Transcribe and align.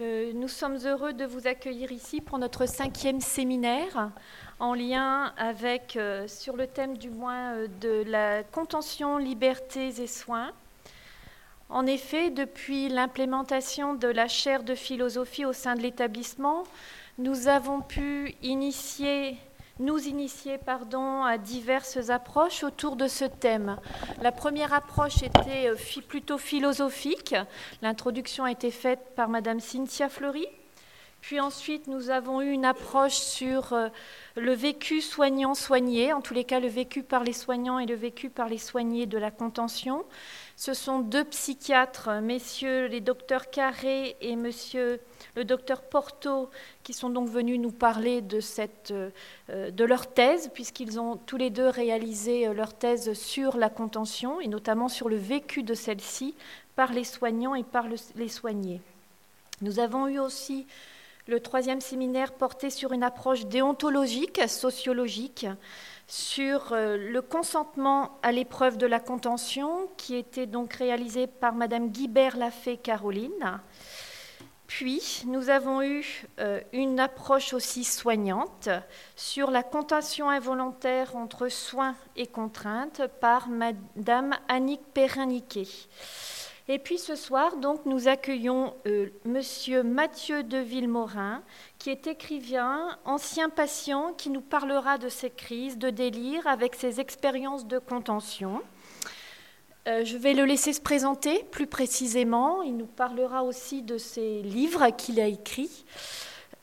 Euh, 0.00 0.32
nous 0.34 0.48
sommes 0.48 0.78
heureux 0.86 1.12
de 1.12 1.24
vous 1.24 1.46
accueillir 1.46 1.92
ici 1.92 2.20
pour 2.20 2.38
notre 2.38 2.66
cinquième 2.66 3.20
séminaire 3.20 4.10
en 4.58 4.74
lien 4.74 5.32
avec, 5.36 5.96
euh, 5.96 6.26
sur 6.26 6.56
le 6.56 6.66
thème 6.66 6.96
du 6.96 7.10
moins, 7.10 7.54
euh, 7.54 7.68
de 7.80 8.02
la 8.08 8.42
contention, 8.42 9.18
libertés 9.18 10.00
et 10.00 10.06
soins. 10.06 10.52
En 11.68 11.86
effet, 11.86 12.30
depuis 12.30 12.88
l'implémentation 12.88 13.94
de 13.94 14.08
la 14.08 14.26
chaire 14.26 14.64
de 14.64 14.74
philosophie 14.74 15.44
au 15.44 15.52
sein 15.52 15.76
de 15.76 15.82
l'établissement, 15.82 16.64
nous 17.18 17.46
avons 17.46 17.80
pu 17.80 18.34
initier 18.42 19.36
nous 19.78 19.98
initier 19.98 20.58
pardon, 20.58 21.24
à 21.24 21.38
diverses 21.38 22.10
approches 22.10 22.62
autour 22.62 22.96
de 22.96 23.08
ce 23.08 23.24
thème. 23.24 23.76
La 24.22 24.32
première 24.32 24.72
approche 24.72 25.22
était 25.22 25.68
euh, 25.68 26.00
plutôt 26.06 26.38
philosophique. 26.38 27.34
L'introduction 27.82 28.44
a 28.44 28.52
été 28.52 28.70
faite 28.70 29.00
par 29.16 29.28
Madame 29.28 29.60
Cynthia 29.60 30.08
Fleury. 30.08 30.46
Puis 31.20 31.40
ensuite, 31.40 31.86
nous 31.86 32.10
avons 32.10 32.42
eu 32.42 32.50
une 32.50 32.66
approche 32.66 33.14
sur 33.14 33.72
euh, 33.72 33.88
le 34.36 34.52
vécu 34.52 35.00
soignant-soigné, 35.00 36.12
en 36.12 36.20
tous 36.20 36.34
les 36.34 36.44
cas 36.44 36.60
le 36.60 36.68
vécu 36.68 37.02
par 37.02 37.24
les 37.24 37.32
soignants 37.32 37.78
et 37.78 37.86
le 37.86 37.94
vécu 37.94 38.28
par 38.28 38.48
les 38.48 38.58
soignés 38.58 39.06
de 39.06 39.16
la 39.16 39.30
contention. 39.30 40.04
Ce 40.56 40.72
sont 40.72 41.00
deux 41.00 41.24
psychiatres, 41.24 42.10
messieurs 42.22 42.86
les 42.86 43.00
docteurs 43.00 43.50
Carré 43.50 44.16
et 44.20 44.36
monsieur 44.36 45.00
le 45.34 45.44
docteur 45.44 45.82
Porto, 45.82 46.48
qui 46.84 46.92
sont 46.92 47.10
donc 47.10 47.28
venus 47.28 47.58
nous 47.58 47.72
parler 47.72 48.20
de, 48.20 48.38
euh, 48.92 49.70
leur 49.76 50.06
thèse, 50.12 50.50
puisqu'ils 50.54 51.00
ont 51.00 51.16
tous 51.16 51.36
les 51.36 51.50
deux 51.50 51.68
réalisé 51.68 52.46
euh, 52.46 52.54
leur 52.54 52.72
thèse 52.72 53.14
sur 53.14 53.56
la 53.56 53.68
contention, 53.68 54.40
et 54.40 54.46
notamment 54.46 54.88
sur 54.88 55.08
le 55.08 55.16
vécu 55.16 55.64
de 55.64 55.74
celle-ci 55.74 56.36
par 56.76 56.92
les 56.92 57.04
soignants 57.04 57.56
et 57.56 57.64
par 57.64 57.86
les 58.14 58.28
soignés. 58.28 58.80
Nous 59.60 59.80
avons 59.80 60.06
eu 60.06 60.20
aussi 60.20 60.66
le 61.26 61.40
troisième 61.40 61.80
séminaire 61.80 62.32
porté 62.32 62.70
sur 62.70 62.92
une 62.92 63.02
approche 63.02 63.46
déontologique, 63.46 64.40
sociologique, 64.46 65.46
sur 66.06 66.72
euh, 66.72 66.96
le 66.96 67.22
consentement 67.22 68.18
à 68.22 68.32
l'épreuve 68.32 68.78
de 68.78 68.86
la 68.86 69.00
contention, 69.00 69.88
qui 69.96 70.16
était 70.16 70.46
donc 70.46 70.74
réalisé 70.74 71.26
par 71.26 71.54
Madame 71.54 71.88
Guibert 71.88 72.36
Lafay 72.36 72.76
Caroline. 72.76 73.60
Puis, 74.66 75.22
nous 75.26 75.50
avons 75.50 75.82
eu 75.82 76.26
euh, 76.40 76.60
une 76.72 76.98
approche 76.98 77.52
aussi 77.52 77.84
soignante 77.84 78.68
sur 79.14 79.50
la 79.50 79.62
contention 79.62 80.30
involontaire 80.30 81.16
entre 81.16 81.48
soins 81.48 81.94
et 82.16 82.26
contraintes 82.26 83.02
par 83.20 83.48
Madame 83.48 84.34
Annick 84.48 84.80
Perrin-Niquet. 84.92 85.68
Et 86.66 86.78
puis 86.78 86.96
ce 86.96 87.14
soir, 87.14 87.58
donc, 87.58 87.84
nous 87.84 88.08
accueillons 88.08 88.72
euh, 88.86 89.10
Monsieur 89.26 89.82
Mathieu 89.82 90.42
de 90.42 90.56
Villemorin, 90.56 91.42
qui 91.78 91.90
est 91.90 92.06
écrivain, 92.06 92.96
ancien 93.04 93.50
patient, 93.50 94.14
qui 94.14 94.30
nous 94.30 94.40
parlera 94.40 94.96
de 94.96 95.10
ses 95.10 95.28
crises 95.28 95.76
de 95.76 95.90
délire 95.90 96.46
avec 96.46 96.74
ses 96.74 97.00
expériences 97.00 97.66
de 97.66 97.78
contention. 97.78 98.62
Euh, 99.86 100.06
je 100.06 100.16
vais 100.16 100.32
le 100.32 100.46
laisser 100.46 100.72
se 100.72 100.80
présenter 100.80 101.44
plus 101.50 101.66
précisément. 101.66 102.62
Il 102.62 102.78
nous 102.78 102.86
parlera 102.86 103.44
aussi 103.44 103.82
de 103.82 103.98
ses 103.98 104.40
livres 104.40 104.88
qu'il 104.96 105.20
a 105.20 105.26
écrits. 105.26 105.84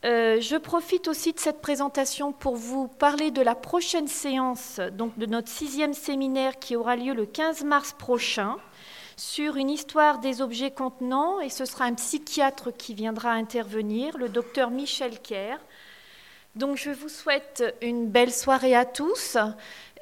Euh, 0.04 0.42
je 0.42 0.56
profite 0.56 1.08
aussi 1.08 1.32
de 1.32 1.40
cette 1.40 1.62
présentation 1.62 2.34
pour 2.34 2.56
vous 2.56 2.88
parler 2.88 3.30
de 3.30 3.44
la 3.44 3.54
prochaine 3.54 4.08
séance, 4.08 4.80
donc 4.94 5.16
de 5.20 5.28
notre 5.28 5.50
sixième 5.50 5.94
séminaire 5.94 6.58
qui 6.58 6.76
aura 6.76 6.96
lieu 6.96 7.14
le 7.14 7.28
15 7.28 7.64
mars 7.66 7.94
prochain 7.94 8.58
sur 9.16 9.56
une 9.58 9.70
histoire 9.70 10.20
des 10.20 10.42
objets 10.42 10.72
contenants, 10.72 11.40
et 11.40 11.50
ce 11.50 11.66
sera 11.66 11.86
un 11.86 11.94
psychiatre 11.94 12.72
qui 12.76 12.94
viendra 12.94 13.32
intervenir, 13.32 14.18
le 14.18 14.30
docteur 14.30 14.70
Michel 14.70 15.20
Kerr. 15.20 15.58
Donc 16.56 16.78
je 16.78 16.90
vous 16.90 17.10
souhaite 17.10 17.64
une 17.82 18.08
belle 18.08 18.34
soirée 18.34 18.76
à 18.76 18.86
tous. 18.86 19.38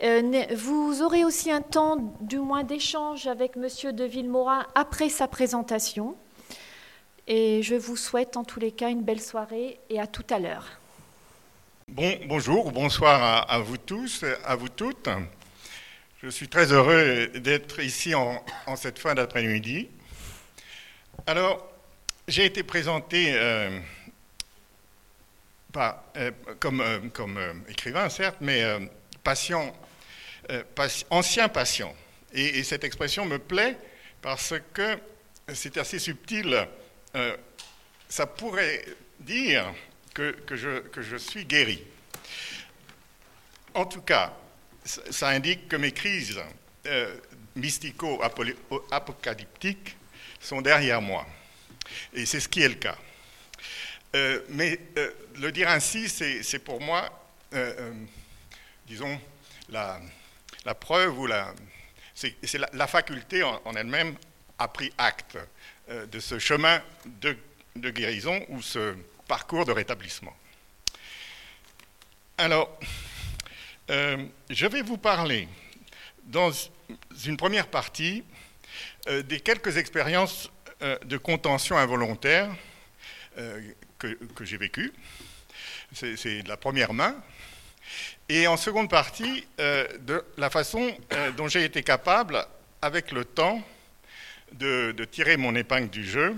Euh, 0.02 0.46
vous 0.56 1.02
aurez 1.04 1.24
aussi 1.24 1.52
un 1.52 1.62
temps, 1.62 1.98
du 2.22 2.40
moins, 2.40 2.64
d'échange 2.64 3.28
avec 3.28 3.56
Monsieur 3.56 3.94
de 3.94 4.04
Villemorin 4.04 4.66
après 4.74 5.10
sa 5.10 5.28
présentation. 5.28 6.16
Et 7.28 7.62
je 7.62 7.76
vous 7.76 7.96
souhaite 7.96 8.38
en 8.38 8.44
tous 8.44 8.60
les 8.60 8.72
cas 8.72 8.90
une 8.90 9.04
belle 9.04 9.22
soirée 9.22 9.80
et 9.90 10.00
à 10.00 10.08
tout 10.08 10.26
à 10.32 10.40
l'heure. 10.40 10.66
Bon, 11.88 12.12
bonjour, 12.28 12.72
bonsoir 12.72 13.46
à, 13.48 13.60
vous 13.60 13.78
tous, 13.78 14.24
à 14.46 14.56
vous 14.56 14.70
toutes. 14.70 15.10
Je 16.22 16.28
suis 16.28 16.50
très 16.50 16.74
heureux 16.74 17.28
d'être 17.28 17.80
ici 17.80 18.14
en, 18.14 18.44
cette 18.76 19.00
fin 19.00 19.16
d'après-midi. 19.16 19.88
Alors, 21.26 21.66
j'ai 22.28 22.44
été 22.44 22.62
présenté 22.62 23.32
euh, 23.36 23.80
pas, 25.72 26.12
euh, 26.18 26.32
comme, 26.60 26.82
euh, 26.82 27.00
comme 27.14 27.64
écrivain, 27.70 28.10
certes, 28.10 28.36
mais 28.42 28.62
patient, 29.24 29.74
ancien 31.10 31.48
patient. 31.48 31.96
Et, 32.34 32.64
cette 32.64 32.84
expression 32.84 33.26
me 33.26 33.40
plaît 33.40 33.78
parce 34.22 34.56
que 34.74 35.00
c'est 35.54 35.78
assez 35.78 36.00
subtil. 36.00 36.68
ça 38.10 38.28
pourrait 38.28 38.84
dire 39.22 39.74
que, 40.14 40.32
que, 40.32 40.58
je, 40.58 40.80
que 40.80 41.02
je 41.02 41.16
suis 41.16 41.46
guéri. 41.46 41.82
En 43.74 43.86
tout 43.86 44.02
cas, 44.02 44.34
ça 44.90 45.30
indique 45.30 45.68
que 45.68 45.76
mes 45.76 45.92
crises 45.92 46.42
euh, 46.88 47.16
mystico-apocalyptiques 47.56 49.96
sont 50.40 50.62
derrière 50.62 51.02
moi. 51.02 51.28
Et 52.14 52.26
c'est 52.26 52.40
ce 52.40 52.48
qui 52.48 52.62
est 52.62 52.70
le 52.70 52.76
cas. 52.76 52.98
Euh, 54.16 54.42
mais 54.50 54.80
euh, 54.98 55.12
le 55.38 55.52
dire 55.52 55.70
ainsi, 55.70 56.10
c'est 56.10 56.60
pour 56.60 56.80
moi, 56.82 57.10
disons, 58.88 59.20
la, 59.70 60.00
preuve 60.80 61.20
ou 61.20 61.28
la, 61.28 61.54
la, 62.74 62.88
faculté 62.88 63.44
en, 63.44 63.76
elle-même 63.76 64.16
a 64.58 64.68
pris 64.68 64.92
acte 64.98 65.38
de 65.90 66.20
ce 66.20 66.40
chemin 66.40 66.82
de, 67.06 67.38
de, 67.76 67.90
guérison 67.90 68.46
ou 68.50 68.62
ce 68.62 68.96
parcours 69.28 69.66
de 69.66 69.72
rétablissement. 69.72 70.36
Alors, 72.38 72.78
euh, 73.90 74.18
je 74.50 74.68
vais 74.68 74.84
vous 74.84 74.98
parler 74.98 75.48
dans 76.26 76.52
une 77.26 77.38
première 77.38 77.68
partie 77.68 78.24
euh, 79.08 79.24
des 79.24 79.40
quelques 79.40 79.78
expériences 79.78 80.52
euh, 80.84 80.98
de 81.06 81.18
contention 81.18 81.78
involontaire 81.78 82.50
que, 83.98 84.18
j'ai 84.42 84.58
vécues. 84.58 84.92
C'est 85.94 86.44
de 86.44 86.50
la 86.50 86.58
première 86.58 86.92
main. 86.92 87.16
Et 88.28 88.48
en 88.48 88.58
seconde 88.58 88.90
partie, 88.90 89.48
de 89.58 90.26
la 90.38 90.50
façon 90.50 90.94
dont 91.38 91.48
j'ai 91.48 91.64
été 91.64 91.82
capable, 91.82 92.46
avec 92.82 93.14
le 93.14 93.24
temps, 93.24 93.64
de, 94.52 94.92
de, 94.92 95.06
tirer 95.06 95.38
mon 95.38 95.56
épingle 95.56 95.90
du 95.90 96.04
jeu 96.04 96.36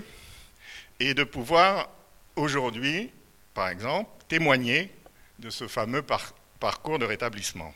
et 1.00 1.12
de 1.12 1.24
pouvoir 1.24 1.90
aujourd'hui, 2.36 3.10
par 3.52 3.68
exemple, 3.68 4.08
témoigner 4.28 4.92
de 5.40 5.50
ce 5.50 5.66
fameux 5.66 6.02
parcours 6.02 6.41
parcours 6.62 7.00
de 7.00 7.04
rétablissement. 7.04 7.74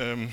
Euh, 0.00 0.26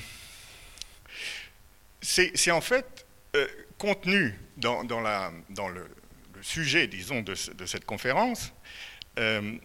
c'est 2.02 2.50
en 2.50 2.60
fait 2.60 3.06
euh, 3.36 3.46
contenu 3.78 4.36
dans, 4.56 4.82
le, 4.82 5.88
sujet, 6.42 6.88
disons, 6.88 7.22
de, 7.22 7.36
cette 7.36 7.84
conférence, 7.84 8.52
euh, 9.20 9.56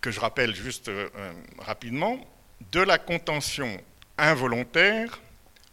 que 0.00 0.10
je 0.10 0.20
rappelle 0.20 0.54
juste 0.54 0.90
rapidement, 1.58 2.18
de 2.72 2.80
la 2.80 2.96
contention 2.96 3.78
involontaire 4.16 5.20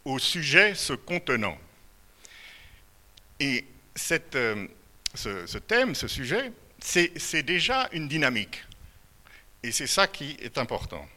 au 0.03 0.19
sujet 0.19 0.75
se 0.75 0.91
contenant. 0.91 1.57
Et 3.39 3.65
cette, 3.95 4.37
ce, 5.15 5.45
ce, 5.45 5.57
thème, 5.57 5.95
ce 5.95 6.09
sujet, 6.09 6.51
c'est 6.81 7.43
déjà 7.43 7.87
une 7.93 8.09
dynamique. 8.09 8.65
Et 9.63 9.71
c'est 9.71 9.87
ça 9.87 10.07
qui 10.07 10.37
est 10.41 10.57
important. 10.57 11.07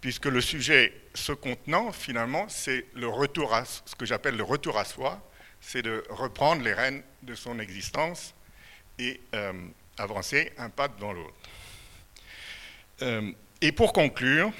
Puisque 0.00 0.26
le 0.26 0.40
sujet 0.40 0.92
se 1.14 1.32
contenant, 1.32 1.92
finalement, 1.92 2.48
c'est 2.48 2.86
le 2.94 3.08
retour 3.08 3.54
à 3.54 3.64
ce 3.64 3.94
que 3.96 4.06
j'appelle 4.06 4.36
le 4.36 4.44
retour 4.44 4.78
à 4.78 4.84
soi, 4.84 5.20
c'est 5.60 5.82
de 5.82 6.04
reprendre 6.10 6.62
les 6.62 6.72
rênes 6.72 7.02
de 7.22 7.34
son 7.34 7.58
existence 7.58 8.34
et 8.98 9.20
euh, 9.34 9.52
avancer 9.96 10.52
un 10.58 10.70
pas 10.70 10.88
dans 10.88 11.12
l'autre. 11.12 11.34
Euh, 13.02 13.32
et 13.60 13.72
pour 13.72 13.92
conclure, 13.92 14.52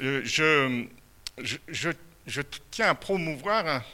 euh, 0.00 0.22
je, 0.24 1.90
tiens 2.70 2.88
à 2.88 2.94
promouvoir 2.94 3.84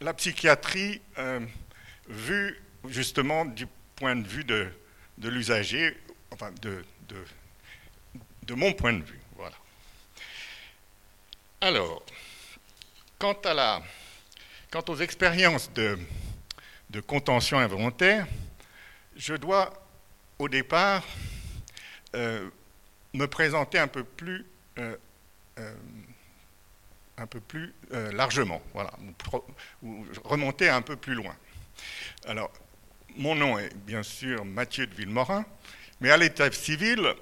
la 0.00 0.14
psychiatrie 0.14 1.00
vue 2.08 2.58
justement 2.88 3.44
du 3.44 3.66
point 3.96 4.16
de 4.16 4.26
vue 4.26 4.44
de 4.44 4.72
l'usager 5.18 5.94
enfin 6.30 6.50
de, 6.62 6.84
de, 8.42 8.54
mon 8.54 8.72
point 8.72 8.92
de 8.92 9.02
vue. 9.02 9.20
Voilà. 9.36 9.56
Alors, 11.60 12.02
quant, 13.18 13.36
à 13.44 13.54
la, 13.54 13.82
quant 14.70 14.82
aux 14.88 14.96
expériences 14.96 15.72
de, 15.72 15.98
de 16.90 17.00
contention 17.00 17.58
involontaire, 17.58 18.26
je 19.16 19.34
dois 19.34 19.72
au 20.38 20.48
départ 20.48 21.04
me 22.12 23.26
présenter 23.26 23.78
un 23.78 23.86
peu 23.86 24.02
plus, 24.02 24.44
un 27.16 27.26
peu 27.26 27.40
plus 27.40 27.72
largement, 28.12 28.60
voilà, 28.72 28.90
remonter 30.24 30.68
un 30.68 30.82
peu 30.82 30.96
plus 30.96 31.14
loin. 31.14 31.36
Alors, 32.26 32.50
mon 33.16 33.34
nom 33.34 33.58
est 33.58 33.74
bien 33.74 34.02
sûr 34.02 34.44
Mathieu 34.44 34.86
de 34.86 34.94
Villemorin, 34.94 35.44
mais 36.00 36.10
à 36.10 36.16
l'état 36.16 36.50
civil, 36.50 37.14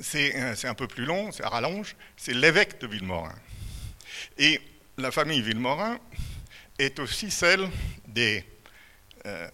c'est 0.00 0.66
un 0.66 0.74
peu 0.74 0.86
plus 0.86 1.04
long, 1.04 1.32
c'est 1.32 1.44
rallonge, 1.44 1.96
c'est 2.16 2.34
l'évêque 2.34 2.80
de 2.80 2.86
Villemorin. 2.86 3.34
Et 4.38 4.60
la 4.96 5.10
famille 5.10 5.42
Villemorin 5.42 5.98
est 6.78 6.98
aussi 6.98 7.30
celle 7.30 7.68
des, 8.06 8.44
euh, 9.26 9.48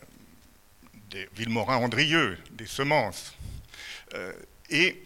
des 1.11 1.29
Villemorins-Andrieux, 1.37 2.39
des 2.51 2.67
semences. 2.67 3.35
Euh, 4.15 4.33
et 4.71 5.03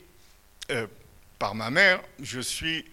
euh, 0.71 0.87
par 1.39 1.55
ma 1.55 1.71
mère, 1.71 2.01
je 2.21 2.41
suis 2.41 2.85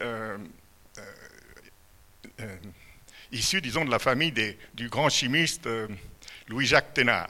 issu, 3.31 3.61
disons, 3.61 3.85
de 3.85 3.91
la 3.91 3.99
famille 3.99 4.33
du 4.73 4.89
grand 4.89 5.09
chimiste 5.09 5.67
Louis-Jacques 6.47 6.93
Thénard. 6.93 7.29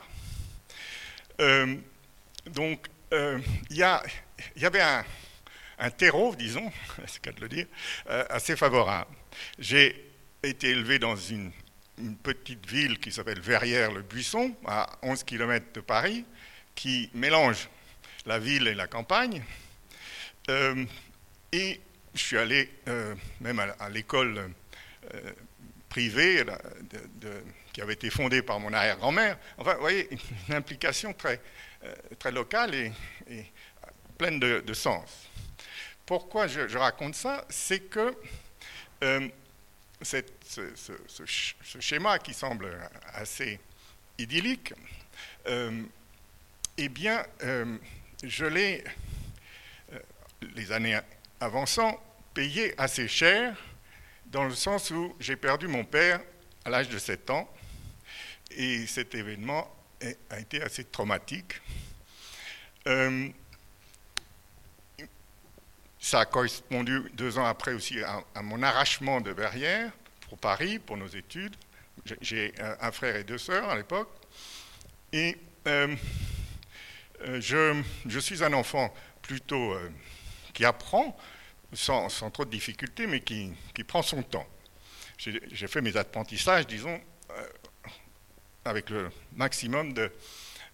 Donc, 2.48 2.88
il 3.12 3.78
y, 3.78 3.84
avait 4.66 4.82
un, 4.82 5.90
terreau, 5.92 6.36
disons, 6.36 6.72
c'est 7.08 7.26
le 7.26 7.32
cas 7.32 7.32
de 7.32 7.42
le 7.42 7.50
dire, 7.50 7.68
assez 8.30 8.56
favorable. 8.56 9.12
J'ai 9.60 10.12
été 10.44 10.70
élevé 10.70 11.00
dans 11.00 11.16
une, 11.16 11.52
petite 12.24 12.66
ville 12.68 13.00
qui 13.00 13.10
s'appelle 13.10 13.40
Verrières-le-Buisson, 13.40 14.54
à 14.66 14.90
11 15.02 15.24
km 15.24 15.66
de 15.74 15.80
Paris, 15.80 16.26
qui 16.76 17.10
mélange 17.14 17.70
la 18.26 18.38
ville 18.38 18.68
et 18.68 18.76
la 18.76 18.88
campagne. 18.88 19.42
Euh, 20.50 20.86
et 21.54 21.80
je 22.14 22.22
suis 22.22 22.38
allé 22.38 22.70
euh, 22.90 23.16
même 23.40 23.60
à, 23.80 23.90
l'école 23.90 24.52
euh, 25.14 25.32
privée 25.90 26.44
qui 27.72 27.82
avait 27.82 27.94
été 27.94 28.10
fondée 28.10 28.42
par 28.42 28.60
mon 28.60 28.74
arrière-grand-mère. 28.74 29.38
Enfin, 29.58 29.76
vous 29.76 29.82
voyez, 29.82 30.10
une 30.50 30.56
implication 30.56 31.14
très, 31.14 31.40
très 32.20 32.32
locale 32.32 32.74
et, 32.76 32.92
pleine 34.18 34.40
de, 34.40 34.74
sens. 34.74 35.28
Pourquoi 36.06 36.48
je, 36.48 36.78
raconte 36.78 37.16
ça? 37.16 37.46
C'est 37.50 37.90
que 37.90 38.16
euh, 39.04 39.28
ce, 40.02 41.26
schéma 41.80 42.20
qui 42.20 42.34
semble 42.34 42.78
assez 43.14 43.60
idyllique, 44.18 44.74
euh, 45.48 45.84
eh 46.78 46.90
bien, 46.90 47.26
euh, 47.44 47.78
je 48.24 48.46
l'ai, 48.46 48.84
les 50.56 50.72
années 50.72 51.00
avançant, 51.40 52.02
payé 52.34 52.74
assez 52.78 53.08
cher, 53.08 53.56
dans 54.28 54.46
le 54.46 54.56
sens 54.56 54.92
où 54.92 55.16
j'ai 55.20 55.36
perdu 55.36 55.68
mon 55.68 55.84
père 55.84 56.22
à 56.64 56.70
l'âge 56.70 56.90
de 56.90 56.98
7 56.98 57.30
ans, 57.30 57.50
et 58.52 58.88
cet 58.88 59.16
événement 59.16 59.75
a 60.30 60.40
été 60.40 60.62
assez 60.62 60.84
traumatique. 60.84 61.62
Ça 66.00 66.20
a 66.20 66.26
correspondu 66.26 67.02
deux 67.14 67.40
ans 67.40 67.46
après 67.46 67.74
aussi 67.74 68.00
à, 68.04 68.42
mon 68.44 68.62
arrachement 68.62 69.22
de 69.22 69.32
Verrières 69.32 69.92
pour 70.30 70.38
Paris, 70.38 70.78
pour 70.78 70.98
nos 70.98 71.08
études. 71.08 71.56
J'ai 72.22 72.54
un 72.60 72.92
frère 72.92 73.16
et 73.16 73.24
deux 73.24 73.40
sœurs 73.40 73.70
à 73.70 73.76
l'époque. 73.76 74.10
Et 75.12 75.38
euh, 75.68 75.96
euh, 77.22 77.42
je, 78.06 78.20
suis 78.20 78.44
un 78.44 78.54
enfant 78.54 78.94
plutôt 79.22 79.74
euh, 79.74 79.90
qui 80.54 80.66
apprend 80.66 81.18
sans, 81.74 82.08
trop 82.32 82.46
de 82.46 82.52
difficultés, 82.52 83.08
mais 83.08 83.22
qui, 83.22 83.54
prend 83.88 84.02
son 84.02 84.22
temps. 84.22 84.48
J'ai 85.18 85.68
fait 85.68 85.82
mes 85.82 85.98
apprentissages, 85.98 86.68
disons, 86.68 87.02
avec 88.66 88.90
le 88.90 89.10
maximum 89.36 89.94
de, 89.94 90.12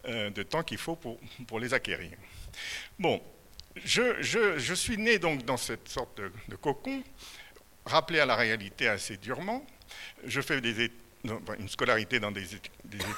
de 0.08 0.44
temps 0.44 0.64
qu'il 0.64 0.78
faut 0.78 0.96
pour, 0.96 1.60
les 1.60 1.74
acquérir. 1.74 2.12
Bon, 2.98 3.22
je, 3.84 4.74
suis 4.76 4.98
né 4.98 5.20
donc 5.20 5.46
dans 5.46 5.58
cette 5.58 5.88
sorte 5.88 6.20
de, 6.48 6.56
cocon, 6.56 7.04
rappelé 7.86 8.20
à 8.20 8.26
la 8.26 8.36
réalité 8.36 8.88
assez 8.88 9.18
durement. 9.18 9.66
Je 10.26 10.42
fais 10.42 10.60
une 10.60 11.70
scolarité 11.70 12.20
dans 12.20 12.32
des, 12.32 12.48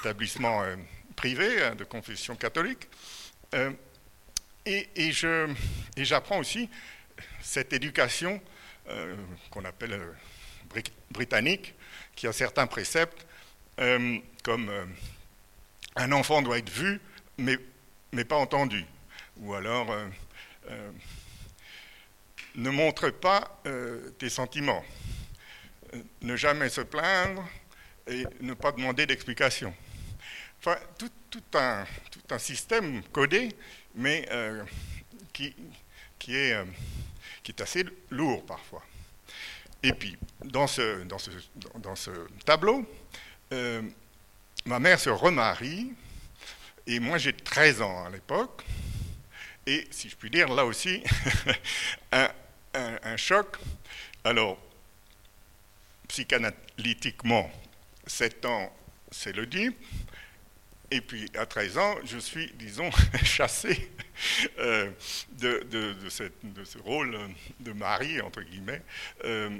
établissements 0.00 0.62
euh, 0.62 0.76
privés 1.16 1.62
hein, 1.62 1.74
de 1.74 1.84
confession 1.84 2.36
catholique. 2.36 2.88
Euh, 3.54 3.72
et, 4.66 5.12
j'apprends 5.98 6.38
aussi 6.38 6.68
cette 7.40 7.72
éducation 7.72 8.40
euh, 8.88 9.14
qu'on 9.50 9.64
appelle 9.64 10.00
britannique, 11.10 11.74
qui 12.16 12.26
a 12.26 12.32
certains 12.32 12.66
préceptes, 12.66 13.26
comme 13.76 14.70
un 15.96 16.12
enfant 16.12 16.42
doit 16.42 16.58
être 16.58 16.70
vu, 16.70 17.00
mais, 17.38 17.58
pas 18.24 18.36
entendu. 18.36 18.84
Ou 19.38 19.54
alors, 19.54 19.90
euh, 20.70 20.90
ne 22.54 22.70
montre 22.70 23.10
pas 23.10 23.60
euh, 23.66 24.10
tes 24.18 24.28
sentiments. 24.28 24.84
Euh, 25.94 26.02
ne 26.22 26.36
jamais 26.36 26.68
se 26.68 26.80
plaindre 26.80 27.46
et 28.06 28.24
ne 28.40 28.54
pas 28.54 28.72
demander 28.72 29.06
d'explication. 29.06 29.74
Enfin, 30.60 30.78
tout, 30.98 31.10
un, 31.54 31.84
système 32.38 33.02
codé, 33.12 33.50
mais 33.94 34.26
qui, 35.32 35.54
est, 36.28 36.56
assez 37.60 37.84
lourd 38.10 38.44
parfois. 38.46 38.82
Et 39.82 39.92
puis, 39.92 40.16
dans 40.42 40.66
ce 40.66 41.04
tableau, 42.44 42.86
ma 43.50 44.78
mère 44.78 44.98
se 44.98 45.10
remarie, 45.10 45.92
et 46.86 46.98
moi 47.00 47.18
j'ai 47.18 47.32
13 47.32 47.82
ans 47.82 48.04
à 48.04 48.10
l'époque, 48.10 48.64
et, 49.66 49.86
si 49.90 50.08
je 50.08 50.16
puis 50.16 50.30
dire, 50.30 50.48
là 50.52 50.64
aussi, 50.64 51.02
un, 52.12 53.16
choc. 53.16 53.56
Alors, 54.22 54.58
psychanalytiquement, 56.08 57.50
7 58.06 58.44
ans, 58.44 58.76
c'est 59.10 59.34
le 59.34 59.46
dit. 59.46 59.70
Et 60.90 61.00
puis, 61.00 61.30
à 61.36 61.46
13 61.46 61.78
ans, 61.78 61.94
je 62.04 62.18
suis, 62.18 62.52
disons, 62.54 62.90
chassé 63.24 63.90
euh, 64.58 64.90
de, 65.30 65.96
ce 66.10 66.78
rôle 66.78 67.18
de 67.60 67.72
mari, 67.72 68.20
entre 68.20 68.42
guillemets. 68.42 68.82
Euh, 69.24 69.50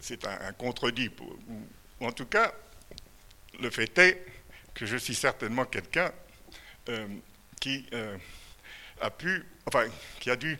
c'est 0.00 0.26
un, 0.26 0.52
contredit. 0.52 1.10
en 2.00 2.12
tout 2.12 2.26
cas, 2.26 2.54
le 3.60 3.70
fait 3.70 3.98
est 3.98 4.26
que 4.74 4.86
je 4.86 4.96
suis 4.96 5.14
certainement 5.14 5.64
quelqu'un 5.64 6.12
euh, 6.88 7.06
qui 7.60 7.86
a 9.00 9.10
pu, 9.10 9.44
enfin, 9.66 9.86
qui 10.20 10.30
a 10.30 10.36
dû, 10.36 10.58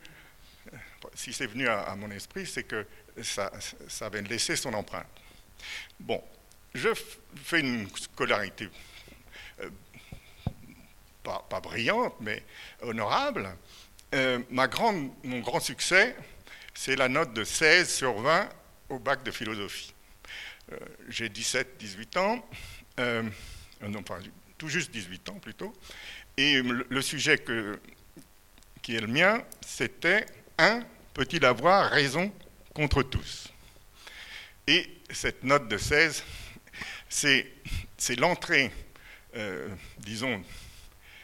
si 1.15 1.33
c'est 1.33 1.47
venu 1.47 1.69
à, 1.69 1.95
mon 1.97 2.11
esprit, 2.11 2.47
c'est 2.47 2.65
que 2.65 2.87
ça, 3.23 3.51
avait 4.01 4.23
laissé 4.23 4.57
son 4.57 4.73
empreinte. 4.75 5.07
Bon, 5.99 6.23
je 6.75 6.91
fais 7.45 7.61
une 7.61 7.89
scolarité 7.97 8.69
euh, 9.61 9.71
pas, 11.23 11.61
brillante, 11.61 12.15
mais 12.21 12.43
honorable. 12.83 13.55
Euh, 14.15 14.39
mon 14.51 15.41
grand 15.41 15.61
succès, 15.61 16.17
c'est 16.75 16.97
la 16.97 17.09
note 17.09 17.35
de 17.35 17.45
16 17.45 17.93
sur 17.93 18.21
20 18.21 18.49
au 18.89 18.99
bac 18.99 19.23
de 19.23 19.31
philosophie. 19.31 19.93
Euh, 20.73 20.79
j'ai 21.09 21.29
17-18 21.29 22.19
ans, 22.19 22.49
non, 22.99 24.01
enfin, 24.01 24.19
tout 24.57 24.69
juste 24.69 24.91
18 24.91 25.29
ans 25.31 25.39
plutôt, 25.39 25.73
et 26.37 26.61
le 26.63 27.03
sujet 27.03 27.43
qui 28.83 28.97
est 28.97 29.01
le 29.01 29.07
mien, 29.07 29.43
c'était 29.65 30.27
un 30.59 30.83
peut-il 31.19 31.45
avoir 31.45 31.91
raison 31.91 32.33
contre 32.73 33.03
tous? 33.03 33.53
Et 34.69 34.89
cette 35.11 35.43
note 35.43 35.67
de 35.67 35.77
16, 35.77 36.23
c'est 37.09 38.17
l'entrée, 38.19 38.71
euh, 39.35 39.69
disons, 39.99 40.43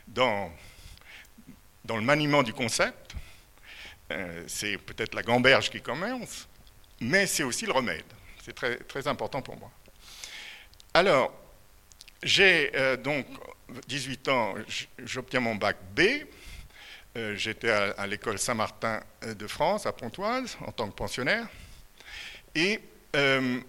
dans, 0.09 0.51
dans 1.85 1.97
le 1.97 2.03
maniement 2.03 2.43
du 2.43 2.53
concept. 2.53 3.15
Euh, 4.11 4.45
c'est 4.49 4.79
peut-être 4.79 5.15
la 5.15 5.23
gamberge 5.23 5.71
qui 5.71 5.81
commence, 5.81 6.49
mais 7.01 7.27
c'est 7.27 7.45
aussi 7.45 7.67
le 7.67 7.73
remède. 7.73 8.05
C'est 8.45 8.55
très, 8.55 8.77
très 8.77 9.07
important 9.07 9.43
pour 9.43 9.57
moi. 9.57 9.71
Alors, 10.93 11.33
j'ai 12.25 12.73
euh, 12.75 12.97
donc 12.97 13.27
18 13.87 14.29
ans, 14.29 14.55
j'obtiens 14.99 15.41
mon 15.41 15.55
bac 15.55 15.77
B. 15.95 16.01
Euh, 17.17 17.37
j'étais 17.37 17.71
à, 17.71 18.07
l'école 18.09 18.41
Saint-Martin 18.41 19.01
de 19.23 19.47
France, 19.47 19.87
à 19.87 19.93
Pontoise, 19.93 20.57
en 20.67 20.73
tant 20.73 20.89
que 20.89 20.95
pensionnaire. 20.97 21.47
Et 22.57 22.81
euh, 23.15 23.61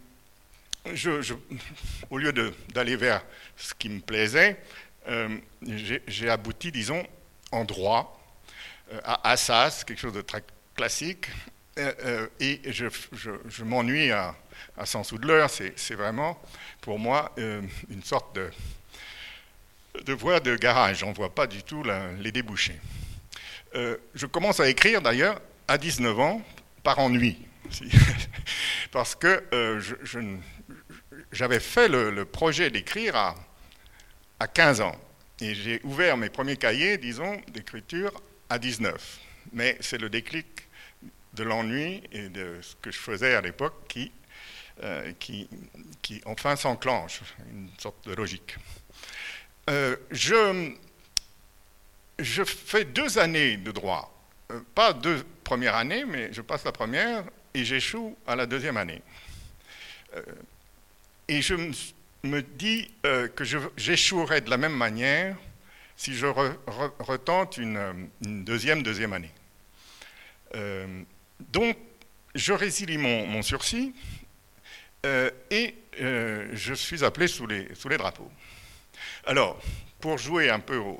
au 2.09 2.17
lieu 2.17 2.33
d'aller 2.73 2.95
vers 2.95 3.23
ce 3.55 3.73
qui 3.73 3.89
me 3.89 3.99
plaisait, 3.99 4.57
euh, 5.07 5.37
j'ai 6.07 6.29
abouti, 6.29 6.71
disons, 6.71 7.05
en 7.51 7.63
droit, 7.65 8.19
euh, 8.91 8.99
à 9.03 9.31
Assas, 9.31 9.83
quelque 9.85 9.99
chose 9.99 10.13
de 10.13 10.21
très 10.21 10.43
classique, 10.75 11.27
euh, 11.27 11.54
et 11.77 12.61
je, 12.71 13.63
m'ennuie 13.63 14.11
à, 14.11 14.35
à 14.77 14.85
Sans 14.85 15.03
l'heure, 15.21 15.49
c'est 15.49 15.95
vraiment 15.95 16.41
pour 16.81 16.99
moi 16.99 17.33
une 17.37 18.03
sorte 18.03 18.35
de, 18.35 20.13
voie 20.13 20.39
de 20.39 20.55
garage, 20.55 21.03
on 21.03 21.09
ne 21.09 21.15
voit 21.15 21.33
pas 21.33 21.47
du 21.47 21.63
tout 21.63 21.83
les 22.19 22.31
débouchés. 22.31 22.79
je 23.73 24.25
commence 24.25 24.59
à 24.59 24.69
écrire 24.69 25.01
d'ailleurs 25.01 25.41
à 25.67 25.77
19 25.77 26.19
ans, 26.19 26.41
par 26.83 26.99
ennui, 26.99 27.37
parce 28.91 29.15
que 29.15 29.43
j'avais 31.31 31.59
fait 31.59 31.87
le, 31.89 32.25
projet 32.25 32.69
d'écrire 32.69 33.35
à 34.39 34.47
15 34.47 34.81
ans. 34.81 34.95
Et 35.41 35.53
j'ai 35.53 35.81
ouvert 35.83 36.15
mes 36.15 36.29
premiers 36.29 36.55
cahiers, 36.55 36.97
disons, 36.97 37.41
d'écriture 37.49 38.11
à 38.49 38.57
19. 38.57 39.19
Mais 39.51 39.77
c'est 39.81 39.97
le 39.97 40.09
déclic 40.09 40.64
de 41.35 41.43
l'ennui 41.43 42.01
et 42.11 42.29
de 42.29 42.59
ce 42.61 42.75
que 42.81 42.91
je 42.91 42.97
faisais 42.97 43.35
à 43.35 43.41
l'époque 43.41 43.75
qui, 43.87 44.11
euh, 44.83 45.11
enfin 46.25 46.55
s'enclenche, 46.55 47.21
une 47.51 47.69
sorte 47.77 48.07
de 48.07 48.13
logique. 48.13 48.57
Euh, 49.69 49.95
je, 50.11 50.83
fais 52.43 52.85
deux 52.85 53.17
années 53.17 53.57
de 53.57 53.71
droit. 53.71 54.11
Euh, 54.51 54.61
pas 54.73 54.93
deux 54.93 55.23
premières 55.43 55.75
années, 55.75 56.05
mais 56.05 56.31
je 56.33 56.41
passe 56.41 56.63
la 56.63 56.71
première 56.71 57.23
et 57.53 57.63
j'échoue 57.63 58.15
à 58.27 58.35
la 58.35 58.45
deuxième 58.45 58.77
année. 58.77 59.01
et 61.27 61.41
je 61.41 61.55
me 62.25 62.43
euh, 63.05 63.27
que 63.27 63.43
j'échouerai 63.77 64.41
de 64.41 64.49
la 64.49 64.57
même 64.57 64.75
manière 64.75 65.37
si 65.95 66.13
je 66.13 66.25
retente 66.99 67.57
une, 67.57 68.09
deuxième, 68.21 68.83
deuxième 68.83 69.13
année. 69.13 69.31
Donc, 71.39 71.77
je 72.33 72.53
résilie 72.53 72.97
mon, 72.97 73.41
sursis 73.41 73.93
euh, 75.05 75.29
et 75.49 75.75
je 75.99 76.73
suis 76.73 77.03
appelé 77.03 77.27
sous 77.27 77.47
les, 77.47 77.97
drapeaux. 77.97 78.31
Alors, 79.25 79.61
pour 79.99 80.17
jouer 80.17 80.49
un 80.49 80.59
peu 80.59 80.77
au, 80.77 80.99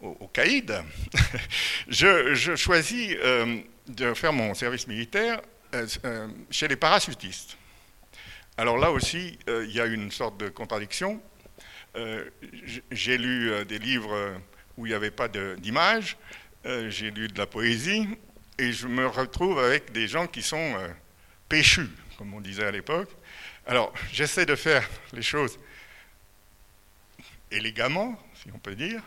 au, 0.00 0.28
caïd, 0.28 0.82
je, 1.88 2.54
choisis 2.56 3.16
de 3.88 4.14
faire 4.14 4.32
mon 4.32 4.54
service 4.54 4.86
militaire 4.86 5.40
chez 6.50 6.68
les 6.68 6.76
parachutistes. 6.76 7.56
Alors 8.58 8.76
là 8.76 8.90
aussi, 8.90 9.38
euh, 9.48 9.64
il 9.66 9.74
y 9.74 9.80
a 9.80 9.86
une 9.86 10.10
sorte 10.10 10.38
de 10.38 10.50
contradiction. 10.50 11.20
Euh, 11.96 12.24
j'ai 12.90 13.16
lu 13.16 13.50
euh, 13.50 13.64
des 13.64 13.78
livres 13.78 14.34
où 14.76 14.86
il 14.86 14.90
n'y 14.90 14.94
avait 14.94 15.10
pas 15.10 15.28
d'image, 15.28 16.16
j'ai 16.64 17.10
lu 17.10 17.28
de 17.28 17.38
la 17.38 17.46
poésie, 17.46 18.08
et 18.62 18.72
je 18.72 18.86
me 18.86 19.08
retrouve 19.08 19.58
avec 19.58 19.90
des 19.90 20.06
gens 20.06 20.28
qui 20.28 20.40
sont 20.40 20.76
péchus, 21.48 21.90
comme 22.16 22.32
on 22.32 22.40
disait 22.40 22.64
à 22.64 22.70
l'époque. 22.70 23.10
Alors, 23.66 23.92
j'essaie 24.12 24.46
de 24.46 24.54
faire 24.54 24.88
les 25.12 25.22
choses 25.22 25.58
élégamment, 27.50 28.16
si 28.40 28.52
on 28.54 28.58
peut 28.58 28.76
dire, 28.76 29.02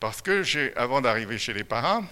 parce 0.00 0.22
que 0.22 0.42
j'ai, 0.42 0.74
avant 0.76 1.02
d'arriver 1.02 1.36
chez 1.36 1.52
les 1.52 1.62
paras, 1.62 2.02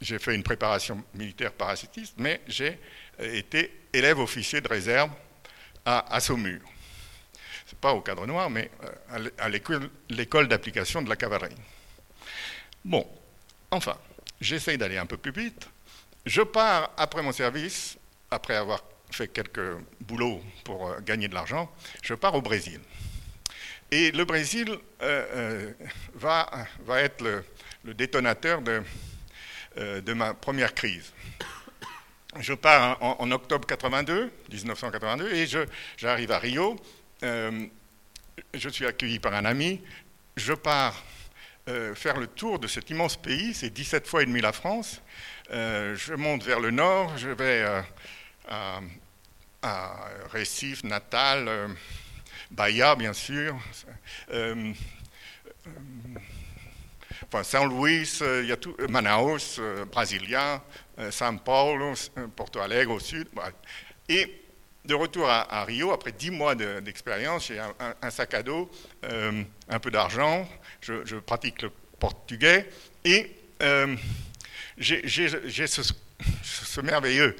j'ai 0.00 0.18
fait 0.18 0.34
une 0.34 0.42
préparation 0.42 1.04
militaire 1.14 1.52
parachutiste, 1.52 2.14
mais 2.18 2.40
j'ai 2.48 2.76
été 3.20 3.72
élève 3.92 4.18
officier 4.18 4.60
de 4.60 4.66
réserve 4.66 5.10
à, 5.84 6.12
à 6.12 6.18
Saumur. 6.18 6.60
Ce 7.66 7.72
n'est 7.72 7.80
pas 7.80 7.92
au 7.92 8.00
cadre 8.00 8.26
noir, 8.26 8.50
mais 8.50 8.68
euh, 9.12 9.30
à 9.38 9.48
l'école 9.48 10.48
d'application 10.48 11.02
de 11.02 11.08
la 11.08 11.14
cavalerie. 11.14 11.54
Bon, 12.84 13.08
enfin, 13.70 13.96
j'essaye 14.40 14.76
d'aller 14.76 14.98
un 14.98 15.06
peu 15.06 15.16
plus 15.16 15.30
vite. 15.30 15.68
Je 16.24 16.42
pars 16.42 16.92
après 16.96 17.22
mon 17.22 17.32
service, 17.32 17.98
après 18.30 18.54
avoir 18.54 18.82
fait 19.10 19.28
quelques 19.28 19.76
boulots 20.00 20.40
pour 20.64 20.88
euh, 20.88 21.00
gagner 21.00 21.28
de 21.28 21.34
l'argent, 21.34 21.70
je 22.02 22.14
pars 22.14 22.34
au 22.34 22.42
Brésil. 22.42 22.80
Et 23.90 24.10
le 24.12 24.24
Brésil 24.24 24.74
euh, 25.02 25.72
va, 26.14 26.48
va, 26.86 27.00
être 27.02 27.22
le, 27.22 27.94
détonateur 27.94 28.62
de, 28.62 30.12
ma 30.12 30.32
première 30.34 30.74
crise 30.74 31.12
je 32.40 32.54
pars 32.54 32.96
en, 33.02 33.30
octobre 33.30 33.66
82, 33.66 34.32
1982, 34.50 35.34
et 35.34 35.46
j'arrive 35.98 36.32
à 36.32 36.38
Rio. 36.38 36.76
Euh, 37.22 37.66
je 38.54 38.68
suis 38.68 38.86
accueilli 38.86 39.18
par 39.18 39.34
un 39.34 39.44
ami. 39.44 39.82
Je 40.36 40.54
pars 40.54 40.94
euh, 41.68 41.94
faire 41.94 42.18
le 42.18 42.26
tour 42.26 42.58
de 42.58 42.66
cet 42.66 42.90
immense 42.90 43.16
pays, 43.16 43.54
c'est 43.54 43.70
17 43.70 44.06
fois 44.06 44.22
et 44.22 44.26
demi 44.26 44.40
la 44.40 44.52
France. 44.52 45.00
Euh, 45.50 45.94
je 45.96 46.14
monte 46.14 46.42
vers 46.42 46.60
le 46.60 46.70
nord, 46.70 47.16
je 47.18 47.28
vais 47.28 47.64
à, 48.48 48.80
à, 49.62 50.08
Recife, 50.32 50.84
Natal, 50.84 51.48
Bahia, 52.50 52.94
bien 52.94 53.12
sûr. 53.12 53.56
Enfin, 57.32 57.42
a 58.52 58.56
tout, 58.56 58.76
Manaus, 58.88 59.60
Brasilia, 59.90 60.62
euh, 60.98 61.10
São 61.10 61.38
Paulo, 61.38 61.94
euh, 62.18 62.28
Porto 62.28 62.60
Alegre 62.60 62.92
au 62.92 63.00
sud. 63.00 63.28
De 64.84 64.94
retour 64.94 65.28
à, 65.28 65.64
Rio, 65.64 65.92
après 65.92 66.12
dix 66.12 66.30
mois 66.30 66.54
d'expérience, 66.54 67.46
j'ai 67.48 67.60
un, 67.60 68.10
sac 68.10 68.34
à 68.34 68.42
dos, 68.42 68.70
euh, 69.04 69.42
un 69.68 69.78
peu 69.78 69.90
d'argent, 69.90 70.48
je, 70.80 71.16
pratique 71.18 71.62
le 71.62 71.70
portugais 72.00 72.68
et 73.04 73.36
j'ai 74.76 75.66
ce, 75.66 76.80
merveilleux 76.80 77.36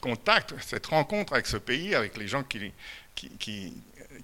contact, 0.00 0.54
cette 0.60 0.86
rencontre 0.86 1.32
avec 1.32 1.46
ce 1.46 1.56
pays, 1.56 1.94
avec 1.94 2.16
les 2.16 2.28
gens 2.28 2.44
qui, 2.44 2.72
qui, 3.14 3.74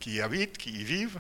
y 0.06 0.20
habitent, 0.20 0.56
qui 0.56 0.70
y 0.70 0.84
vivent. 0.84 1.18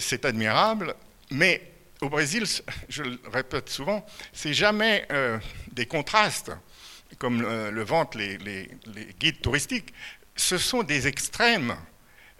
C'est 0.00 0.24
admirable, 0.24 0.94
mais 1.30 1.70
au 2.00 2.08
Brésil, 2.08 2.44
je 2.88 3.02
le 3.02 3.18
répète 3.32 3.68
souvent, 3.68 4.04
c'est 4.32 4.54
jamais 4.54 5.06
euh, 5.12 5.38
des 5.72 5.86
contrastes 5.86 6.50
comme 7.18 7.42
euh, 7.44 7.70
le 7.70 7.82
vantent 7.82 8.14
les, 8.14 8.38
guides 9.18 9.40
touristiques. 9.40 9.92
Ce 10.36 10.58
sont 10.58 10.82
des 10.82 11.06
extrêmes 11.06 11.76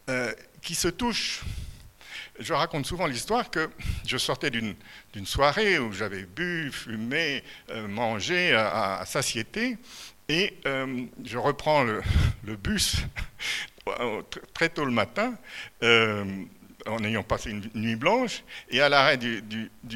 euh, 0.09 0.33
qui 0.63 0.75
se 0.75 0.89
touchent. 0.89 1.43
Je 2.39 2.55
raconte 2.55 2.87
souvent 2.87 3.07
l'histoire 3.07 3.51
que 3.51 3.69
je 4.07 4.17
sortais 4.17 4.51
d'une 4.51 4.77
soirée 5.27 5.79
où 5.79 5.93
j'avais 5.93 6.25
bu, 6.25 6.71
fumé, 6.73 7.45
mangé 7.89 8.55
à, 8.55 9.03
satiété, 9.05 9.77
et 10.27 10.57
je 10.65 11.37
reprends 11.37 11.83
le, 11.83 12.01
le 12.45 12.57
bus 12.57 12.97
très 14.55 14.71
tôt 14.71 14.87
le 14.87 14.91
matin 14.91 15.37
en 16.87 17.05
ayant 17.05 17.23
passé 17.23 17.51
une 17.51 17.71
nuit 17.75 17.97
blanche, 17.97 18.43
et 18.71 18.81
à 18.81 18.89
l'arrêt 18.89 19.17
du, 19.17 19.43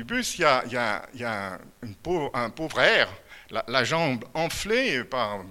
bus, 0.04 0.38
il 0.38 0.42
y 0.42 0.44
a, 0.44 1.58
un 1.82 2.50
pauvre 2.50 2.80
air, 2.80 3.08
la, 3.66 3.84
jambe 3.84 4.24
enflée 4.34 5.04
par, 5.04 5.44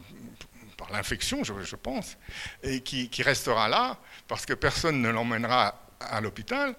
l'infection, 0.91 1.43
je, 1.43 1.75
pense, 1.75 2.17
et 2.61 2.81
qui, 2.81 3.23
restera 3.23 3.67
là 3.67 3.97
parce 4.27 4.45
que 4.45 4.53
personne 4.53 5.01
ne 5.01 5.09
l'emmènera 5.09 5.79
à, 5.99 6.21
l'hôpital. 6.21 6.75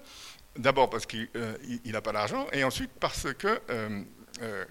D'abord 0.55 0.89
parce 0.89 1.05
qu'il 1.05 1.27
n'a 1.33 1.97
euh, 1.97 2.01
pas 2.01 2.13
d'argent, 2.13 2.47
et 2.53 2.63
ensuite 2.63 2.91
parce 2.97 3.27
qu'il 3.33 3.59
euh, 3.69 4.03
euh, 4.41 4.65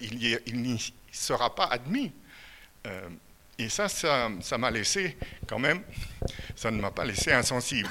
il 0.00 0.62
n'y 0.62 0.94
sera 1.10 1.52
pas 1.52 1.64
admis. 1.64 2.12
et 3.58 3.68
ça, 3.68 3.88
ça 3.88 4.58
m'a 4.58 4.70
laissé 4.70 5.16
quand 5.48 5.58
même, 5.58 5.82
ça 6.54 6.70
ne 6.70 6.80
m'a 6.80 6.92
pas 6.92 7.04
laissé 7.04 7.32
insensible. 7.32 7.90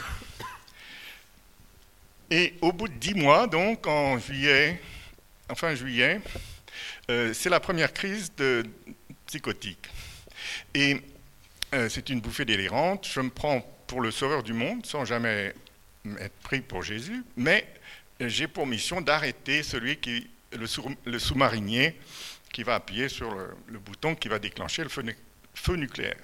Et 2.29 2.55
au 2.61 2.71
bout 2.71 2.87
de 2.87 2.93
dix 2.93 3.13
mois, 3.13 3.47
donc 3.47 3.85
en 3.85 4.17
juillet, 4.17 4.81
enfin 5.49 5.75
juillet, 5.75 6.21
euh, 7.09 7.33
c'est 7.33 7.49
la 7.49 7.59
première 7.59 7.93
crise 7.93 8.31
psychotique. 9.27 9.89
Et 10.73 11.01
euh, 11.73 11.89
c'est 11.89 12.09
une 12.09 12.21
bouffée 12.21 12.45
délirante. 12.45 13.07
Je 13.11 13.21
me 13.21 13.29
prends 13.29 13.61
pour 13.87 14.01
le 14.01 14.11
sauveur 14.11 14.43
du 14.43 14.53
monde 14.53 14.85
sans 14.85 15.05
jamais 15.05 15.53
être 16.19 16.35
pris 16.43 16.61
pour 16.61 16.83
Jésus, 16.83 17.23
mais 17.35 17.67
j'ai 18.19 18.47
pour 18.47 18.67
mission 18.67 19.01
d'arrêter 19.01 19.63
celui 19.63 19.97
qui, 19.97 20.29
le, 20.51 21.19
sous-marinier, 21.19 21.99
qui 22.53 22.63
va 22.63 22.75
appuyer 22.75 23.09
sur 23.09 23.33
le, 23.33 23.79
bouton 23.79 24.15
qui 24.15 24.27
va 24.27 24.39
déclencher 24.39 24.83
le 24.83 24.89
feu, 24.89 25.75
nucléaire. 25.75 26.23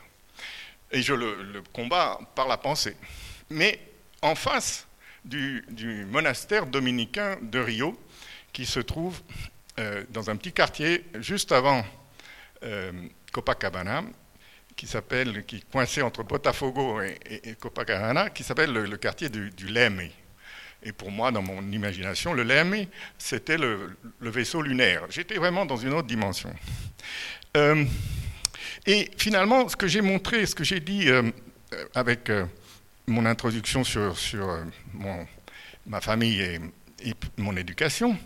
Et 0.91 1.01
je 1.01 1.13
le, 1.13 1.41
le 1.43 1.61
combats 1.73 2.19
par 2.35 2.47
la 2.47 2.57
pensée. 2.57 2.95
Mais 3.49 3.79
en 4.21 4.35
face, 4.35 4.87
du, 5.25 6.05
monastère 6.09 6.65
dominicain 6.65 7.37
de 7.41 7.59
Rio, 7.59 7.99
qui 8.53 8.65
se 8.65 8.79
trouve 8.79 9.21
euh, 9.79 10.03
dans 10.09 10.29
un 10.29 10.35
petit 10.35 10.51
quartier 10.51 11.05
juste 11.19 11.51
avant 11.51 11.85
euh, 12.63 12.91
Copacabana. 13.31 14.03
qui 14.75 14.85
s'appelle, 14.85 15.45
qui 15.45 15.57
est 15.57 15.71
coincé 15.71 16.01
entre 16.01 16.23
Botafogo 16.23 17.01
et, 17.01 17.55
Copacabana, 17.59 18.29
qui 18.31 18.43
s'appelle 18.43 18.73
le, 18.73 18.97
quartier 18.97 19.29
du, 19.29 19.67
Leme. 19.67 20.09
Et 20.83 20.91
pour 20.91 21.11
moi, 21.11 21.31
dans 21.31 21.41
mon 21.41 21.61
imagination, 21.71 22.33
le 22.33 22.43
Leme, 22.43 22.85
c'était 23.17 23.57
le, 23.57 23.95
vaisseau 24.19 24.61
lunaire. 24.61 25.03
J'étais 25.09 25.35
vraiment 25.35 25.65
dans 25.65 25.77
une 25.77 25.93
autre 25.93 26.07
dimension. 26.07 26.53
Euh, 27.55 27.85
et 28.85 29.09
finalement, 29.17 29.69
ce 29.69 29.75
que 29.75 29.87
j'ai 29.87 30.01
montré, 30.01 30.45
ce 30.45 30.55
que 30.55 30.63
j'ai 30.63 30.79
dit 30.79 31.07
avec 31.93 32.31
mon 33.07 33.25
introduction 33.25 33.83
sur, 33.83 34.17
sur 34.17 34.59
ma 35.85 36.01
famille 36.01 36.41
et, 36.41 36.59
mon 37.37 37.55
éducation, 37.55 38.17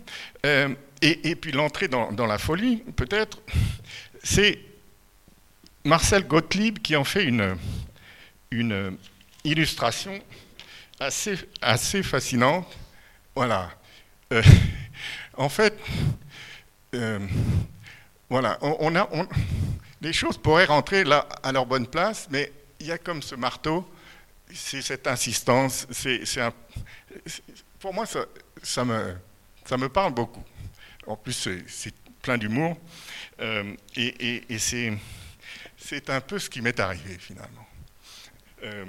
et, 1.02 1.36
puis 1.36 1.52
l'entrée 1.52 1.88
dans, 1.88 2.26
la 2.26 2.38
folie, 2.38 2.78
peut-être, 2.96 3.40
c'est 4.22 4.58
Marcel 5.84 6.26
Gottlieb 6.26 6.78
qui 6.78 6.96
en 6.96 7.04
fait 7.04 7.24
une, 7.24 8.98
illustration 9.44 10.20
assez, 10.98 12.02
fascinante. 12.02 12.66
Voilà. 13.34 13.70
Euh, 14.32 14.42
en 15.36 15.48
fait, 15.48 15.78
euh, 16.94 17.18
voilà, 18.28 18.58
on, 18.62 18.96
a, 18.96 19.08
les 20.00 20.12
choses 20.12 20.38
pourraient 20.38 20.64
rentrer 20.64 21.04
là 21.04 21.28
à 21.42 21.52
leur 21.52 21.66
bonne 21.66 21.86
place, 21.86 22.26
mais 22.30 22.50
il 22.80 22.86
y 22.86 22.92
a 22.92 22.98
comme 22.98 23.22
ce 23.22 23.34
marteau, 23.34 23.88
c'est 24.52 24.82
cette 24.82 25.06
insistance, 25.06 25.86
c'est, 25.90 26.22
pour 27.78 27.92
moi 27.92 28.04
ça 28.62 28.84
me 28.84 29.88
parle 29.88 30.14
beaucoup. 30.14 30.42
En 31.06 31.16
plus, 31.16 31.48
c'est, 31.68 31.94
plein 32.22 32.38
d'humour, 32.38 32.76
euh, 33.40 33.72
et, 33.94 34.42
et 34.52 34.58
c'est 34.58 36.10
un 36.10 36.20
peu 36.20 36.40
ce 36.40 36.50
qui 36.50 36.60
m'est 36.60 36.80
arrivé 36.80 37.16
finalement. 37.20 37.66
Euh, 38.64 38.84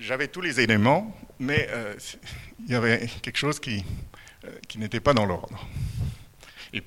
j'avais 0.00 0.26
tous 0.26 0.40
les 0.40 0.58
éléments, 0.58 1.16
mais 1.38 1.68
euh, 1.70 1.94
il 2.58 2.72
y 2.72 2.74
avait 2.74 3.06
quelque 3.22 3.36
chose 3.36 3.60
qui, 3.60 3.84
n'était 4.76 4.98
pas 4.98 5.14
dans 5.14 5.26
l'ordre. 5.26 5.64
Et, 6.72 6.82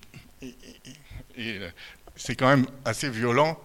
c'est 2.17 2.35
quand 2.35 2.49
même 2.49 2.67
assez 2.83 3.09
violent, 3.09 3.57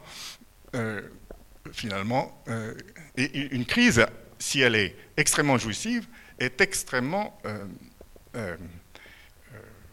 finalement. 1.72 2.44
et 3.16 3.54
une 3.54 3.66
crise, 3.66 4.06
si 4.38 4.60
elle 4.60 4.76
est 4.76 4.96
extrêmement 5.16 5.58
jouissive, 5.58 6.06
est 6.38 6.60
extrêmement 6.60 7.40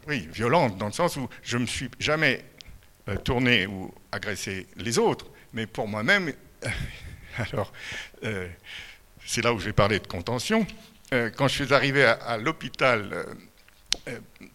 oui, 0.07 0.27
violente, 0.31 0.77
dans 0.77 0.88
le 0.88 0.91
sens 0.91 1.15
où 1.17 1.29
je 1.43 1.57
ne 1.57 1.63
me 1.63 1.67
suis 1.67 1.89
jamais 2.00 2.43
euh, 3.10 3.15
tourner 3.17 3.67
ou 3.67 3.93
agresser 4.12 4.67
les 4.77 4.98
autres, 5.00 5.27
mais 5.53 5.65
pour 5.65 5.88
moi-même, 5.88 6.33
alors 7.38 7.72
euh, 8.24 8.48
c'est 9.25 9.41
là 9.41 9.53
où 9.53 9.60
je 9.60 9.65
vais 9.65 9.74
parler 9.74 10.00
de 10.00 10.07
contention. 10.07 10.65
Euh, 11.13 11.29
quand 11.29 11.48
je 11.48 11.63
suis 11.63 11.74
arrivé 11.74 12.03
à, 12.05 12.38
l'hôpital 12.38 13.25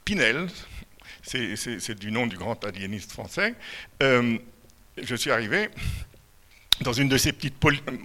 Pinel, 0.05 0.49
c'est 1.23 1.95
du 1.99 2.11
nom 2.11 2.27
du 2.27 2.37
grand 2.37 2.63
aliéniste 2.65 3.13
français, 3.13 3.55
je 4.01 5.15
suis 5.15 5.31
arrivé 5.31 5.69
dans 6.81 6.93
une 6.93 7.09
de 7.09 7.17
ces 7.17 7.33
petites 7.33 7.57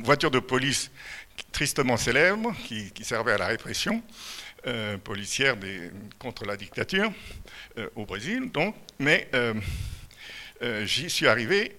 voitures 0.04 0.32
de 0.32 0.40
police 0.40 0.92
tristement 1.52 1.98
célèbres 1.98 2.54
qui, 2.66 2.92
qui 2.92 3.04
servaient 3.04 3.34
à 3.34 3.38
la 3.38 3.48
répression 3.48 4.04
policière 5.04 5.58
des, 5.58 5.92
contre 6.20 6.46
la 6.46 6.56
dictature 6.56 7.12
au 7.96 8.06
Brésil, 8.06 8.50
donc, 8.52 8.76
mais 9.00 9.30
euh, 10.64 10.86
j'y 10.86 11.10
suis 11.10 11.28
arrivé 11.28 11.76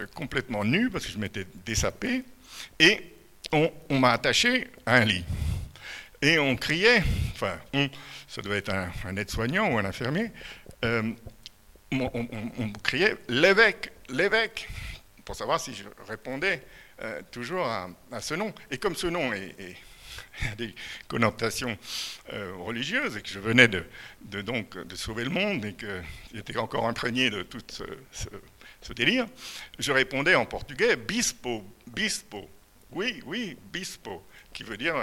euh, 0.00 0.06
complètement 0.14 0.64
nu 0.64 0.88
parce 0.88 1.04
que 1.04 1.12
je 1.12 1.18
m'étais 1.18 1.46
dessapé 1.66 2.24
et 2.78 3.12
on, 3.52 3.98
m'a 3.98 4.12
attaché 4.12 4.68
à 4.86 4.96
un 4.96 5.04
lit. 5.04 5.24
Et 6.22 6.38
on 6.38 6.56
criait, 6.56 7.02
enfin, 7.32 7.58
ça 8.26 8.40
devait 8.40 8.58
être 8.58 8.72
un, 9.04 9.16
aide-soignant 9.16 9.70
ou 9.70 9.78
un 9.78 9.84
infirmier, 9.84 10.30
euh, 10.84 11.02
on, 11.92 12.72
criait 12.82 13.16
l'évêque, 13.28 13.92
l'évêque, 14.08 14.68
pour 15.24 15.36
savoir 15.36 15.60
si 15.60 15.74
je 15.74 15.84
répondais 16.08 16.62
toujours 17.30 17.66
à, 17.66 17.88
ce 18.20 18.34
nom. 18.34 18.52
Et 18.70 18.78
comme 18.78 18.96
ce 18.96 19.06
nom 19.06 19.32
est 19.32 19.76
des 20.58 20.74
connotations 21.08 21.76
euh, 22.32 22.54
religieuses 22.56 23.16
et 23.16 23.22
que 23.22 23.28
je 23.28 23.38
venais 23.38 23.68
de, 23.68 23.84
donc, 24.42 24.76
de 24.78 24.96
sauver 24.96 25.24
le 25.24 25.30
monde 25.30 25.64
et 25.64 25.74
que 25.74 26.02
j'étais 26.34 26.56
encore 26.56 26.86
imprégné 26.86 27.30
de 27.30 27.42
tout 27.42 27.62
ce, 27.68 28.92
délire, 28.92 29.26
je 29.78 29.92
répondais 29.92 30.34
en 30.34 30.44
portugais 30.44 30.96
bispo, 30.96 31.64
bispo. 31.86 32.48
Oui, 32.90 33.22
oui, 33.26 33.56
bispo, 33.72 34.24
qui 34.52 34.62
veut 34.62 34.76
dire 34.76 34.94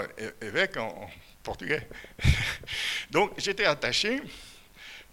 évêque 0.41 0.77
en, 0.77 1.09
portugais. 1.41 1.87
donc 3.11 3.33
j'étais 3.37 3.65
attaché, 3.65 4.21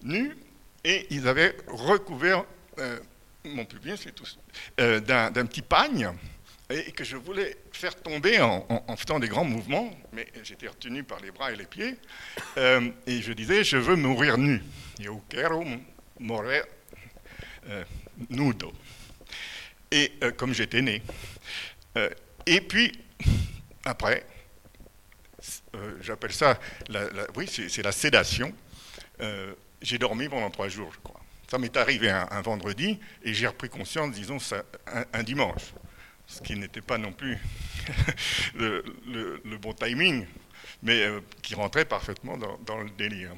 nu, 0.02 0.36
et 0.84 1.06
ils 1.10 1.26
avaient 1.26 1.56
recouvert 1.66 2.44
euh, 2.78 2.98
mon 3.44 3.64
pubis 3.64 4.06
euh, 4.80 5.00
d'un 5.00 5.46
petit 5.46 5.62
pagne 5.62 6.12
et 6.70 6.92
que 6.92 7.02
je 7.02 7.16
voulais 7.16 7.56
faire 7.72 7.94
tomber 7.94 8.40
en, 8.40 8.96
faisant 8.96 9.18
des 9.18 9.28
grands 9.28 9.44
mouvements, 9.44 9.90
mais 10.12 10.26
j'étais 10.42 10.68
retenu 10.68 11.02
par 11.02 11.20
les 11.20 11.30
bras 11.30 11.50
et 11.50 11.56
les 11.56 11.64
pieds, 11.64 11.96
euh, 12.58 12.90
et 13.06 13.22
je 13.22 13.32
disais, 13.32 13.64
je 13.64 13.78
veux 13.78 13.96
mourir 13.96 14.36
nu. 14.36 14.62
Quero 15.28 15.64
morrer 16.18 16.62
euh, 17.68 17.84
nudo. 18.28 18.72
Et 19.90 20.12
euh, 20.22 20.30
comme 20.32 20.52
j'étais 20.52 20.82
né. 20.82 21.02
et 22.44 22.60
puis, 22.60 22.92
après, 23.84 24.26
j'appelle 26.00 26.32
ça, 26.32 26.58
oui, 27.34 27.48
c'est 27.48 27.82
la 27.82 27.92
sédation. 27.92 28.52
j'ai 29.80 29.98
dormi 29.98 30.28
pendant 30.28 30.50
trois 30.50 30.68
jours, 30.68 30.92
je 30.92 30.98
crois. 30.98 31.20
Ça 31.50 31.56
m'est 31.56 31.76
arrivé 31.78 32.10
un, 32.10 32.42
vendredi, 32.42 33.00
et 33.22 33.32
j'ai 33.32 33.46
repris 33.46 33.70
conscience, 33.70 34.12
disons, 34.12 34.36
un 35.12 35.22
dimanche 35.22 35.72
ce 36.28 36.42
qui 36.42 36.54
n'était 36.54 36.82
pas 36.82 36.98
non 36.98 37.12
plus 37.12 37.38
le, 38.54 39.56
bon 39.60 39.72
timing, 39.72 40.26
mais 40.82 41.02
euh, 41.02 41.20
qui 41.42 41.54
rentrait 41.54 41.86
parfaitement 41.86 42.36
dans, 42.36 42.78
le 42.78 42.90
délire. 42.90 43.30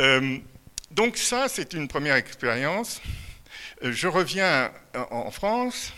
Euh, 0.00 0.38
donc 0.92 1.16
ça, 1.16 1.48
c'est 1.48 1.72
une 1.74 1.88
première 1.88 2.14
expérience. 2.14 3.02
Euh, 3.82 3.92
je 3.92 4.06
reviens 4.06 4.72
en, 5.10 5.30
France, 5.30 5.92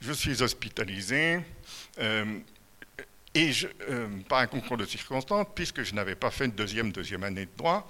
je 0.00 0.12
suis 0.12 0.42
hospitalisé, 0.42 1.40
et 3.34 3.50
par 4.28 4.38
un 4.40 4.46
concours 4.46 4.76
de 4.76 4.84
circonstances, 4.84 5.46
puisque 5.54 5.82
je 5.82 5.94
n'avais 5.94 6.14
pas 6.14 6.30
fait 6.30 6.44
une 6.44 6.52
deuxième, 6.52 6.92
deuxième 6.92 7.24
année 7.24 7.46
de 7.46 7.56
droit, 7.56 7.88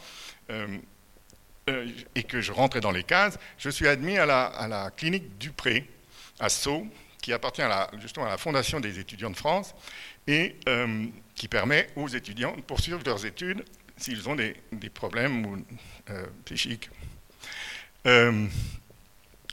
et 0.49 2.23
que 2.23 2.41
je 2.41 2.53
rentrais 2.53 2.81
dans 2.81 2.91
les 2.91 3.05
cases, 3.05 3.39
je 3.59 3.69
suis 3.71 3.89
admis 3.89 4.19
à 4.19 4.27
la, 4.27 4.45
à 4.47 4.69
la 4.69 4.91
clinique 4.91 5.39
Dupré, 5.39 5.89
à 6.41 6.49
Sceaux, 6.49 6.87
qui 7.23 7.33
appartient 7.33 7.63
justement 8.01 8.27
à 8.27 8.31
la 8.31 8.37
Fondation 8.37 8.81
des 8.81 8.99
étudiants 8.99 9.31
de 9.31 9.37
France 9.37 9.75
et 10.27 10.57
euh, 10.69 11.07
qui 11.35 11.49
permet 11.49 11.87
aux 11.97 12.09
étudiants 12.09 12.55
de 12.55 12.61
poursuivre 12.61 13.01
leurs 13.07 13.25
études 13.25 13.65
s'ils 13.97 14.29
ont 14.29 14.35
des, 14.35 14.55
problèmes 14.93 15.65
euh, 16.11 16.27
psychiques. 16.45 16.91
Euh, 18.07 18.47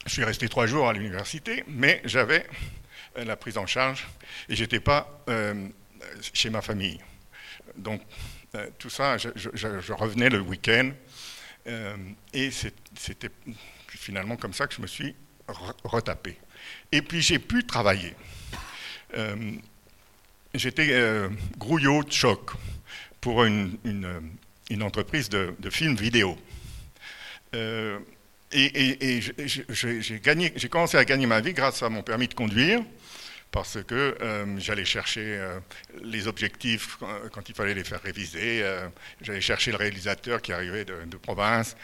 je 0.07 0.11
suis 0.11 0.23
resté 0.23 0.49
trois 0.49 0.65
jours 0.65 0.89
à 0.89 0.93
l'université, 0.93 1.63
mais 1.67 2.01
j'avais 2.03 2.45
la 3.15 3.35
prise 3.35 3.57
en 3.57 3.67
charge 3.67 4.07
et 4.47 4.55
je 4.55 4.61
n'étais 4.63 4.79
pas 4.79 5.23
chez 6.33 6.49
ma 6.49 6.61
famille. 6.61 6.99
Donc 7.75 8.01
tout 8.79 8.89
ça, 8.89 9.17
je, 9.17 9.93
revenais 9.93 10.29
le 10.29 10.39
week-end 10.39 10.91
et 12.33 12.49
c'était 12.51 13.29
finalement 13.87 14.37
comme 14.37 14.53
ça 14.53 14.65
que 14.65 14.73
je 14.73 14.81
me 14.81 14.87
suis 14.87 15.15
retapé. 15.83 16.39
Et 16.91 17.01
puis 17.01 17.21
j'ai 17.21 17.39
pu 17.39 17.63
travailler. 17.65 18.15
Euh, 19.15 19.35
j'étais 20.53 20.89
euh, 20.91 21.29
grouillot 21.57 22.03
de 22.03 22.11
choc 22.11 22.51
pour 23.21 23.43
une, 23.43 23.77
une, 23.83 24.83
entreprise 24.83 25.29
de, 25.29 25.53
films 25.69 25.95
vidéo. 25.95 26.37
Euh, 27.55 27.99
et, 28.51 29.21
j'ai 29.69 30.69
commencé 30.69 30.97
à 30.97 31.05
gagner 31.05 31.25
ma 31.27 31.41
vie 31.41 31.53
grâce 31.53 31.83
à 31.83 31.89
mon 31.89 32.01
permis 32.01 32.27
de 32.27 32.33
conduire, 32.33 32.81
parce 33.51 33.77
que 33.83 34.17
j'allais 34.57 34.85
chercher 34.85 35.39
les 36.01 36.27
objectifs 36.27 36.97
quand, 37.31 37.47
il 37.47 37.53
fallait 37.53 37.75
les 37.75 37.83
faire 37.83 38.01
réviser, 38.01 38.63
j'allais 39.21 39.41
chercher 39.41 39.69
le 39.71 39.77
réalisateur 39.77 40.41
qui 40.41 40.51
arrivait 40.51 40.85
de, 40.85 41.17
province. 41.17 41.75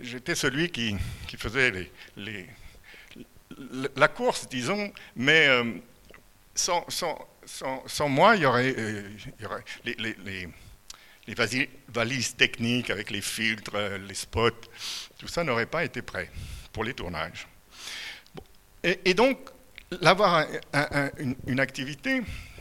J'étais 0.00 0.34
celui 0.34 0.70
qui, 0.70 0.96
faisait 1.38 1.88
les 2.16 2.48
la 3.96 4.08
course, 4.08 4.48
disons, 4.48 4.92
mais 5.16 5.46
euh, 5.48 5.64
sans, 6.54 8.08
moi, 8.08 8.36
il 8.36 8.42
y 8.42 8.46
aurait, 8.46 8.74
euh, 8.76 9.08
les, 9.84 10.48
valises 11.88 12.36
techniques 12.36 12.90
avec 12.90 13.10
les 13.10 13.20
filtres, 13.20 13.74
euh, 13.74 13.98
les 13.98 14.14
spots, 14.14 14.50
tout 15.18 15.28
ça 15.28 15.44
n'aurait 15.44 15.66
pas 15.66 15.84
été 15.84 16.02
prêt 16.02 16.30
pour 16.72 16.84
les 16.84 16.94
tournages. 16.94 17.46
Et, 18.84 19.14
donc, 19.14 19.38
l'avoir 20.00 20.44
une, 21.46 21.60
activité, 21.60 22.20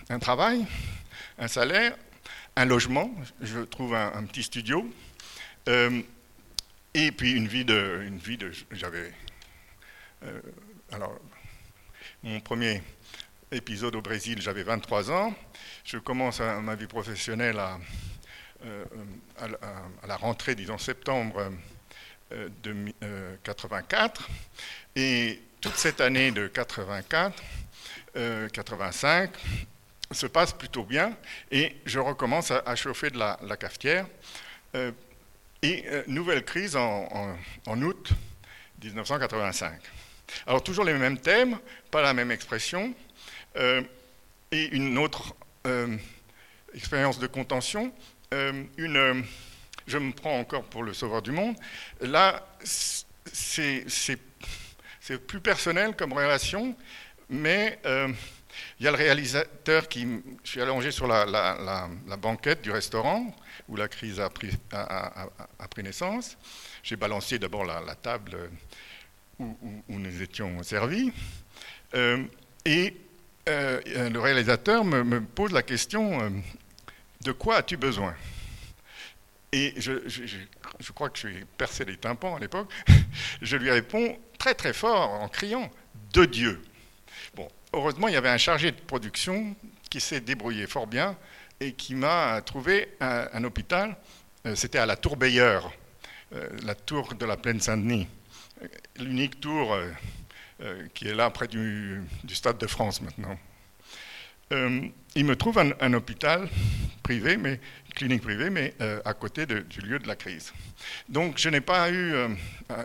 un 0.09 0.19
travail, 0.19 0.67
un 1.39 1.47
salaire, 1.47 1.97
un 2.55 2.65
logement, 2.65 3.11
je 3.41 3.61
trouve 3.61 3.95
un, 3.95 4.23
petit 4.25 4.43
studio, 4.43 4.87
et 5.65 7.11
puis 7.11 7.31
une 7.31 7.47
vie 7.47 7.65
de, 7.65 8.07
de, 8.37 8.51
j'avais, 8.71 9.11
alors, 10.93 11.17
mon 12.23 12.41
premier 12.41 12.83
épisode 13.49 13.95
au 13.95 14.01
Brésil, 14.01 14.41
j'avais 14.41 14.63
23 14.63 15.09
ans. 15.09 15.33
Je 15.85 15.97
commence 15.97 16.41
ma 16.41 16.75
vie 16.75 16.87
professionnelle 16.87 17.59
à, 17.59 17.79
euh, 18.65 18.85
à, 19.39 20.07
la 20.07 20.17
rentrée, 20.17 20.53
disons 20.53 20.77
septembre 20.77 21.49
de 22.29 22.93
84. 23.43 24.29
Et 24.97 25.41
toute 25.61 25.75
cette 25.75 26.01
année 26.01 26.31
de 26.31 26.47
84, 26.47 27.41
85 28.51 29.31
se 30.11 30.25
passe 30.25 30.51
plutôt 30.51 30.83
bien 30.83 31.15
et 31.51 31.77
je 31.85 31.99
recommence 31.99 32.51
à, 32.51 32.75
chauffer 32.75 33.11
de 33.11 33.17
la, 33.17 33.57
cafetière. 33.57 34.07
Euh, 34.75 34.91
et 35.61 35.85
nouvelle 36.07 36.43
crise 36.43 36.75
en, 36.75 37.37
en, 37.65 37.81
août 37.81 38.11
1985. 38.83 39.79
Alors 40.47 40.63
toujours 40.63 40.85
les 40.85 40.93
mêmes 40.93 41.19
thèmes, 41.19 41.57
pas 41.89 42.01
la 42.01 42.13
même 42.13 42.31
expression, 42.31 42.93
euh, 43.57 43.81
et 44.51 44.67
une 44.75 44.97
autre 44.97 45.35
euh, 45.67 45.95
expérience 46.73 47.19
de 47.19 47.27
contention. 47.27 47.91
une, 48.31 49.25
je 49.87 49.97
me 49.97 50.11
prends 50.13 50.39
encore 50.39 50.63
pour 50.63 50.83
le 50.83 50.93
sauveur 50.93 51.21
du 51.21 51.31
monde. 51.31 51.55
Là, 51.99 52.47
c'est 52.63 53.85
plus 55.27 55.41
personnel 55.41 55.95
comme 55.95 56.13
relation, 56.13 56.75
mais 57.29 57.79
il 58.79 58.85
y 58.85 58.87
a 58.87 58.91
le 58.91 58.97
réalisateur 58.97 59.87
qui. 59.87 60.07
Je 60.43 60.49
suis 60.49 60.61
allongé 60.61 60.91
sur 60.91 61.07
la, 61.07 61.89
banquette 62.17 62.61
du 62.61 62.71
restaurant 62.71 63.33
où 63.67 63.75
la 63.75 63.87
crise 63.87 64.19
a 64.19 64.29
pris, 64.29 64.51
naissance. 65.83 66.37
J'ai 66.83 66.95
balancé 66.95 67.39
d'abord 67.39 67.63
la, 67.63 67.95
table 67.95 68.49
où, 69.41 69.99
nous 69.99 70.21
étions 70.21 70.61
servis. 70.63 71.11
Euh, 71.93 72.23
et 72.65 72.95
euh, 73.49 74.09
le 74.09 74.19
réalisateur 74.19 74.85
me, 74.85 75.19
pose 75.21 75.51
la 75.51 75.63
question 75.63 76.21
euh, 76.21 76.29
De 77.21 77.31
quoi 77.31 77.57
as-tu 77.57 77.77
besoin? 77.77 78.13
Et 79.51 79.73
je, 79.77 79.91
crois 80.93 81.09
que 81.09 81.17
je 81.17 81.27
suis 81.27 81.45
percé 81.57 81.83
les 81.83 81.97
tympans 81.97 82.35
à 82.35 82.39
l'époque. 82.39 82.71
Je 83.41 83.57
lui 83.57 83.69
réponds 83.69 84.17
très 84.37 84.53
très 84.53 84.71
fort 84.71 85.09
en 85.11 85.27
criant 85.27 85.69
De 86.13 86.23
Dieu. 86.23 86.61
Bon, 87.35 87.49
heureusement, 87.73 88.07
il 88.07 88.13
y 88.13 88.17
avait 88.17 88.29
un 88.29 88.37
chargé 88.37 88.71
de 88.71 88.79
production 88.79 89.53
qui 89.89 89.99
s'est 89.99 90.21
débrouillé 90.21 90.67
fort 90.67 90.87
bien 90.87 91.17
et 91.59 91.73
qui 91.73 91.95
m'a 91.95 92.41
trouvé 92.41 92.95
un, 93.01 93.43
hôpital. 93.43 93.97
Euh, 94.45 94.55
c'était 94.55 94.77
à 94.77 94.85
la 94.85 94.95
Tour 94.95 95.17
Bayeur, 95.17 95.73
la 96.63 96.75
tour 96.75 97.13
de 97.13 97.25
la 97.25 97.35
Plaine 97.35 97.59
Saint-Denis, 97.59 98.07
l'unique 98.99 99.39
tour 99.39 99.73
euh, 99.73 100.87
qui 100.93 101.07
est 101.07 101.15
là 101.15 101.29
près 101.29 101.47
du, 101.47 102.01
Stade 102.29 102.57
de 102.57 102.67
France 102.67 103.01
maintenant. 103.01 103.37
il 105.15 105.25
me 105.25 105.35
trouve 105.35 105.57
un, 105.57 105.93
hôpital 105.93 106.47
privé, 107.03 107.37
mais 107.37 107.59
clinique 107.95 108.21
privée, 108.21 108.49
mais 108.49 108.73
à 109.05 109.13
côté 109.13 109.45
du 109.45 109.81
lieu 109.81 109.99
de 109.99 110.07
la 110.07 110.15
crise. 110.15 110.53
Donc 111.09 111.37
je 111.37 111.49
n'ai 111.49 111.61
pas 111.61 111.91
eu 111.91 112.13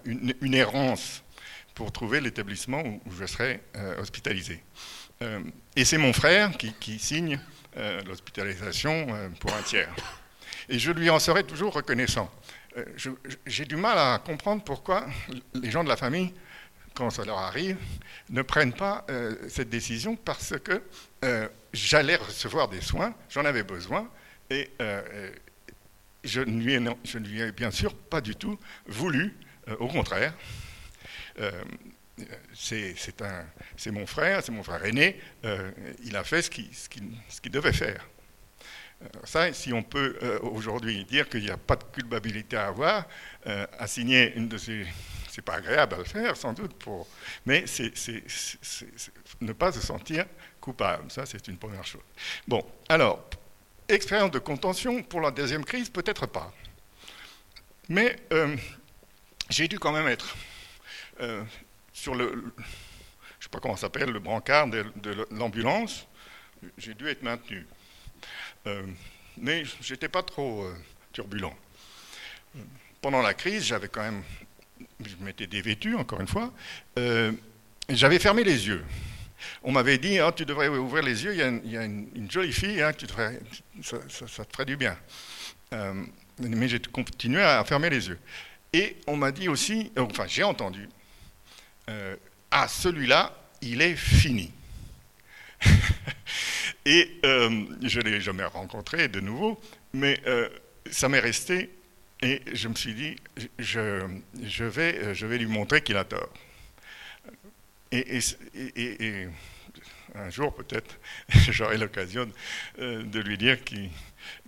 une 0.04 0.54
errance 0.54 1.22
pour 1.76 1.92
trouver 1.92 2.20
l'établissement 2.20 2.82
où, 2.82 3.00
je 3.16 3.26
serai 3.26 3.60
euh, 3.76 4.00
hospitalisé. 4.00 4.60
Euh, 5.22 5.40
et 5.76 5.84
c'est 5.84 5.98
mon 5.98 6.12
frère 6.12 6.50
qui, 6.56 6.98
signe 6.98 7.38
euh, 7.76 8.02
l'hospitalisation 8.04 9.06
pour 9.38 9.54
un 9.54 9.62
tiers. 9.62 9.94
Et 10.68 10.78
je 10.80 10.90
lui 10.90 11.10
en 11.10 11.20
serai 11.20 11.44
toujours 11.44 11.74
reconnaissant. 11.74 12.32
J'ai 13.46 13.64
du 13.64 13.76
mal 13.76 13.98
à 13.98 14.18
comprendre 14.24 14.62
pourquoi 14.62 15.06
les 15.54 15.70
gens 15.70 15.82
de 15.82 15.88
la 15.88 15.96
famille, 15.96 16.34
quand 16.94 17.10
ça 17.10 17.24
leur 17.24 17.38
arrive, 17.38 17.76
ne 18.30 18.42
prennent 18.42 18.74
pas 18.74 19.06
cette 19.48 19.70
décision 19.70 20.16
parce 20.16 20.54
que 20.58 20.82
j'allais 21.72 22.16
recevoir 22.16 22.68
des 22.68 22.80
soins, 22.80 23.14
j'en 23.30 23.44
avais 23.44 23.62
besoin, 23.62 24.10
et 24.50 24.70
je 26.24 26.40
ne, 26.40 27.26
lui 27.26 27.40
ai, 27.40 27.52
bien 27.52 27.70
sûr 27.70 27.94
pas 27.94 28.20
du 28.20 28.34
tout 28.34 28.58
voulu, 28.86 29.34
au 29.78 29.88
contraire. 29.88 30.34
Euh, 31.38 31.50
c'est 32.54 33.90
mon 33.92 34.06
frère, 34.06 34.42
c'est 34.42 34.52
mon 34.52 34.62
frère 34.62 34.84
aîné, 34.84 35.20
euh, 35.44 35.70
il 36.02 36.16
a 36.16 36.24
fait 36.24 36.42
ce 36.42 36.50
qu'il 36.50 37.52
devait 37.52 37.72
faire. 37.74 38.08
Euh, 39.02 39.06
ça, 39.24 39.52
si 39.52 39.72
on 39.72 39.82
peut 39.82 40.18
aujourd'hui 40.42 41.04
dire 41.04 41.28
qu'il 41.28 41.42
n'y 41.42 41.50
a 41.50 41.56
pas 41.56 41.76
de 41.76 41.84
culpabilité 41.84 42.56
à 42.56 42.68
avoir, 42.68 43.06
à 43.44 43.86
signer 43.86 44.34
une 44.36 44.48
de 44.48 44.58
ces... 44.58 44.86
C'est 45.30 45.42
pas 45.42 45.56
agréable 45.56 45.96
à 45.96 45.98
le 45.98 46.04
faire, 46.04 46.34
sans 46.34 46.54
doute, 46.54 46.82
mais 47.44 47.66
c'est 47.66 47.92
ne 49.42 49.52
pas 49.52 49.70
se 49.70 49.80
sentir 49.80 50.24
coupable. 50.62 51.10
Ça, 51.10 51.26
c'est 51.26 51.46
une 51.48 51.58
première 51.58 51.84
chose. 51.84 52.00
Bon, 52.48 52.64
alors, 52.88 53.28
expérience 53.86 54.30
de 54.30 54.38
contention 54.38 55.02
pour 55.02 55.20
la 55.20 55.30
deuxième 55.30 55.62
crise, 55.62 55.90
peut-être 55.90 56.24
pas. 56.24 56.50
Mais 57.90 58.16
j'ai 59.50 59.68
dû 59.68 59.78
quand 59.78 59.92
même 59.92 60.08
être 60.08 60.34
euh, 61.20 61.42
sur 61.92 62.14
le, 62.14 62.28
je 62.28 62.34
ne 62.36 62.62
sais 63.40 63.48
pas 63.50 63.60
comment 63.60 63.76
ça 63.76 63.82
s'appelle, 63.82 64.10
le 64.10 64.20
brancard 64.20 64.66
de, 64.68 64.84
l'ambulance, 65.30 66.06
j'ai 66.76 66.94
dû 66.94 67.08
être 67.08 67.22
maintenu. 67.22 67.66
Euh, 68.66 68.82
mais 69.38 69.64
je 69.80 69.92
n'étais 69.92 70.08
pas 70.08 70.22
trop 70.22 70.64
euh, 70.64 70.74
turbulent. 71.12 71.56
Pendant 73.00 73.22
la 73.22 73.34
crise, 73.34 73.64
j'avais 73.64 73.88
quand 73.88 74.02
même, 74.02 74.22
je 75.04 75.14
m'étais 75.20 75.46
dévêtu, 75.46 75.94
encore 75.94 76.20
une 76.20 76.26
fois, 76.26 76.52
j'avais 77.88 78.18
fermé 78.18 78.42
les 78.42 78.66
yeux. 78.66 78.84
On 79.62 79.70
m'avait 79.70 79.98
dit, 79.98 80.18
oh, 80.20 80.32
tu 80.32 80.46
devrais 80.46 80.68
ouvrir 80.68 81.02
les 81.02 81.22
yeux, 81.22 81.34
il 81.34 81.70
y 81.70 81.76
a 81.76 81.84
une, 81.84 82.30
jolie 82.30 82.52
fille, 82.52 82.80
hein, 82.82 82.92
ça, 83.82 83.98
te 84.44 84.52
ferait 84.52 84.64
du 84.64 84.76
bien. 84.76 84.96
mais 86.40 86.68
j'ai 86.68 86.80
continué 86.80 87.42
à 87.42 87.62
fermer 87.64 87.90
les 87.90 88.08
yeux. 88.08 88.18
Et 88.72 88.96
on 89.06 89.16
m'a 89.16 89.32
dit 89.32 89.48
aussi, 89.48 89.92
enfin 89.96 90.26
j'ai 90.26 90.42
entendu, 90.42 90.88
euh, 91.88 92.16
ah, 92.50 92.68
celui-là, 92.68 93.32
il 93.62 93.80
est 93.80 93.96
fini. 93.96 94.52
et 96.86 97.18
euh, 97.24 97.64
je 97.82 97.98
ne 97.98 98.10
l'ai 98.10 98.20
jamais 98.20 98.44
rencontré 98.44 99.08
de 99.08 99.18
nouveau, 99.18 99.60
mais 99.92 100.20
euh, 100.28 100.48
ça 100.88 101.08
m'est 101.08 101.18
resté 101.18 101.68
et 102.22 102.40
je 102.52 102.68
me 102.68 102.74
suis 102.76 102.94
dit, 102.94 103.16
je, 103.58 104.64
vais, 104.64 105.12
je 105.12 105.26
vais 105.26 105.36
lui 105.36 105.46
montrer 105.46 105.82
qu'il 105.82 105.96
a 105.96 106.04
tort. 106.04 106.32
Et, 107.90 108.20
un 110.14 110.30
jour, 110.30 110.54
peut-être, 110.54 110.98
j'aurai 111.28 111.76
l'occasion 111.76 112.30
de 112.78 113.20
lui 113.20 113.36
dire 113.36 113.58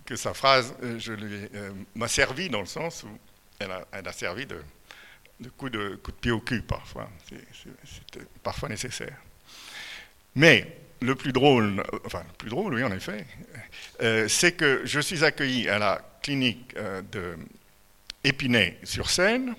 que 0.05 0.15
sa 0.15 0.33
phrase 0.33 0.73
m'a 1.93 2.07
servi 2.07 2.49
dans 2.49 2.61
le 2.61 2.67
sens 2.67 3.03
où 3.03 3.09
elle 3.59 4.07
a, 4.07 4.13
servi 4.13 4.45
de, 4.45 4.63
de 5.41 5.49
coups 5.49 5.73
de, 5.73 5.95
coup 5.95 6.11
de 6.11 6.17
pied 6.17 6.31
au 6.31 6.39
cul 6.39 6.61
parfois. 6.61 7.09
C'est 7.27 8.41
parfois 8.41 8.69
nécessaire. 8.69 9.17
Mais 10.35 10.88
le 11.01 11.15
plus 11.15 11.31
drôle, 11.31 11.83
enfin 12.05 12.23
le 12.27 12.33
plus 12.37 12.49
drôle, 12.49 12.73
oui 12.73 12.83
en 12.83 12.91
effet, 12.91 13.25
euh, 14.01 14.27
c'est 14.27 14.53
que 14.53 14.81
je 14.85 14.99
suis 14.99 15.23
accueilli 15.23 15.69
à 15.69 15.79
la 15.79 16.01
clinique 16.21 16.73
euh, 16.77 17.01
de 17.11 17.37
Épinay-sur-Seine 18.23 19.55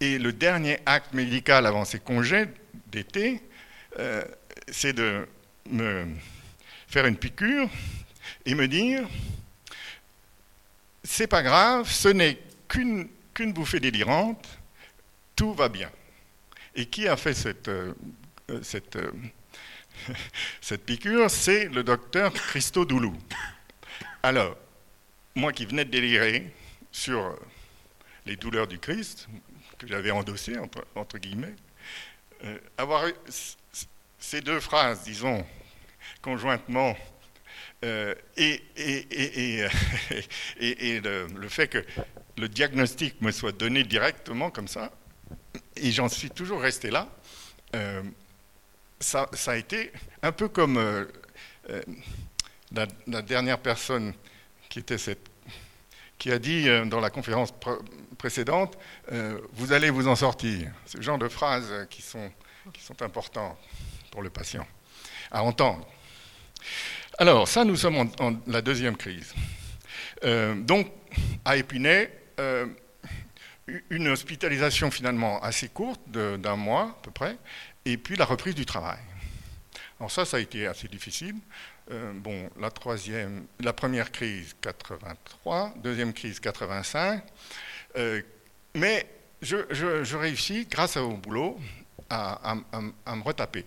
et 0.00 0.18
le 0.18 0.32
dernier 0.32 0.78
acte 0.84 1.14
médical 1.14 1.66
avant 1.66 1.84
ses 1.84 2.00
congés 2.00 2.46
d'été, 2.88 3.40
euh, 3.98 4.22
c'est 4.68 4.92
de 4.92 5.26
me 5.70 6.06
faire 6.88 7.06
une 7.06 7.16
piqûre 7.16 7.68
et 8.44 8.54
me 8.54 8.68
dire 8.68 9.08
c'est 11.02 11.26
pas 11.26 11.42
grave, 11.42 11.90
ce 11.90 12.08
n'est 12.08 12.38
qu'une 12.68 13.52
bouffée 13.52 13.80
délirante, 13.80 14.58
tout 15.36 15.52
va 15.52 15.68
bien. 15.68 15.90
Et 16.74 16.86
qui 16.86 17.06
a 17.06 17.16
fait 17.16 17.34
cette, 17.34 17.70
cette 20.60 20.84
piqûre 20.84 21.30
C'est 21.30 21.66
le 21.68 21.82
docteur 21.82 22.32
Christo 22.32 22.84
Doulou. 22.84 23.16
Alors, 24.22 24.56
moi 25.34 25.52
qui 25.52 25.66
venais 25.66 25.84
de 25.84 25.90
délirer 25.90 26.52
sur 26.92 27.38
les 28.26 28.36
douleurs 28.36 28.66
du 28.66 28.78
Christ, 28.78 29.28
que 29.78 29.86
j'avais 29.86 30.10
endossé, 30.10 30.54
entre, 30.94 31.18
guillemets, 31.18 31.54
euh, 32.44 32.58
avoir 32.78 33.08
eu 33.08 33.14
ces 34.18 34.40
deux 34.40 34.60
phrases, 34.60 35.02
disons, 35.04 35.44
conjointement, 36.22 36.96
et, 38.36 38.62
et, 38.76 39.68
le, 41.02 41.48
fait 41.50 41.68
que 41.68 41.84
le 42.38 42.48
diagnostic 42.48 43.20
me 43.20 43.30
soit 43.30 43.52
donné 43.52 43.84
directement 43.84 44.50
comme 44.50 44.68
ça, 44.68 44.90
et 45.76 45.90
j'en 45.92 46.08
suis 46.08 46.30
toujours 46.30 46.60
resté 46.60 46.90
là. 46.90 47.08
Euh, 47.74 48.02
ça, 49.00 49.28
a 49.46 49.56
été 49.56 49.92
un 50.22 50.32
peu 50.32 50.48
comme 50.48 51.06
la, 52.72 52.86
la, 53.06 53.22
dernière 53.22 53.58
personne 53.58 54.14
qui 56.18 56.30
a 56.30 56.38
dit 56.38 56.68
euh, 56.68 56.84
dans 56.84 57.00
la 57.00 57.10
conférence 57.10 57.50
précédente, 58.18 58.78
euh, 59.12 59.38
vous 59.52 59.72
allez 59.72 59.90
vous 59.90 60.08
en 60.08 60.16
sortir. 60.16 60.72
Ce 60.86 61.00
genre 61.00 61.18
de 61.18 61.28
phrases 61.28 61.86
qui 61.90 62.02
sont, 62.02 62.30
qui 62.72 62.82
importantes 63.02 63.58
pour 64.10 64.22
le 64.22 64.30
patient 64.30 64.66
à 65.30 65.42
entendre. 65.42 65.86
Alors, 67.18 67.46
ça, 67.46 67.64
nous 67.64 67.76
sommes 67.76 67.96
en, 67.96 68.34
la 68.46 68.62
deuxième 68.62 68.96
crise. 68.96 69.34
Euh, 70.24 70.54
donc, 70.54 70.90
à 71.44 71.56
Épinay, 71.56 72.10
une 73.90 74.08
hospitalisation 74.08 74.90
finalement 74.90 75.40
assez 75.42 75.68
courte, 75.68 76.00
d'un 76.10 76.56
mois 76.56 76.96
à 76.98 77.02
peu 77.02 77.10
près, 77.10 77.36
et 77.84 77.96
puis 77.96 78.16
la 78.16 78.24
reprise 78.24 78.54
du 78.54 78.66
travail. 78.66 78.98
Alors 79.98 80.10
ça, 80.10 80.24
ça 80.24 80.38
a 80.38 80.40
été 80.40 80.66
assez 80.66 80.88
difficile. 80.88 81.36
Euh, 81.90 82.12
bon, 82.14 82.50
la, 82.58 82.70
troisième, 82.70 83.46
la 83.60 83.72
première 83.72 84.10
crise 84.10 84.56
83, 84.60 85.74
deuxième 85.82 86.12
crise 86.12 86.40
85, 86.40 87.22
euh, 87.96 88.22
mais 88.74 89.06
je, 89.42 90.16
réussis, 90.16 90.66
grâce 90.70 90.96
au 90.96 91.12
boulot, 91.12 91.58
à, 92.08 92.54
me 92.74 93.22
retaper. 93.22 93.64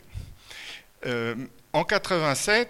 Euh, 1.06 1.36
en 1.74 1.84
87, 1.84 2.70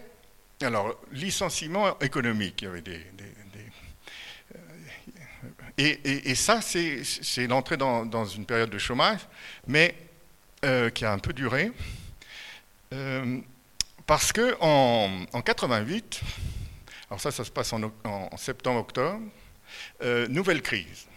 alors, 0.61 0.99
licenciement 1.11 1.97
économique, 1.99 2.61
il 2.61 2.65
y 2.65 2.67
avait 2.67 2.81
des... 2.81 3.05
et, 5.77 6.35
ça, 6.35 6.61
c'est 6.61 7.47
l'entrée 7.47 7.77
dans, 7.77 8.05
dans, 8.05 8.25
une 8.25 8.45
période 8.45 8.69
de 8.69 8.77
chômage, 8.77 9.21
mais 9.67 9.95
qui 10.61 11.05
a 11.05 11.11
un 11.11 11.19
peu 11.19 11.33
duré. 11.33 11.71
Parce 14.07 14.31
que 14.31 14.55
en, 14.61 15.41
88, 15.41 16.21
alors 17.09 17.19
ça, 17.19 17.29
ça 17.29 17.43
se 17.43 17.51
passe 17.51 17.73
en, 17.73 18.37
septembre-octobre, 18.37 19.21
euh, 20.01 20.27
nouvelle 20.29 20.61
crise. 20.61 21.07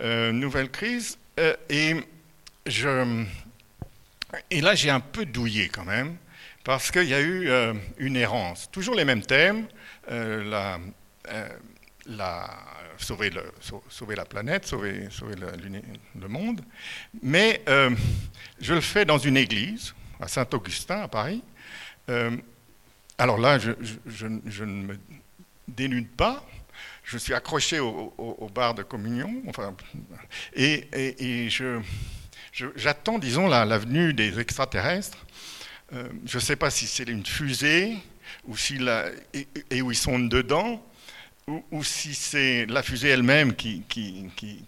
Euh, 0.00 0.32
nouvelle 0.32 0.70
crise, 0.70 1.18
euh, 1.38 1.54
et, 1.68 1.96
je, 2.64 3.24
et 4.50 4.62
là 4.62 4.74
j'ai 4.74 4.88
un 4.88 5.00
peu 5.00 5.26
douillé 5.26 5.68
quand 5.68 5.84
même, 5.84 6.16
parce 6.64 6.90
qu'il 6.90 7.04
y 7.04 7.14
a 7.14 7.20
eu 7.20 7.50
une 7.98 8.16
errance. 8.16 8.70
Toujours 8.70 8.94
les 8.94 9.04
mêmes 9.04 9.22
thèmes, 9.22 9.66
la, 10.08 10.78
sauver, 12.98 13.30
la 13.30 14.24
planète, 14.24 14.66
sauver, 14.66 15.08
le, 15.10 16.28
monde, 16.28 16.60
mais 17.22 17.62
je 18.60 18.74
le 18.74 18.80
fais 18.80 19.04
dans 19.04 19.18
une 19.18 19.36
église, 19.36 19.94
à 20.20 20.28
Saint-Augustin, 20.28 21.02
à 21.02 21.08
Paris, 21.08 21.42
euh, 22.10 22.36
alors 23.18 23.38
là, 23.38 23.58
je, 23.58 24.26
ne 24.26 24.64
me 24.64 24.98
dénude 25.68 26.08
pas, 26.10 26.44
je 27.04 27.16
suis 27.18 27.34
accroché 27.34 27.78
au, 27.80 28.50
bar 28.54 28.74
de 28.74 28.82
communion, 28.82 29.42
enfin, 29.48 29.74
et, 30.54 31.48
j'attends, 32.76 33.18
disons, 33.18 33.48
la, 33.48 33.78
venue 33.78 34.12
des 34.14 34.38
extraterrestres. 34.40 35.24
Euh, 35.92 36.08
je 36.24 36.38
ne 36.38 36.42
sais 36.42 36.56
pas 36.56 36.70
si 36.70 36.86
c'est 36.86 37.08
une 37.08 37.24
fusée, 37.24 37.96
ou 38.46 38.56
si 38.56 38.78
et, 39.70 39.82
où 39.82 39.92
ils 39.92 39.96
sont 39.96 40.18
dedans, 40.18 40.84
ou, 41.46 41.84
si 41.84 42.14
c'est 42.14 42.66
la 42.66 42.82
fusée 42.82 43.08
elle-même 43.08 43.54
qui, 43.54 43.84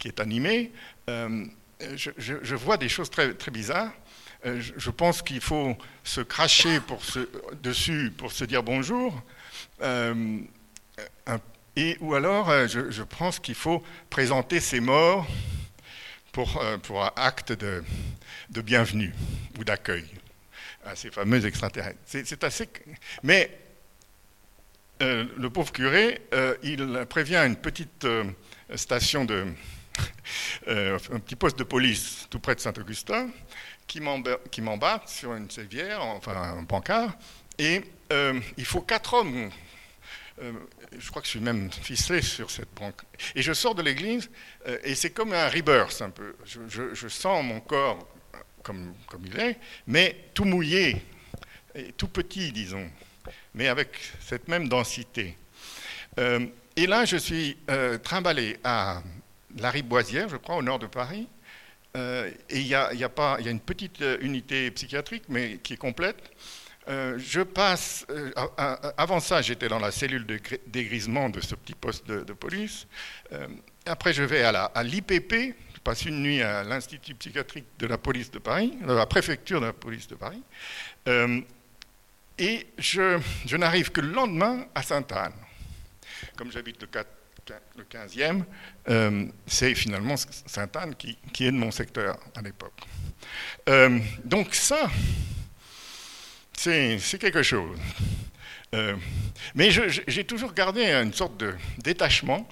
est 0.05 0.21
animée. 0.21 0.73
Euh, 1.09 1.47
je, 1.97 2.55
vois 2.55 2.77
des 2.77 2.89
choses 2.89 3.11
très, 3.11 3.35
bizarres. 3.51 3.93
Euh, 4.45 4.61
je 4.61 4.91
pense 4.91 5.23
qu'il 5.23 5.41
faut 5.41 5.77
se 6.05 6.21
cracher 6.21 6.81
dessus 7.63 8.13
pour 8.17 8.33
se 8.33 8.45
dire 8.45 8.63
bonjour. 8.63 9.23
Euh, 9.83 10.39
et, 11.77 11.97
ou 12.01 12.15
alors, 12.15 12.51
je, 12.69 13.03
pense 13.03 13.39
qu'il 13.39 13.55
faut 13.55 13.83
présenter 14.11 14.61
ses 14.61 14.81
morts 14.81 15.27
pour, 16.33 16.63
pour 16.83 17.05
un 17.05 17.13
acte 17.17 17.53
de, 17.53 17.83
de 18.51 18.61
bienvenue 18.61 19.15
ou 19.59 19.65
d'accueil 19.65 20.05
à 20.85 20.95
ces 20.95 21.11
fameux 21.11 21.45
extraterrestres. 21.45 21.99
C'est 22.05 22.45
assez. 22.45 22.69
Mais 23.23 23.51
le 25.01 25.49
pauvre 25.49 25.73
curé, 25.73 26.23
il 26.63 27.07
prévient 27.09 27.43
une 27.47 27.57
petite 27.57 28.07
station 28.75 29.25
de. 29.25 29.47
un 30.67 31.21
petit 31.21 31.37
poste 31.37 31.59
de 31.59 31.65
police 31.65 32.27
tout 32.29 32.39
près 32.39 32.55
de 32.55 32.61
Saint-Augustin, 32.61 33.31
qui 33.87 34.01
m'embarque 34.61 35.09
sur 35.09 35.35
une 35.35 35.51
sévière, 35.51 36.03
enfin 36.03 36.37
un 36.37 36.63
bancard, 36.63 37.17
et 37.59 37.83
euh, 38.13 38.41
il 38.57 38.65
faut 38.65 38.81
quatre 38.81 39.15
hommes. 39.15 39.51
Euh, 40.43 40.53
je 40.99 41.09
crois 41.09 41.23
que 41.23 41.27
je 41.27 41.31
suis 41.31 41.41
même 41.41 41.71
ficelé 41.73 42.21
sur 42.21 42.51
cette 42.51 42.73
banque. 42.75 43.01
Et 43.35 43.43
je 43.43 43.53
sors 43.53 43.75
de 43.75 43.83
l'église, 43.83 44.31
euh, 44.69 44.79
et 44.85 44.95
c'est 44.95 45.11
comme 45.11 45.33
un 45.33 45.49
rebirth 45.49 46.03
un 46.03 46.11
peu. 46.11 46.37
Je, 46.45 47.09
sens 47.09 47.45
mon 47.45 47.61
corps 47.61 48.07
comme, 48.63 48.95
comme 49.07 49.25
il 49.25 49.39
est, 49.39 49.59
mais 49.87 50.31
tout 50.35 50.45
mouillé, 50.45 51.03
et 51.75 51.93
tout 51.93 52.09
petit, 52.09 52.53
disons, 52.53 52.91
mais 53.57 53.67
avec 53.67 53.89
cette 54.21 54.47
même 54.47 54.69
densité. 54.69 55.37
et 56.19 56.87
là, 56.87 57.05
je 57.05 57.17
suis 57.17 57.57
trimballé 58.05 58.59
à 58.63 59.03
la 59.59 59.71
Riboisière, 59.71 60.29
je 60.29 60.37
crois, 60.37 60.57
au 60.57 60.63
nord 60.63 60.79
de 60.79 60.87
Paris, 60.87 61.27
euh, 61.97 62.31
et 62.51 62.61
il 62.61 62.67
y, 62.67 62.75
a, 62.75 62.91
une 63.47 63.61
petite 63.61 64.03
euh, 64.03 64.19
unité 64.21 64.71
psychiatrique, 64.71 65.25
mais 65.29 65.59
qui 65.59 65.75
est 65.75 65.79
complète. 65.79 66.31
Euh, 66.89 67.19
je 67.19 67.41
passe, 67.41 68.07
avant 68.97 69.19
ça, 69.19 69.43
j'étais 69.43 69.69
dans 69.69 69.81
la 69.81 69.91
cellule 69.91 70.25
de 70.25 70.39
dégrisement 70.69 71.29
de 71.31 71.41
ce 71.41 71.55
petit 71.57 71.75
poste 71.75 72.07
de, 72.07 72.33
police. 72.33 72.87
après, 73.87 74.13
je 74.13 74.23
vais 74.23 74.45
à 74.45 74.83
l'IPP, 74.85 75.57
je 75.75 75.81
passe 75.83 76.05
une 76.05 76.23
nuit 76.23 76.43
à 76.43 76.63
l'Institut 76.63 77.15
psychiatrique 77.17 77.65
de 77.81 77.89
la 77.89 77.99
police 77.99 78.31
de 78.31 78.39
Paris, 78.39 78.79
de 78.87 78.93
la 78.93 79.07
préfecture 79.07 79.61
de 79.61 79.67
la 79.67 79.73
police 79.73 80.07
de 80.07 80.15
Paris. 80.15 80.43
Et 82.39 82.67
je, 82.79 83.57
n'arrive 83.57 83.91
que 83.91 84.01
le 84.01 84.13
lendemain 84.13 84.67
à 84.75 84.83
Sainte-Anne. 84.83 85.33
Comme 86.37 86.51
j'habite 86.53 86.81
le 86.81 86.89
4 86.89 87.09
le 87.77 87.85
15e, 87.85 88.43
euh, 88.89 89.27
c'est 89.47 89.73
finalement 89.77 90.17
Sainte-Anne 90.17 90.97
qui, 90.97 91.17
est 91.47 91.53
de 91.53 91.57
mon 91.57 91.71
secteur 91.71 92.19
à 92.35 92.43
l'époque. 92.43 92.83
Euh, 93.69 94.01
donc 94.25 94.53
ça, 94.53 94.91
c'est 96.53 96.99
quelque 97.21 97.45
chose. 97.45 97.79
Euh, 98.75 98.97
mais 99.55 99.71
j'ai 99.71 100.25
toujours 100.25 100.55
gardé 100.55 100.87
une 100.87 101.13
sorte 101.13 101.37
de 101.37 101.55
détachement 101.79 102.49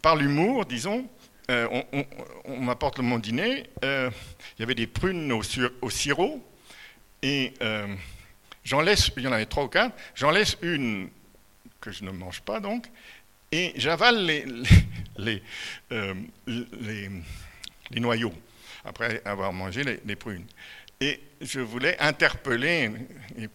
par 0.00 0.14
l'humour, 0.14 0.66
disons. 0.66 1.08
on, 1.48 2.60
m'apporte 2.60 3.00
mon 3.00 3.18
dîner, 3.18 3.64
il 3.82 4.60
y 4.60 4.62
avait 4.62 4.76
des 4.76 4.86
prunes 4.86 5.32
au, 5.32 5.42
au 5.82 5.90
sirop, 5.90 6.48
et 7.22 7.54
j'en 8.64 8.80
laisse, 8.80 9.10
il 9.16 9.22
y 9.22 9.28
en 9.28 9.32
avait 9.32 9.46
trois 9.46 9.64
ou 9.64 9.68
quatre, 9.68 9.94
j'en 10.14 10.30
laisse 10.30 10.56
une 10.62 11.10
que 11.80 11.92
je 11.92 12.04
ne 12.04 12.10
mange 12.10 12.40
pas 12.40 12.60
donc, 12.60 12.86
et 13.52 13.72
j'avale 13.76 14.24
les, 14.24 14.44
les, 15.18 15.42
euh, 15.92 16.14
les, 16.46 17.10
les, 17.90 18.00
noyaux 18.00 18.32
après 18.84 19.22
avoir 19.24 19.52
mangé 19.52 19.84
les, 20.04 20.16
prunes. 20.16 20.46
Et 21.00 21.20
je 21.40 21.60
voulais 21.60 21.96
interpeller 22.00 22.90
et 23.36 23.48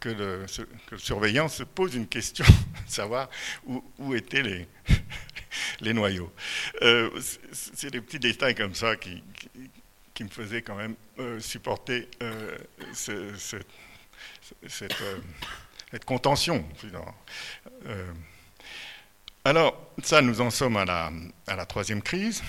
que, 0.00 0.08
le, 0.08 0.46
que, 0.86 0.94
le, 0.94 0.98
surveillant 0.98 1.48
se 1.48 1.62
pose 1.62 1.94
une 1.94 2.08
question, 2.08 2.44
savoir 2.86 3.30
où, 3.66 3.82
où 3.98 4.14
étaient 4.14 4.42
les, 4.42 4.66
les 5.80 5.94
noyaux. 5.94 6.32
Euh, 6.82 7.08
c'est 7.52 7.90
des 7.90 8.00
petits 8.00 8.18
détails 8.18 8.54
comme 8.54 8.74
ça 8.74 8.96
qui, 8.96 9.22
qui, 10.14 10.24
me 10.24 10.28
faisaient 10.28 10.62
quand 10.62 10.76
même 10.76 10.96
euh, 11.20 11.38
supporter 11.40 12.08
ce, 12.92 13.32
cette, 14.66 14.94
cette, 15.90 16.04
contention. 16.04 16.64
Alors, 19.44 19.92
ça, 20.02 20.20
nous 20.20 20.40
en 20.40 20.50
sommes 20.50 20.76
à 20.76 20.84
la, 20.84 21.66
troisième 21.66 22.02
crise. 22.02 22.42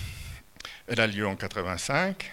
Elle 0.87 0.99
a 0.99 1.07
lieu 1.07 1.27
en 1.27 1.35
85, 1.35 2.31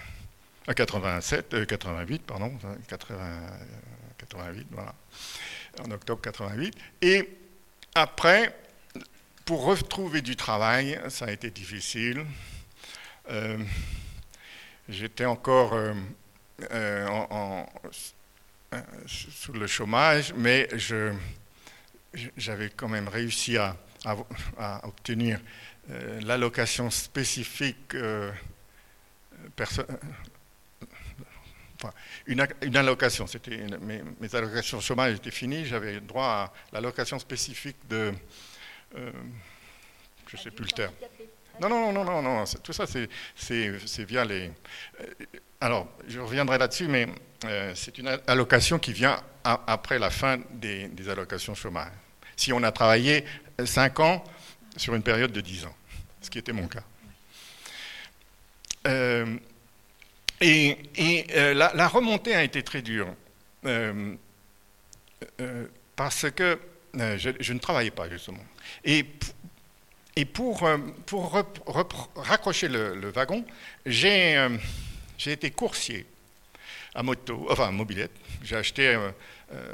à 0.66 0.74
87, 0.74 1.66
88, 1.66 2.22
pardon, 2.22 2.52
88, 2.88 4.66
voilà, 4.70 4.94
en 5.84 5.90
octobre 5.90 6.20
88. 6.22 6.74
Et 7.02 7.28
après, 7.94 8.54
pour 9.44 9.64
retrouver 9.64 10.22
du 10.22 10.34
travail, 10.36 11.00
ça 11.08 11.26
a 11.26 11.30
été 11.30 11.50
difficile. 11.50 12.26
Euh, 13.30 13.58
j'étais 14.88 15.24
encore 15.24 15.74
euh, 15.74 15.94
euh, 16.72 17.06
en, 17.08 17.68
sous 19.06 19.52
le 19.52 19.66
chômage, 19.66 20.32
mais 20.34 20.68
j'avais 22.36 22.70
quand 22.70 22.88
même 22.88 23.08
réussi 23.08 23.56
à, 23.56 23.76
obtenir 24.84 25.40
euh, 25.90 26.20
l'allocation 26.20 26.90
spécifique 26.90 27.94
euh, 27.94 28.30
une, 32.26 32.76
allocation. 32.76 33.26
C'était 33.26 33.66
mes, 33.80 34.02
mes, 34.20 34.34
allocations 34.34 34.80
chômage 34.80 35.16
étaient 35.16 35.30
finies, 35.30 35.64
j'avais 35.64 36.00
droit 36.00 36.26
à 36.26 36.52
l'allocation 36.72 37.18
spécifique 37.18 37.76
de, 37.88 38.12
euh, 38.96 39.12
je 40.28 40.36
ne 40.36 40.42
sais 40.42 40.50
plus 40.50 40.64
le 40.64 40.70
terme. 40.70 40.92
Non, 41.60 41.68
non, 41.68 41.92
non, 41.92 42.04
non, 42.04 42.22
non, 42.22 42.44
tout 42.62 42.72
ça, 42.72 42.84
c'est 42.86 44.04
via 44.04 44.24
les. 44.24 44.50
Euh, 45.00 45.04
alors, 45.60 45.88
je 46.06 46.20
reviendrai 46.20 46.58
là-dessus, 46.58 46.86
mais 46.86 47.06
euh, 47.44 47.72
c'est 47.74 47.96
une 47.98 48.08
allocation 48.26 48.78
qui 48.78 48.92
vient 48.92 49.20
après 49.44 49.98
la 49.98 50.10
fin 50.10 50.38
des, 50.50 50.90
allocations 51.08 51.54
chômage. 51.54 51.92
Si 52.36 52.52
on 52.52 52.62
a 52.62 52.72
travaillé 52.72 53.24
5 53.64 54.00
ans 54.00 54.24
sur 54.76 54.94
une 54.94 55.02
période 55.02 55.32
de 55.32 55.40
10 55.40 55.66
ans, 55.66 55.74
ce 56.20 56.28
qui 56.28 56.38
était 56.38 56.52
mon 56.52 56.68
cas. 56.68 56.82
Euh, 58.86 59.36
et, 60.40 60.78
et 60.96 61.54
la, 61.54 61.88
remontée 61.88 62.34
a 62.34 62.42
été 62.42 62.62
très 62.62 62.82
dure, 62.82 63.08
parce 65.96 66.30
que 66.30 66.58
je, 66.94 67.30
je, 67.40 67.52
ne 67.54 67.58
travaillais 67.58 67.90
pas, 67.90 68.10
justement. 68.10 68.44
Et 68.84 69.06
et 70.18 70.24
pour, 70.24 70.62
euh, 70.62 70.78
pour 71.04 71.44
raccrocher 72.16 72.68
le, 72.68 73.10
wagon, 73.10 73.44
euh, 73.86 74.58
j'ai 75.18 75.32
été 75.32 75.50
coursier 75.50 76.06
à 76.94 77.02
moto, 77.02 77.46
enfin 77.50 77.68
à 77.68 77.70
mobilette. 77.70 78.12
J'ai 78.42 78.56
acheté 78.56 78.98
euh, 79.52 79.70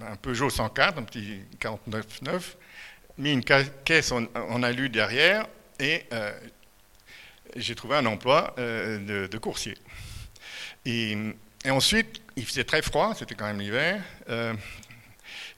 un 0.00 0.16
Peugeot 0.16 0.48
104, 0.48 0.98
un 0.98 1.02
petit 1.02 1.40
49.9, 1.60 2.40
mis 3.18 3.32
une 3.32 3.42
caisse 3.42 4.12
en, 4.12 4.62
alu 4.62 4.88
derrière 4.88 5.48
et 5.80 6.04
j'ai 7.56 7.74
trouvé 7.74 7.96
un 7.96 8.06
emploi 8.06 8.54
de, 8.56 9.38
coursier. 9.38 9.76
Et, 10.86 11.16
et, 11.64 11.70
ensuite, 11.70 12.22
il 12.36 12.46
faisait 12.46 12.64
très 12.64 12.82
froid, 12.82 13.14
c'était 13.18 13.34
quand 13.34 13.46
même 13.46 13.60
l'hiver. 13.60 14.00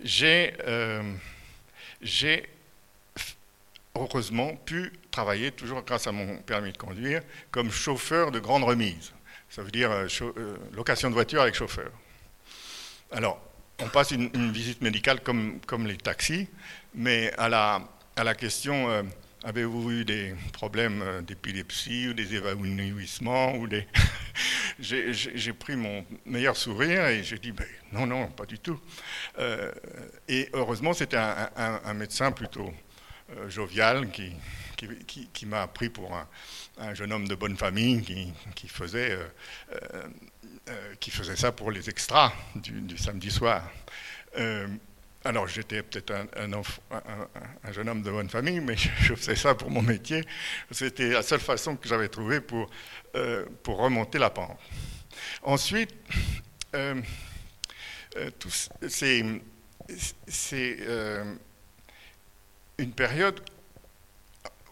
j'ai 0.03 0.55
heureusement 3.95 4.57
pu 4.57 4.93
travailler, 5.11 5.53
toujours 5.53 5.83
grâce 5.83 6.07
à 6.07 6.13
mon 6.13 6.39
permis 6.39 6.73
de 6.73 6.79
conduire, 6.79 7.23
comme 7.51 7.71
chauffeur 7.71 8.31
de 8.31 8.41
grande 8.41 8.65
remise. 8.65 9.13
Ça 9.53 9.63
veut 9.63 9.71
dire 9.71 9.91
euh, 9.91 10.07
euh, 10.23 10.57
location 10.73 11.11
de 11.11 11.15
voiture 11.15 11.43
avec 11.43 11.55
chauffeur. 11.55 11.91
Alors, 13.11 13.39
on 13.79 13.89
passe 13.89 14.13
une, 14.13 14.51
visite 14.51 14.81
médicale 14.81 15.21
comme, 15.21 15.61
comme, 15.67 15.87
les 15.87 15.99
taxis, 15.99 16.49
mais 16.95 17.33
à 17.37 17.51
la, 17.51 17.83
à 18.17 18.25
la 18.25 18.35
question 18.35 18.89
euh, 18.89 19.03
avez-vous 19.45 19.91
eu 19.91 20.05
des 20.07 20.35
problèmes 20.55 21.23
d'épilepsie 21.27 22.09
ou 22.09 22.15
des 22.15 22.35
évanouissements 22.35 23.57
ou 23.57 23.67
des... 23.67 23.87
j'ai 24.79 25.53
pris 25.53 25.77
mon 25.77 26.07
meilleur 26.25 26.57
sourire 26.57 27.07
et 27.09 27.23
j'ai 27.23 27.39
dit 27.39 27.53
ben, 27.53 27.67
non, 27.93 28.07
non, 28.07 28.29
pas 28.29 28.47
du 28.47 28.59
tout. 28.59 28.81
et 30.29 30.49
heureusement, 30.55 30.95
c'était 30.95 31.19
un, 31.19 31.95
médecin 31.95 32.33
plutôt 32.33 32.73
euh, 33.39 33.49
jovial 33.49 34.11
qui, 34.11 34.33
qui, 35.07 35.29
qui, 35.33 35.47
m'a 35.47 35.67
pris 35.67 35.89
pour 35.89 36.15
un, 36.79 36.95
jeune 36.95 37.13
homme 37.13 37.29
de 37.29 37.35
bonne 37.35 37.57
famille 37.57 38.03
qui, 38.55 38.69
faisait, 38.69 39.13
euh, 39.13 39.29
euh, 40.69 40.95
qui 40.99 41.11
faisait 41.11 41.37
ça 41.37 41.53
pour 41.53 41.71
les 41.71 41.89
extras 41.89 42.33
du, 42.57 42.99
samedi 42.99 43.31
soir. 43.31 43.63
alors 45.25 45.47
j'étais 45.47 45.83
peut-être 45.83 46.11
un, 46.11 46.27
un, 47.65 47.73
jeune 47.73 47.89
homme 47.89 48.03
de 48.03 48.11
bonne 48.11 48.29
famille, 48.29 48.61
mais 48.61 48.77
je 48.77 49.15
faisais 49.15 49.37
ça 49.37 49.55
pour 49.55 49.71
mon 49.71 49.83
métier. 49.83 50.25
C'était 50.71 51.11
la 51.11 51.23
seule 51.23 51.41
façon 51.41 51.77
que 51.77 51.89
j'avais 51.89 52.09
trouvée 52.09 52.41
pour, 52.41 52.69
pour 53.63 53.79
remonter 53.79 54.19
la 54.19 54.31
pente. 54.31 54.59
Ensuite, 55.43 55.95
c'est 58.89 60.77
une 62.83 62.93
période 62.93 63.41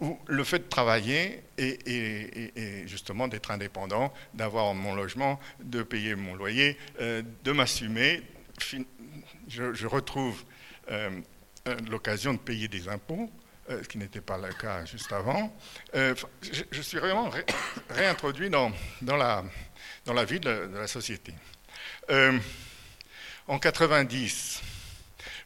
où 0.00 0.18
le 0.26 0.44
fait 0.44 0.58
de 0.58 0.68
travailler 0.68 1.42
et, 1.58 2.84
justement 2.86 3.28
d'être 3.28 3.50
indépendant, 3.50 4.12
d'avoir 4.34 4.74
mon 4.74 4.94
logement, 4.94 5.38
de 5.62 5.82
payer 5.82 6.14
mon 6.14 6.34
loyer, 6.34 6.78
euh, 7.00 7.22
de 7.44 7.52
m'assumer, 7.52 8.22
je, 9.48 9.86
retrouve 9.86 10.42
euh, 10.90 11.20
euh, 11.68 11.76
l'occasion 11.90 12.32
de 12.32 12.38
payer 12.38 12.66
des 12.68 12.88
impôts, 12.88 13.30
ce 13.68 13.86
qui 13.86 13.98
n'était 13.98 14.22
pas 14.22 14.38
le 14.38 14.52
cas 14.52 14.84
juste 14.84 15.12
avant. 15.12 15.54
Je, 15.92 16.82
suis 16.82 16.98
vraiment 16.98 17.30
réintroduit 17.90 18.50
dans, 18.50 18.72
la 19.02 19.44
vie 20.24 20.40
de 20.40 20.48
la, 20.48 20.66
de 20.66 20.78
la 20.78 20.86
société. 20.88 21.34
en 23.46 23.58
90, 23.58 24.62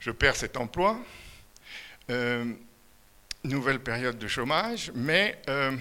je 0.00 0.11
perds 0.12 0.37
cet 0.37 0.57
emploi. 0.57 0.98
Euh, 2.11 2.53
nouvelle 3.45 3.81
période 3.81 4.19
de 4.19 4.29
chômage, 4.29 4.93
mais 4.95 5.40
euh, 5.49 5.75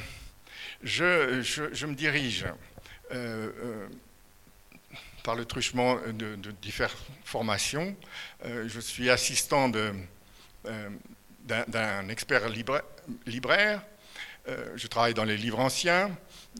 je, 0.83 1.85
me 1.85 1.95
dirige 1.95 2.45
euh, 3.11 3.87
par 5.23 5.35
le 5.35 5.43
truchement 5.45 5.97
de, 6.07 6.35
diverses 6.61 6.97
formations. 7.23 7.95
je 8.43 8.79
suis 8.81 9.09
assistant 9.09 9.69
d'un 9.69 9.93
expert 12.09 12.49
libraire. 12.49 13.81
je 14.75 14.87
travaille 14.87 15.13
dans 15.13 15.23
les 15.23 15.37
livres 15.37 15.59
anciens. 15.59 16.11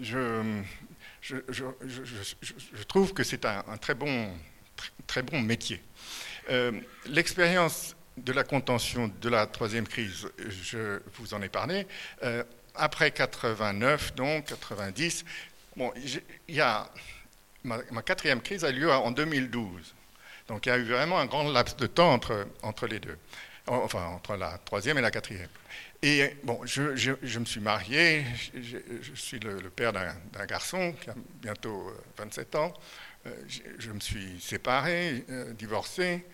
Je, 0.02 0.62
je, 1.22 2.84
trouve 2.88 3.14
que 3.14 3.24
c'est 3.24 3.44
un, 3.44 3.78
très, 3.78 3.96
bon, 3.96 4.32
très, 5.06 5.22
bon 5.22 5.42
métier. 5.42 5.84
L'expérience 7.08 7.94
de 8.18 8.32
la 8.32 8.44
contention 8.44 9.12
de 9.22 9.30
la 9.30 9.46
troisième 9.48 9.88
crise, 9.88 10.28
je 10.38 11.00
vous 11.16 11.34
en 11.34 11.42
ai 11.42 11.50
parlé. 11.50 11.88
Euh, 12.24 12.44
après 12.76 13.12
89, 13.12 14.16
donc 14.16 14.46
90, 14.46 15.26
bon, 15.76 15.92
y 16.48 16.60
a, 16.60 16.90
ma, 17.64 18.02
quatrième 18.04 18.42
crise 18.42 18.64
a 18.64 18.72
lieu 18.72 18.92
en 18.92 19.12
2012. 19.12 19.94
Donc 20.48 20.66
il 20.66 20.70
y 20.70 20.72
a 20.72 20.78
eu 20.78 20.84
vraiment 20.84 21.20
un 21.20 21.26
grand 21.26 21.50
laps 21.50 21.78
de 21.78 21.88
temps 21.88 22.12
entre, 22.12 22.48
entre 22.62 22.88
les 22.88 23.00
deux, 23.00 23.18
enfin 23.68 24.06
entre 24.08 24.36
la 24.36 24.58
troisième 24.60 24.98
et 24.98 25.02
la 25.02 25.12
quatrième. 25.12 25.50
Et 26.02 26.36
bon, 26.44 26.60
je, 26.66 27.40
me 27.40 27.46
suis 27.46 27.62
marié, 27.62 28.26
je, 28.54 28.78
suis 29.16 29.40
le, 29.40 29.62
le 29.62 29.70
père 29.70 29.94
d'un 29.94 30.46
garçon 30.46 30.94
qui 31.02 31.10
a 31.10 31.16
bientôt 31.42 31.94
27 32.18 32.56
euh, 32.56 32.60
ans. 32.60 32.74
Euh, 33.26 33.30
je 33.80 33.92
me 33.92 34.00
suis 34.00 34.40
séparé, 34.42 35.24
divorcé, 35.58 36.26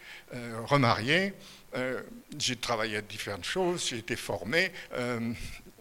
remarié. 0.65 1.33
Euh, 1.75 2.01
j'ai 2.37 2.55
travaillé 2.55 2.97
à 2.97 3.01
différentes 3.01 3.45
choses, 3.45 3.87
j'ai 3.89 3.99
été 3.99 4.15
formé 4.15 4.71
euh, 4.93 5.33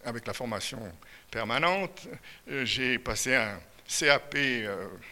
avec 0.04 0.26
la 0.26 0.34
formation 0.34 0.80
permanente. 1.30 2.06
Euh, 2.50 2.64
j'ai 2.64 2.98
passé 2.98 3.34
un 3.34 3.58
CAP 3.86 4.36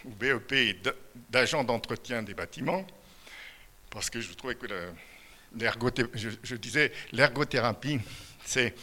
ou 0.04 0.10
BEP 0.10 0.86
d'agent 1.30 1.64
d'entretien 1.64 2.22
des 2.22 2.34
bâtiments 2.34 2.86
parce 3.88 4.10
que 4.10 4.20
je 4.20 4.34
trouvais 4.34 4.54
que 4.54 4.66
je, 6.14 6.30
je, 6.42 6.56
disais 6.56 6.92
l'ergothérapie, 7.12 8.00
c'est 8.44 8.74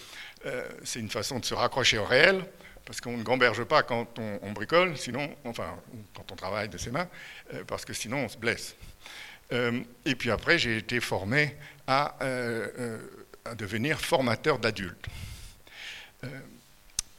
c'est 0.83 0.99
une 0.99 1.11
façon 1.11 1.39
de 1.39 1.45
se 1.45 1.53
raccrocher 1.53 1.99
au 1.99 2.03
réel 2.03 2.43
parce 2.85 2.99
qu'on 3.01 3.17
ne 3.17 3.23
gamberge 3.23 3.63
pas 3.63 3.83
quand 3.83 4.19
on, 4.19 4.51
bricole, 4.51 4.97
sinon, 4.97 5.33
enfin, 5.45 5.75
quand 6.13 6.31
on 6.31 6.35
travaille 6.35 6.69
de 6.69 6.77
ses 6.77 6.91
mains, 6.91 7.07
parce 7.67 7.85
que 7.85 7.93
sinon 7.93 8.25
on 8.25 8.29
se 8.29 8.37
blesse. 8.37 8.75
et 9.51 10.15
puis 10.15 10.31
après, 10.31 10.57
j'ai 10.57 10.77
été 10.77 10.99
formé 10.99 11.55
à, 11.87 12.15
euh, 12.21 12.67
euh, 13.47 13.55
devenir 13.55 13.99
formateur 13.99 14.59
d'adultes. 14.59 15.05
Euh, 16.23 16.27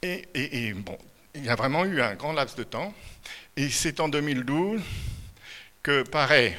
et, 0.03 0.73
bon, 0.75 0.99
il 1.35 1.45
y 1.45 1.49
a 1.49 1.55
vraiment 1.55 1.85
eu 1.85 2.01
un 2.01 2.15
grand 2.15 2.33
laps 2.33 2.57
de 2.57 2.65
temps. 2.65 2.95
Et 3.57 3.69
c'est 3.71 4.01
en 4.01 4.09
2012 4.09 4.83
que 5.83 6.03
paraît 6.03 6.57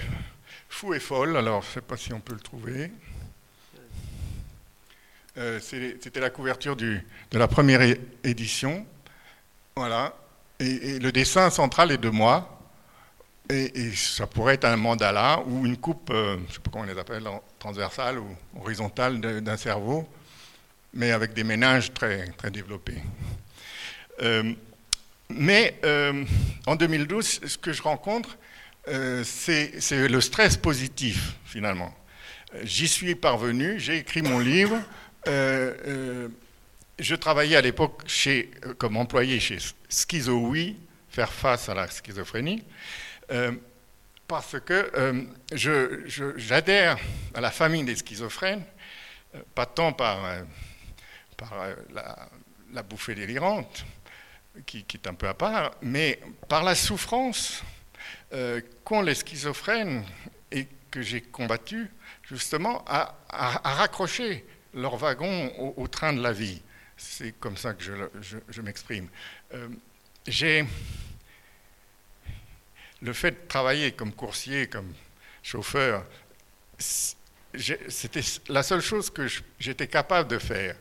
Fou 0.70 0.94
et 0.94 1.00
folle, 1.00 1.38
alors 1.38 1.62
je 1.62 1.70
ne 1.70 1.74
sais 1.76 1.82
pas 1.82 1.96
si 1.96 2.12
on 2.12 2.20
peut 2.20 2.34
le 2.34 2.40
trouver. 2.40 2.92
C'était 5.62 6.20
la 6.20 6.30
couverture 6.30 6.76
de 6.76 7.02
la 7.32 7.48
première 7.48 7.82
édition. 8.24 8.86
Voilà. 9.78 10.16
Et, 10.62 11.00
le 11.00 11.12
dessin 11.12 11.50
central 11.50 11.92
est 11.92 11.98
de 11.98 12.10
moi. 12.10 12.62
Et, 13.50 13.92
ça 13.94 14.26
pourrait 14.26 14.54
être 14.54 14.64
un 14.64 14.78
mandala 14.78 15.42
ou 15.46 15.66
une 15.66 15.76
coupe, 15.76 16.12
euh, 16.12 16.38
je 16.38 16.42
ne 16.44 16.54
sais 16.54 16.60
pas 16.60 16.72
comment 16.72 16.86
on 16.86 16.88
les 16.88 16.98
appelle, 16.98 17.24
transversale 17.60 18.20
ou 18.20 18.28
horizontale 18.58 19.20
d'un 19.20 19.58
cerveau, 19.58 20.08
mais 20.94 21.12
avec 21.12 21.34
des 21.34 21.44
ménages 21.44 21.94
très, 21.94 22.28
très 22.38 22.52
développés. 22.52 23.04
Euh, 24.22 24.54
mais 25.28 25.78
euh, 25.84 26.24
en 26.68 26.78
2012, 26.78 27.42
ce 27.46 27.58
que 27.58 27.74
je 27.74 27.82
rencontre, 27.82 28.38
c'est 29.26 29.74
le 29.92 30.22
stress 30.22 30.56
positif, 30.56 31.36
finalement. 31.44 31.94
J'y 32.64 32.88
suis 32.88 33.16
parvenu, 33.16 33.78
j'ai 33.78 33.98
écrit 33.98 34.22
mon 34.22 34.40
livre. 34.40 34.78
Je 37.00 37.16
travaillais 37.16 37.56
à 37.56 37.62
l'époque 37.62 38.04
comme 38.78 38.98
employé 38.98 39.40
chez 39.40 39.58
Schizowi, 39.90 40.78
faire 41.10 41.32
face 41.32 41.70
à 41.70 41.74
la 41.74 41.88
schizophrénie, 41.88 42.64
parce 44.28 44.60
que 44.60 45.28
j'adhère 46.38 46.98
à 47.34 47.42
la 47.42 47.52
famille 47.52 47.84
des 47.84 47.96
schizophrènes, 47.96 48.64
pas 49.54 49.66
tant 49.66 49.94
par, 49.94 50.44
la, 52.74 52.84
bouffée 52.84 53.16
délirante, 53.16 53.86
qui, 54.66 54.84
qui, 54.84 54.98
est 54.98 55.08
un 55.08 55.14
peu 55.14 55.28
à 55.28 55.34
part, 55.34 55.72
mais 55.82 56.20
par 56.48 56.64
la 56.64 56.76
souffrance 56.76 57.64
qu'ont 58.84 59.02
les 59.02 59.16
schizophrènes 59.16 60.04
et 60.52 60.68
que 60.92 61.02
j'ai 61.02 61.22
combattu 61.22 61.92
justement 62.24 62.84
à, 62.88 63.16
raccrocher 63.30 64.46
leur 64.74 64.96
wagon 64.96 65.74
au, 65.78 65.88
train 65.88 66.14
de 66.14 66.22
la 66.22 66.32
vie. 66.32 66.62
C'est 66.98 67.34
comme 67.40 67.58
ça 67.58 67.74
que 67.74 67.84
je, 67.84 68.62
m'exprime. 68.62 69.08
Euh, 69.54 69.68
j'ai 70.28 70.66
le 73.02 73.14
fait 73.14 73.32
de 73.32 73.48
travailler 73.48 73.92
comme 73.92 74.14
coursier, 74.14 74.68
comme 74.68 74.94
chauffeur, 75.44 76.06
c'était 76.78 78.22
la 78.48 78.64
seule 78.64 78.82
chose 78.82 79.10
que 79.10 79.28
j'étais 79.60 79.88
capable 79.88 80.30
de 80.30 80.40
faire. 80.40 80.76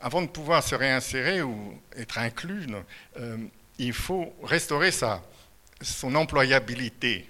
Avant 0.00 0.22
de 0.22 0.28
pouvoir 0.28 0.62
se 0.62 0.74
réinsérer 0.74 1.42
ou 1.42 1.80
être 1.96 2.18
inclus, 2.18 2.66
euh, 3.18 3.38
il 3.78 3.92
faut 3.92 4.32
restaurer 4.42 4.92
sa, 4.92 5.22
son 5.80 6.14
employabilité 6.14 7.28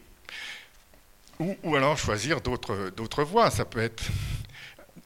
ou, 1.38 1.74
alors 1.74 1.96
choisir 1.96 2.40
d'autres 2.40 3.24
voies. 3.24 3.50
Ça 3.50 3.64
peut 3.64 3.80
être. 3.80 4.04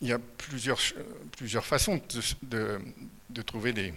Il 0.00 0.08
y 0.08 0.12
a 0.12 0.18
plusieurs, 0.18 1.64
façons 1.64 2.00
de, 2.42 3.42
trouver 3.42 3.94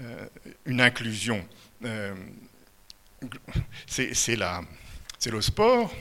euh, 0.00 0.26
une 0.66 0.80
inclusion. 0.80 1.46
Euh, 1.84 2.14
c'est 3.86 4.36
le 4.36 5.40
sport, 5.40 5.94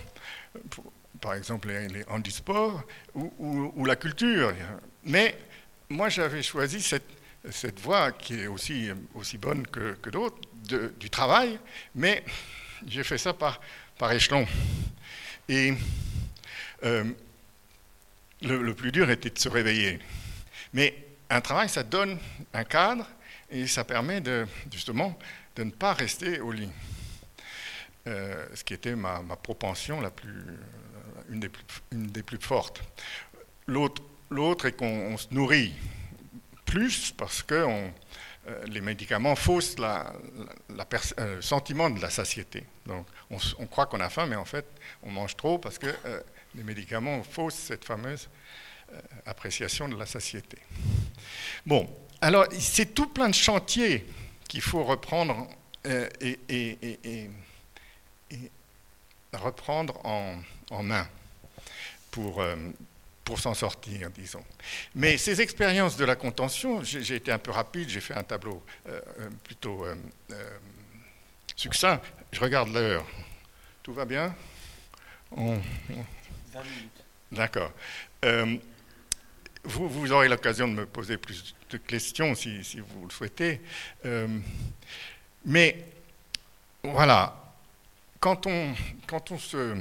par 1.21 1.33
exemple 1.33 1.69
les, 1.69 2.03
handisports, 2.07 2.83
ou, 3.15 3.85
la 3.85 3.95
culture. 3.95 4.53
Mais 5.03 5.37
moi, 5.89 6.09
j'avais 6.09 6.43
choisi 6.43 6.81
cette, 6.81 7.79
voie 7.79 8.11
qui 8.11 8.41
est 8.41 8.47
aussi, 8.47 8.91
bonne 9.37 9.65
que, 9.67 10.09
d'autres, 10.09 10.41
du 10.99 11.09
travail, 11.09 11.59
mais 11.95 12.23
j'ai 12.85 13.03
fait 13.03 13.17
ça 13.17 13.33
par, 13.33 13.61
par 13.97 14.11
échelon. 14.11 14.45
Et 15.49 15.73
euh, 16.83 17.03
le, 18.41 18.73
plus 18.73 18.91
dur 18.91 19.09
était 19.09 19.29
de 19.29 19.39
se 19.39 19.49
réveiller. 19.49 19.99
Mais 20.73 20.95
un 21.29 21.41
travail, 21.41 21.69
ça 21.69 21.83
donne 21.83 22.17
un 22.53 22.63
cadre 22.63 23.07
et 23.49 23.67
ça 23.67 23.83
permet 23.83 24.21
justement 24.71 25.17
de 25.55 25.63
ne 25.63 25.71
pas 25.71 25.93
rester 25.93 26.39
au 26.39 26.51
lit. 26.51 26.69
Euh, 28.07 28.45
ce 28.53 28.63
qui 28.63 28.73
était 28.73 28.95
ma, 28.95 29.21
propension 29.41 29.99
la 29.99 30.11
plus, 30.11 30.29
euh, 30.29 31.21
une, 31.29 31.41
des 31.41 31.49
plus, 31.49 31.63
une 31.91 32.07
des 32.07 32.23
plus 32.23 32.37
fortes. 32.37 32.81
L'autre 33.67 34.65
est 34.65 34.71
qu'on 34.71 35.17
se 35.17 35.27
nourrit 35.31 35.73
plus 36.63 37.11
parce 37.11 37.43
que 37.43 37.55
euh, 37.55 38.65
les 38.67 38.79
médicaments 38.79 39.35
faussent 39.35 39.75
le 39.79 41.41
sentiment 41.41 41.89
de 41.89 42.01
la 42.01 42.09
satiété. 42.09 42.63
Donc, 42.85 43.05
on, 43.29 43.65
croit 43.65 43.87
qu'on 43.87 43.99
a 43.99 44.09
faim, 44.09 44.25
mais 44.27 44.37
en 44.37 44.45
fait, 44.45 44.65
on 45.03 45.11
mange 45.11 45.35
trop 45.35 45.57
parce 45.57 45.77
que 45.77 45.87
euh, 46.57 46.61
les 46.61 46.63
médicaments 46.63 47.23
faussent 47.23 47.55
cette 47.55 47.85
fameuse 47.85 48.29
appréciation 49.25 49.89
de 49.89 49.97
la 49.97 50.05
satiété. 50.05 50.57
Bon, 51.65 51.89
alors, 52.21 52.45
c'est 52.57 52.93
tout 52.93 53.07
plein 53.07 53.27
de 53.27 53.35
chantiers 53.35 54.05
qu'il 54.47 54.61
faut 54.61 54.85
reprendre 54.85 55.49
et, 56.21 56.39
et, 56.47 57.29
reprendre 59.33 59.99
en, 60.05 60.83
main 60.83 61.05
pour 62.11 62.41
pour 63.27 63.39
s'en 63.39 63.53
sortir, 63.53 64.09
disons. 64.11 64.43
Mais 64.95 65.17
ces 65.17 65.41
expériences 65.41 65.97
de 65.97 66.05
la 66.05 66.15
contention, 66.15 66.81
j'ai 66.81 67.15
été 67.15 67.29
un 67.29 67.37
peu 67.37 67.51
rapide, 67.51 67.89
j'ai 67.89 67.99
fait 67.99 68.13
un 68.13 68.23
tableau 68.23 68.63
euh, 68.87 69.01
euh, 69.19 69.29
plutôt 69.43 69.85
euh, 69.85 69.95
succinct. 71.53 71.99
Je 72.31 72.39
regarde 72.39 72.69
l'heure. 72.69 73.05
Tout 73.83 73.93
va 73.93 74.05
bien? 74.05 74.33
20 76.57 76.63
minutes. 76.63 77.03
D'accord. 77.31 77.71
Vous, 79.63 79.89
vous, 79.89 80.11
aurez 80.13 80.29
l'occasion 80.29 80.67
de 80.67 80.73
me 80.73 80.85
poser 80.85 81.17
plus 81.17 81.53
de 81.69 81.77
questions 81.77 82.35
si, 82.35 82.79
vous 82.79 83.05
le 83.05 83.11
souhaitez. 83.11 83.61
mais 85.45 85.83
voilà, 86.83 87.53
quand 88.19 88.47
on, 88.47 88.73
quand 89.07 89.31
on, 89.31 89.37
se, 89.37 89.75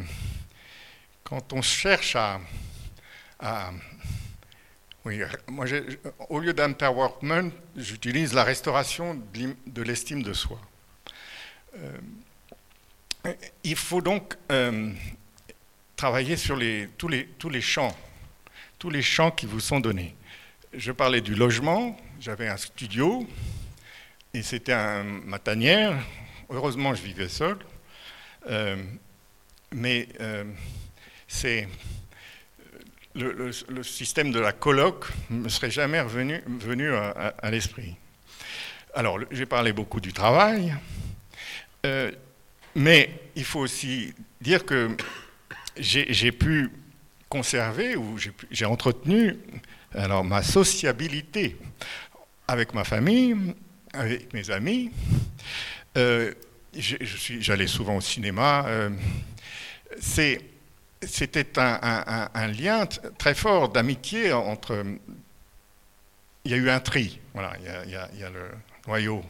quand 1.22 1.52
on 1.52 1.62
cherche 1.62 2.16
à, 2.16 2.40
ah, 3.38 3.70
oui, 5.04 5.20
moi, 5.46 5.66
au 6.30 6.40
lieu 6.40 6.54
j'utilise 7.76 8.32
la 8.32 8.44
restauration 8.44 9.20
de 9.66 9.82
l'estime 9.82 10.22
de 10.22 10.32
soi. 10.32 10.58
Euh, 11.76 13.34
il 13.62 13.76
faut 13.76 14.00
donc 14.00 14.34
euh, 15.96 16.02
travailler 16.06 16.36
sur 16.36 16.58
tous, 16.98 17.08
les, 17.08 17.60
champs, 17.60 17.96
tous 18.78 18.90
les 18.90 19.02
champs 19.02 19.30
qui 19.30 19.46
vous 19.46 19.60
sont 19.60 19.80
donnés. 19.80 20.14
Je 20.74 20.92
parlais 20.92 21.20
du 21.20 21.34
logement, 21.34 21.96
j'avais 22.20 22.48
un 22.48 22.56
studio, 22.56 23.26
et 24.34 24.42
c'était 24.42 24.72
un, 24.72 25.02
ma 25.02 25.38
tanière. 25.38 25.96
Heureusement, 26.50 26.94
je 26.94 27.02
vivais 27.02 27.28
seul. 27.28 27.58
Euh, 28.48 28.76
mais 29.72 30.08
c'est 31.26 31.68
le, 33.14 33.82
système 33.82 34.30
de 34.30 34.40
la 34.40 34.52
ne 35.30 35.36
me 35.36 35.48
serait 35.48 35.70
jamais 35.70 36.00
revenu, 36.00 36.42
venu 36.46 36.94
à, 36.94 37.50
l'esprit. 37.50 37.96
Alors, 38.94 39.18
j'ai 39.30 39.46
parlé 39.46 39.72
beaucoup 39.72 40.00
du 40.00 40.12
travail, 40.12 40.74
euh, 41.84 42.10
mais 42.74 43.10
il 43.34 43.44
faut 43.44 43.60
aussi 43.60 44.14
dire 44.40 44.64
que 44.64 44.96
j'ai 45.78 46.32
pu 46.32 46.70
conserver 47.28 47.96
ou 47.96 48.16
j'ai 48.50 48.64
entretenu 48.64 49.36
alors, 49.94 50.24
ma 50.24 50.42
sociabilité 50.42 51.56
avec 52.48 52.74
ma 52.74 52.84
famille, 52.84 53.54
avec 53.92 54.32
mes 54.32 54.50
amis. 54.50 54.90
Euh, 55.96 56.34
j'allais 56.74 57.66
souvent 57.66 57.96
au 57.96 58.00
cinéma. 58.00 58.64
Euh, 58.66 58.90
c'était 60.00 61.58
un, 61.58 62.46
lien 62.48 62.86
très 63.18 63.34
fort 63.34 63.70
d'amitié 63.70 64.32
entre. 64.32 64.84
Il 66.44 66.50
y 66.52 66.54
a 66.54 66.58
eu 66.58 66.70
un 66.70 66.78
tri, 66.78 67.18
voilà, 67.34 67.54
il 67.84 67.90
y 67.90 68.22
a, 68.22 68.30
le 68.30 68.50
noyau, 68.86 69.24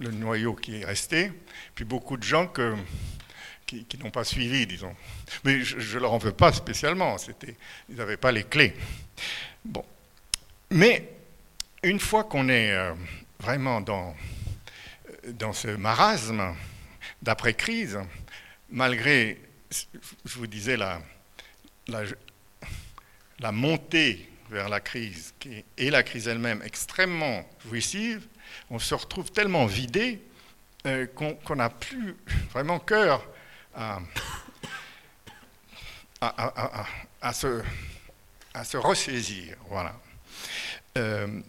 le 0.00 0.10
noyau 0.10 0.54
qui 0.54 0.80
est 0.80 0.84
resté, 0.84 1.32
puis 1.74 1.86
beaucoup 1.86 2.18
de 2.18 2.22
gens 2.22 2.46
qui, 3.70 3.98
n'ont 3.98 4.10
pas 4.10 4.24
suivi, 4.24 4.66
disons. 4.66 4.94
Mais 5.44 5.62
je 5.62 5.96
ne 5.96 6.02
leur 6.02 6.12
en 6.12 6.18
veux 6.18 6.32
pas 6.32 6.52
spécialement, 6.52 7.16
ils 7.88 7.96
n'avaient 7.96 8.16
pas 8.16 8.32
les 8.32 8.44
clés. 8.44 8.74
Bon. 9.64 9.84
Mais 10.70 11.08
une 11.82 12.00
fois 12.00 12.24
qu'on 12.24 12.48
est 12.48 12.72
euh, 12.72 12.94
vraiment 13.38 13.80
dans, 13.80 14.14
dans 15.34 15.52
ce 15.52 15.68
marasme 15.68 16.54
d'après-crise, 17.22 17.98
malgré 18.70 19.40
je 20.24 20.38
vous 20.38 20.48
disais, 20.48 20.76
la, 20.76 21.00
la, 23.38 23.52
montée 23.52 24.28
vers 24.50 24.68
la 24.68 24.80
crise 24.80 25.32
et 25.78 25.90
la 25.90 26.02
crise 26.02 26.26
elle-même 26.26 26.60
extrêmement 26.64 27.48
jouissive, 27.64 28.26
on 28.68 28.80
se 28.80 28.94
retrouve 28.94 29.30
tellement 29.30 29.66
vidé 29.66 30.20
euh, 30.86 31.06
qu'on 31.06 31.54
n'a 31.54 31.70
plus 31.70 32.16
vraiment 32.52 32.80
cœur 32.80 33.24
à, 36.20 36.86
à, 37.22 37.32
se, 37.32 38.76
ressaisir. 38.76 39.56
Voilà. 39.68 39.94
Euh, 40.98 41.40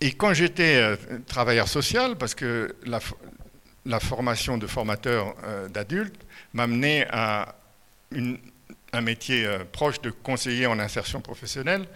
et 0.00 0.12
quand 0.12 0.32
j'étais 0.32 0.76
euh, 0.76 0.96
travailleur 1.26 1.68
social, 1.68 2.16
parce 2.16 2.34
que 2.34 2.76
la, 2.84 3.00
formation 4.00 4.58
de 4.58 4.66
formateur 4.66 5.34
d'adultes, 5.70 6.24
m'amener 6.52 7.06
à 7.10 7.54
un 8.92 9.00
métier 9.00 9.46
euh, 9.46 9.64
proche 9.70 10.00
de 10.00 10.10
conseiller 10.10 10.66
en 10.66 10.78
insertion 10.78 11.20
professionnelle. 11.20 11.86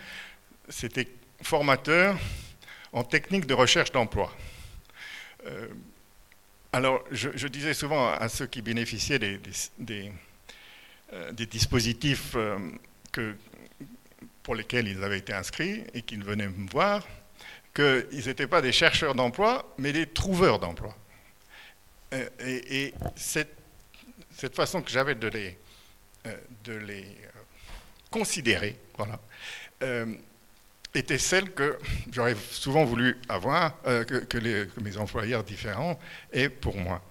C'était 0.68 1.09
formateur 1.42 2.16
en 2.92 3.03
technique 3.03 3.47
de 3.47 3.55
recherche 3.55 3.92
d'emploi. 3.92 4.32
Euh, 6.75 6.77
alors, 6.77 7.05
je, 7.11 7.49
disais 7.49 7.75
souvent 7.75 8.09
à 8.12 8.29
ceux 8.29 8.47
qui 8.47 8.62
bénéficiaient 8.62 9.18
des, 9.18 10.12
euh, 11.12 11.33
dispositifs 11.33 12.37
que, 13.12 13.37
pour 14.43 14.55
lesquels 14.55 14.89
ils 14.89 15.03
avaient 15.03 15.18
été 15.18 15.33
inscrits 15.33 15.85
et 15.95 16.03
qu'ils 16.03 16.25
venaient 16.25 16.49
me 16.49 16.68
voir, 16.70 17.07
qu'ils 17.75 18.27
n'étaient 18.27 18.47
pas 18.47 18.61
des 18.61 18.72
chercheurs 18.72 19.14
d'emploi, 19.14 19.75
mais 19.79 19.93
des 19.93 20.07
trouveurs 20.07 20.59
d'emploi. 20.59 20.97
et, 22.41 22.95
cette, 23.16 23.57
cette, 24.37 24.55
façon 24.55 24.83
que 24.83 24.91
j'avais 24.91 25.14
de 25.14 25.29
les, 25.29 25.59
de 26.64 26.75
les 26.75 27.05
considérer, 28.11 28.77
voilà, 28.97 29.18
était 30.95 31.18
celle 31.18 31.53
que 31.53 31.78
j'aurais 32.12 32.36
souvent 32.51 32.84
voulu 32.84 33.16
avoir, 33.28 33.80
que, 33.82 34.38
les, 34.38 34.66
que, 34.66 34.80
mes 34.80 34.97
employeurs 34.97 35.42
différents 35.42 35.99
aient 36.32 36.49
pour 36.49 36.76
moi. 36.76 37.03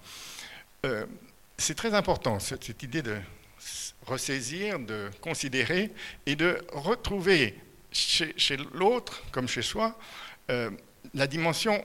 c'est 1.58 1.74
très 1.74 1.94
important, 1.94 2.40
cette, 2.40 2.82
idée 2.82 3.02
de 3.02 3.16
ressaisir, 4.06 4.78
de 4.78 5.10
considérer 5.20 5.90
et 6.26 6.36
de 6.36 6.64
retrouver 6.72 7.54
chez, 7.94 8.56
l'autre, 8.72 9.22
comme 9.30 9.48
chez 9.48 9.62
soi, 9.62 9.98
euh, 10.50 10.70
la 11.14 11.26
dimension 11.26 11.84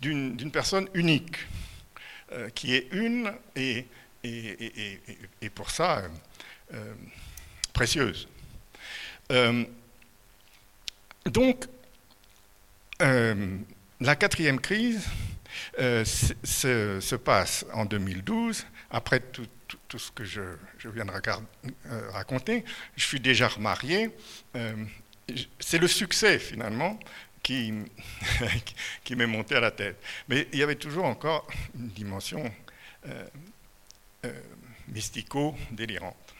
d'une 0.00 0.50
personne 0.52 0.88
unique, 0.94 1.36
euh, 2.32 2.50
qui 2.50 2.74
est 2.74 2.88
une 2.92 3.32
et, 3.56 3.86
et, 4.22 5.50
pour 5.54 5.70
ça 5.70 6.02
euh, 6.72 6.94
précieuse. 7.72 8.28
Donc, 11.26 11.66
la 13.00 14.16
quatrième 14.16 14.60
crise 14.60 15.06
se, 15.78 17.00
se, 17.00 17.16
passe 17.16 17.66
en 17.72 17.84
2012, 17.84 18.66
après 18.90 19.20
tout, 19.20 19.46
ce 19.98 20.10
que 20.10 20.24
je, 20.24 20.40
viens 20.84 21.04
de 21.04 21.10
euh, 21.10 22.10
raconter. 22.10 22.64
Je 22.96 23.04
suis 23.04 23.20
déjà 23.20 23.48
remarié. 23.48 24.10
Euh, 24.56 24.84
c'est 25.58 25.78
le 25.78 25.88
succès, 25.88 26.38
finalement, 26.38 26.98
qui, 27.42 27.72
qui 29.04 29.16
m'est 29.16 29.26
monté 29.26 29.54
à 29.56 29.60
la 29.60 29.70
tête. 29.70 29.96
Mais 30.28 30.48
il 30.52 30.58
y 30.58 30.62
avait 30.62 30.74
toujours 30.76 31.04
encore 31.04 31.46
une 31.76 31.88
dimension 31.88 32.52
euh, 33.06 34.32
mystico-délirante. 34.88 36.34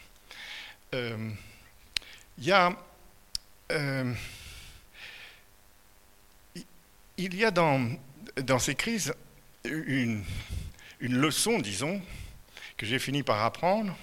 il 0.93 1.37
y 2.39 2.53
a. 2.53 2.77
il 7.17 7.35
y 7.37 7.45
a 7.45 7.51
dans, 7.51 7.89
ces 8.59 8.75
crises 8.75 9.15
une, 9.65 10.25
leçon, 11.01 11.59
disons, 11.59 12.01
que 12.77 12.87
j'ai 12.87 12.99
fini 12.99 13.23
par 13.23 13.45
apprendre, 13.45 13.97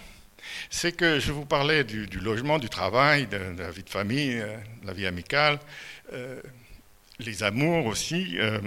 c'est 0.69 0.93
que 0.93 1.19
je 1.19 1.31
vous 1.31 1.45
parlais 1.45 1.83
du, 1.83 2.05
logement, 2.19 2.57
du 2.57 2.69
travail, 2.69 3.27
de, 3.27 3.37
la 3.57 3.71
vie 3.71 3.83
de 3.83 3.89
famille, 3.89 4.39
euh, 4.39 4.57
de 4.81 4.87
la 4.87 4.93
vie 4.93 5.05
amicale, 5.05 5.59
euh, 6.13 6.41
les 7.19 7.43
amours 7.43 7.85
aussi, 7.85 8.37
euh, 8.39 8.59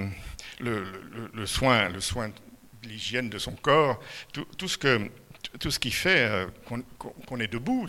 le, 0.61 1.47
soin, 1.47 1.88
le 1.88 2.01
soin 2.01 2.28
de 2.28 2.88
l'hygiène 2.88 3.28
de 3.28 3.38
son 3.38 3.53
corps, 3.53 4.01
tout, 4.32 4.68
ce, 4.68 5.78
qui 5.78 5.90
fait 5.90 6.47
qu'on 7.26 7.40
est 7.40 7.49
debout, 7.49 7.88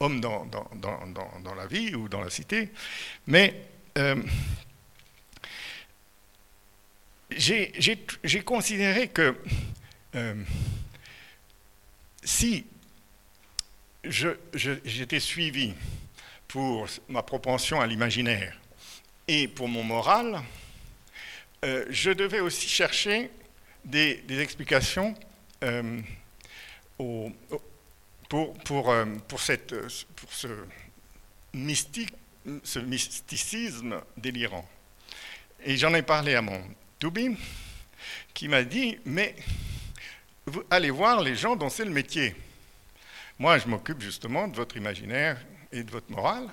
homme 0.00 0.20
dans, 0.20 0.46
dans, 0.46 1.54
la 1.54 1.66
vie 1.66 1.94
ou 1.94 2.08
dans 2.08 2.20
la 2.20 2.30
cité. 2.30 2.70
Mais 3.26 3.54
j'ai 7.30 8.42
considéré 8.44 9.08
que 9.08 9.34
si 12.22 12.66
j'étais 14.04 15.20
suivi 15.20 15.74
pour 16.48 16.86
ma 17.08 17.22
propension 17.22 17.80
à 17.80 17.86
l'imaginaire 17.86 18.58
et 19.28 19.48
pour 19.48 19.68
mon 19.68 19.82
moral, 19.82 20.42
euh, 21.64 21.84
je 21.88 22.10
devais 22.10 22.40
aussi 22.40 22.68
chercher 22.68 23.30
des, 23.84 24.22
explications 24.28 25.14
euh, 25.64 26.00
pour, 28.28 28.90
euh, 28.90 29.04
ce 32.62 32.78
mysticisme 32.78 34.00
délirant. 34.16 34.68
Et 35.64 35.76
j'en 35.76 35.94
ai 35.94 36.02
parlé 36.02 36.34
à 36.34 36.42
mon 36.42 36.62
Toubi, 36.98 37.36
qui 38.32 38.48
m'a 38.48 38.62
dit, 38.62 38.98
mais 39.04 39.34
vous 40.46 40.62
allez 40.70 40.90
voir 40.90 41.20
les 41.20 41.34
gens 41.34 41.54
dont 41.54 41.68
c'est 41.68 41.84
le 41.84 41.90
métier. 41.90 42.34
Moi, 43.38 43.58
je 43.58 43.68
m'occupe 43.68 44.00
justement 44.00 44.48
de 44.48 44.56
votre 44.56 44.78
imaginaire 44.78 45.38
et 45.72 45.82
de 45.82 45.90
votre 45.90 46.10
morale. 46.10 46.48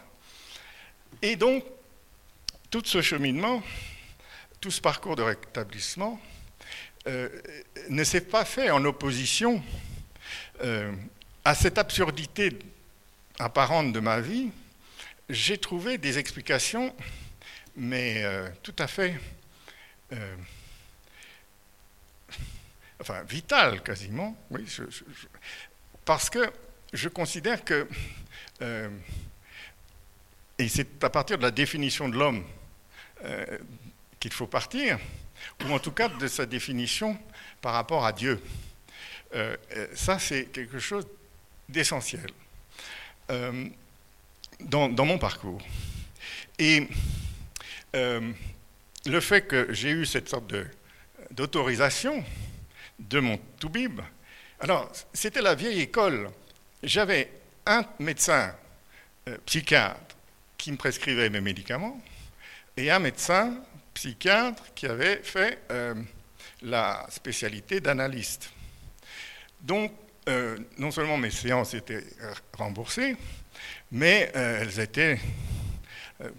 Et 1.21 1.37
donc, 1.37 1.63
tout 2.69 2.81
ce 2.83 3.01
cheminement, 3.01 3.63
tout 4.59 4.69
ce 4.69 4.81
parcours 4.81 5.15
de 5.15 5.21
rétablissement 5.21 6.19
euh, 7.07 7.29
ne 7.89 8.03
s'est 8.03 8.21
pas 8.21 8.43
fait 8.43 8.69
en 8.69 8.83
opposition 8.83 9.63
euh, 10.61 10.91
à 11.45 11.55
cette 11.55 11.77
absurdité 11.77 12.59
apparente 13.39 13.93
de 13.93 13.99
ma 14.01 14.19
vie. 14.19 14.49
J'ai 15.29 15.57
trouvé 15.57 15.97
des 15.97 16.17
explications, 16.17 16.93
mais 17.77 18.23
euh, 18.25 18.49
tout 18.61 18.75
à 18.79 18.87
fait 18.87 19.17
enfin 22.99 23.23
vital 23.23 23.81
quasiment, 23.83 24.37
oui, 24.51 24.65
parce 26.05 26.29
que 26.29 26.51
je 26.93 27.09
considère 27.09 27.65
que, 27.65 27.87
euh, 28.61 28.89
et 30.57 30.69
c'est 30.69 31.03
à 31.03 31.09
partir 31.09 31.37
de 31.37 31.43
la 31.43 31.51
définition 31.51 32.07
de 32.07 32.17
l'homme 32.17 32.45
euh, 33.23 33.57
qu'il 34.19 34.31
faut 34.31 34.47
partir, 34.47 34.99
ou 35.65 35.73
en 35.73 35.79
tout 35.79 35.91
cas 35.91 36.07
de 36.07 36.27
sa 36.27 36.45
définition 36.45 37.17
par 37.61 37.73
rapport 37.73 38.05
à 38.05 38.13
Dieu. 38.13 38.41
Euh, 39.33 39.57
ça, 39.95 40.19
c'est 40.19 40.45
quelque 40.45 40.79
chose 40.79 41.07
d'essentiel 41.67 42.29
dans, 44.59 45.05
mon 45.05 45.17
parcours. 45.17 45.61
Et 46.59 46.87
le 49.05 49.19
fait 49.19 49.41
que 49.41 49.73
j'ai 49.73 49.91
eu 49.91 50.05
cette 50.05 50.29
sorte 50.29 50.53
d'autorisation, 51.31 52.23
de 52.99 53.19
mon 53.19 53.37
toubib. 53.59 54.01
Alors, 54.59 54.91
c'était 55.13 55.41
la 55.41 55.55
vieille 55.55 55.81
école. 55.81 56.29
J'avais 56.81 57.29
un 57.65 57.85
médecin 57.99 58.55
euh, 59.27 59.37
psychiatre 59.45 60.15
qui 60.57 60.71
me 60.71 60.77
prescrivait 60.77 61.29
mes 61.29 61.41
médicaments 61.41 62.01
et 62.77 62.89
un 62.91 62.99
médecin 62.99 63.55
psychiatre 63.93 64.63
qui 64.73 64.85
avait 64.85 65.17
fait 65.17 65.59
euh, 65.71 65.93
la 66.61 67.05
spécialité 67.09 67.79
d'analyste. 67.79 68.51
Donc, 69.61 69.91
euh, 70.29 70.57
non 70.77 70.91
seulement 70.91 71.17
mes 71.17 71.31
séances 71.31 71.73
étaient 71.73 72.05
remboursées, 72.57 73.17
mais 73.91 74.31
elles 74.33 74.79
étaient 74.79 75.19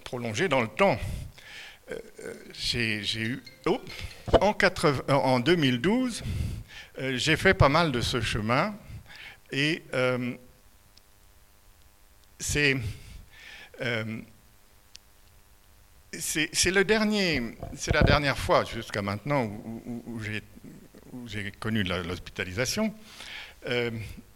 prolongées 0.03 0.47
dans 0.47 0.61
le 0.61 0.67
temps. 0.67 0.97
En, 4.41 4.55
en 5.13 5.39
2012, 5.39 6.23
euh, 6.97 7.17
j'ai 7.17 7.35
fait 7.35 7.53
pas 7.53 7.69
mal 7.69 7.91
de 7.91 8.01
ce 8.01 8.21
chemin 8.21 8.75
et 9.51 9.83
euh, 9.93 10.33
c'est 12.39 12.77
euh, 13.81 14.21
c'est 16.17 16.71
le 16.71 16.85
dernier, 16.85 17.57
c'est 17.75 17.93
la 17.93 18.01
dernière 18.01 18.37
fois 18.37 18.63
jusqu'à 18.63 19.01
maintenant 19.01 19.43
où, 19.43 20.03
où, 20.07 20.21
j'ai 21.27 21.51
connu 21.59 21.83
l'hospitalisation. 21.83 22.93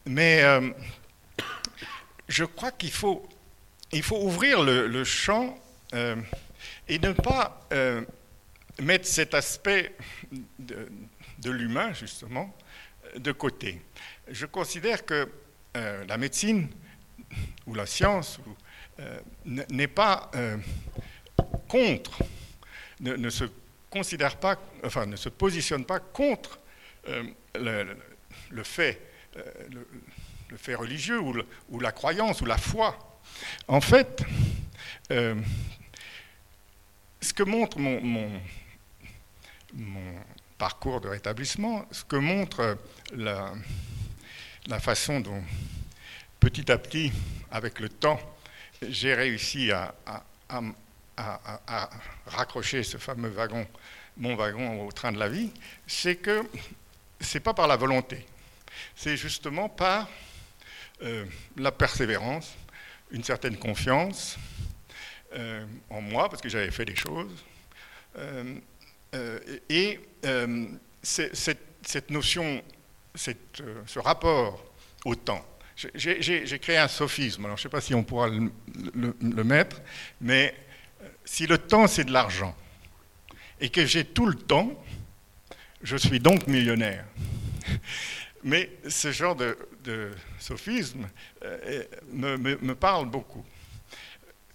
mais 0.05 0.43
je 2.27 2.43
crois 2.43 2.71
qu'il 2.71 2.91
faut, 2.91 3.25
il 3.93 4.03
faut 4.03 4.21
ouvrir 4.21 4.61
le, 4.61 5.03
champ 5.05 5.57
et 6.89 6.99
ne 6.99 7.13
pas 7.13 7.61
mettre 8.81 9.07
cet 9.07 9.33
aspect 9.33 9.95
de, 10.59 11.51
l'humain, 11.51 11.93
justement, 11.93 12.55
de 13.15 13.31
côté. 13.31 13.81
Je 14.29 14.45
considère 14.45 15.05
que 15.05 15.29
euh, 15.77 16.05
la 16.07 16.17
médecine 16.17 16.67
ou 17.67 17.75
la 17.75 17.85
science 17.85 18.39
euh, 18.99 19.19
n'est 19.45 19.87
pas 19.87 20.31
euh, 20.35 20.57
contre, 21.67 22.23
ne, 22.99 23.29
se 23.29 23.45
considère 23.89 24.37
pas, 24.37 24.59
enfin, 24.83 25.05
ne 25.05 25.15
se 25.15 25.29
positionne 25.29 25.85
pas 25.85 25.99
contre 25.99 26.59
le, 27.55 28.63
fait, 28.63 29.01
le, 29.69 30.57
fait 30.57 30.75
religieux 30.75 31.19
ou, 31.19 31.35
ou, 31.69 31.79
la 31.79 31.91
croyance 31.91 32.41
ou 32.41 32.45
la 32.45 32.57
foi. 32.57 33.21
En 33.67 33.81
fait, 33.81 34.23
ce 37.21 37.33
que 37.33 37.43
montre 37.43 37.79
mon, 37.79 38.41
parcours 40.57 40.99
de 40.99 41.07
rétablissement, 41.07 41.85
ce 41.91 42.03
que 42.03 42.15
montre 42.15 42.77
la, 43.13 43.53
la 44.67 44.79
façon 44.79 45.19
dont, 45.19 45.41
petit 46.39 46.71
à 46.71 46.77
petit, 46.77 47.11
avec 47.51 47.79
le 47.79 47.89
temps, 47.89 48.19
j'ai 48.81 49.13
réussi 49.13 49.71
à, 49.71 49.93
à, 50.47 51.89
raccrocher 52.27 52.83
ce 52.83 52.97
fameux 52.97 53.29
wagon, 53.29 53.67
mon 54.17 54.35
wagon 54.35 54.85
au 54.85 54.91
train 54.91 55.11
de 55.11 55.19
la 55.19 55.29
vie, 55.29 55.51
c'est 55.85 56.15
que 56.15 56.43
c'est 57.19 57.41
pas 57.41 57.53
par 57.53 57.67
la 57.67 57.75
volonté, 57.75 58.25
c'est 58.95 59.17
justement 59.17 59.67
par 59.67 60.09
euh, 61.01 61.25
la 61.57 61.71
persévérance, 61.71 62.53
une 63.11 63.23
certaine 63.23 63.57
confiance 63.57 64.37
euh, 65.33 65.65
en 65.89 66.01
moi, 66.01 66.29
parce 66.29 66.41
que 66.41 66.49
j'avais 66.49 66.71
fait 66.71 66.85
des 66.85 66.95
choses, 66.95 67.45
euh, 68.17 68.55
et 69.69 69.99
cette, 71.01 72.09
notion, 72.09 72.63
ce 73.15 73.99
rapport 73.99 74.63
au 75.05 75.15
temps. 75.15 75.45
J'ai 75.95 76.59
créé 76.59 76.77
un 76.77 76.87
sophisme, 76.87 77.45
alors 77.45 77.57
je 77.57 77.61
ne 77.61 77.63
sais 77.63 77.69
pas 77.69 77.81
si 77.81 77.95
on 77.95 78.03
pourra 78.03 78.27
le 78.29 79.43
mettre, 79.43 79.81
mais 80.19 80.53
si 81.23 81.47
le 81.47 81.57
temps 81.57 81.87
c'est 81.87 82.03
de 82.03 82.11
l'argent, 82.11 82.55
et 83.61 83.69
que 83.69 83.85
j'ai 83.85 84.05
tout 84.05 84.25
le 84.25 84.35
temps, 84.35 84.71
je 85.81 85.95
suis 85.95 86.19
donc 86.19 86.47
millionnaire. 86.47 87.05
Mais 88.43 88.69
ce 88.87 89.11
genre 89.11 89.35
de, 89.35 89.57
sophisme 90.39 91.09
euh, 91.43 91.83
me, 92.11 92.73
parle 92.73 93.09
beaucoup. 93.09 93.43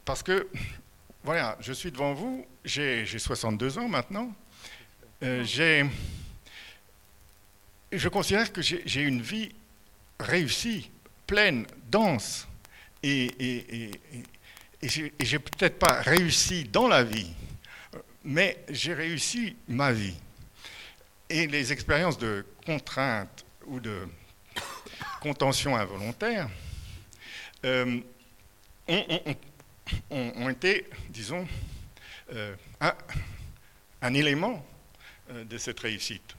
Parce 0.04 0.22
que, 0.22 0.48
voilà, 1.22 1.56
je 1.60 1.72
suis 1.72 1.90
devant 1.90 2.12
vous, 2.12 2.46
j'ai 2.64 3.06
62 3.06 3.78
ans 3.78 3.88
maintenant, 3.88 4.34
euh, 5.22 5.44
je 7.92 8.08
considère 8.08 8.52
que 8.52 8.60
j'ai 8.62 9.00
une 9.02 9.22
vie 9.22 9.54
réussie, 10.20 10.90
pleine, 11.26 11.66
dense, 11.90 12.46
et, 13.02 13.24
et, 13.38 13.90
et 14.82 14.88
j'ai 14.88 15.38
peut-être 15.38 15.78
pas 15.78 16.02
réussi 16.02 16.64
dans 16.64 16.88
la 16.88 17.02
vie, 17.02 17.32
mais 18.22 18.62
j'ai 18.68 18.92
réussi 18.92 19.56
ma 19.68 19.92
vie. 19.92 20.16
Et 21.30 21.46
les 21.46 21.72
expériences 21.72 22.18
de 22.18 22.44
contrainte 22.66 23.46
ou 23.66 23.80
de 23.80 24.06
contention 25.20 25.74
involontaire 25.74 26.50
euh, 27.64 28.00
ont, 30.10 30.48
été, 30.48 30.86
disons, 31.10 31.46
euh, 32.32 32.54
un, 34.00 34.14
élément 34.14 34.64
euh, 35.30 35.44
de 35.44 35.58
cette 35.58 35.80
réussite. 35.80 36.36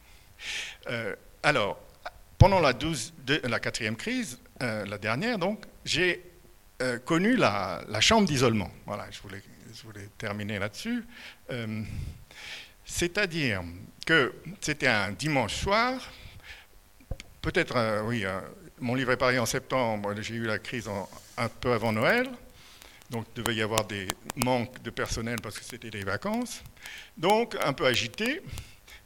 alors, 1.44 1.80
pendant 2.38 2.60
la, 2.60 2.74
12, 2.74 3.14
la 3.44 3.60
quatrième 3.60 3.96
crise, 3.96 4.40
la 4.60 4.98
dernière 4.98 5.38
donc, 5.38 5.66
j'ai 5.84 6.22
connu 7.06 7.36
la, 7.36 7.84
chambre 8.02 8.28
d'isolement. 8.28 8.72
Voilà, 8.86 9.08
je 9.12 9.22
voulais, 9.22 10.10
terminer 10.18 10.60
là-dessus. 10.60 11.06
C'est-à-dire 12.86 13.64
que 14.06 14.34
c'était 14.62 14.88
un 14.88 15.12
dimanche 15.12 15.56
soir, 15.56 16.12
peut-être, 17.42 17.76
euh, 17.76 18.02
oui, 18.04 18.26
euh, 18.26 18.40
mon 18.80 18.96
livre 18.96 19.12
est 19.12 19.18
paru 19.18 19.40
en 19.40 19.46
septembre, 19.46 20.14
j'ai 20.20 20.36
eu 20.36 20.46
la 20.46 20.60
crise 20.60 20.90
un 21.38 21.50
peu 21.50 21.74
avant 21.74 21.92
Noël, 21.92 22.30
donc 23.10 23.26
il 23.36 23.44
devait 23.44 23.56
y 23.56 23.62
avoir 23.62 23.86
des 23.86 24.08
manques 24.36 24.82
de 24.82 24.90
personnel 24.90 25.38
parce 25.42 25.60
que 25.60 25.66
c'était 25.66 25.92
des 25.92 26.04
vacances, 26.04 26.64
donc 27.18 27.56
un 27.64 27.74
peu 27.74 27.86
agité, 27.86 28.42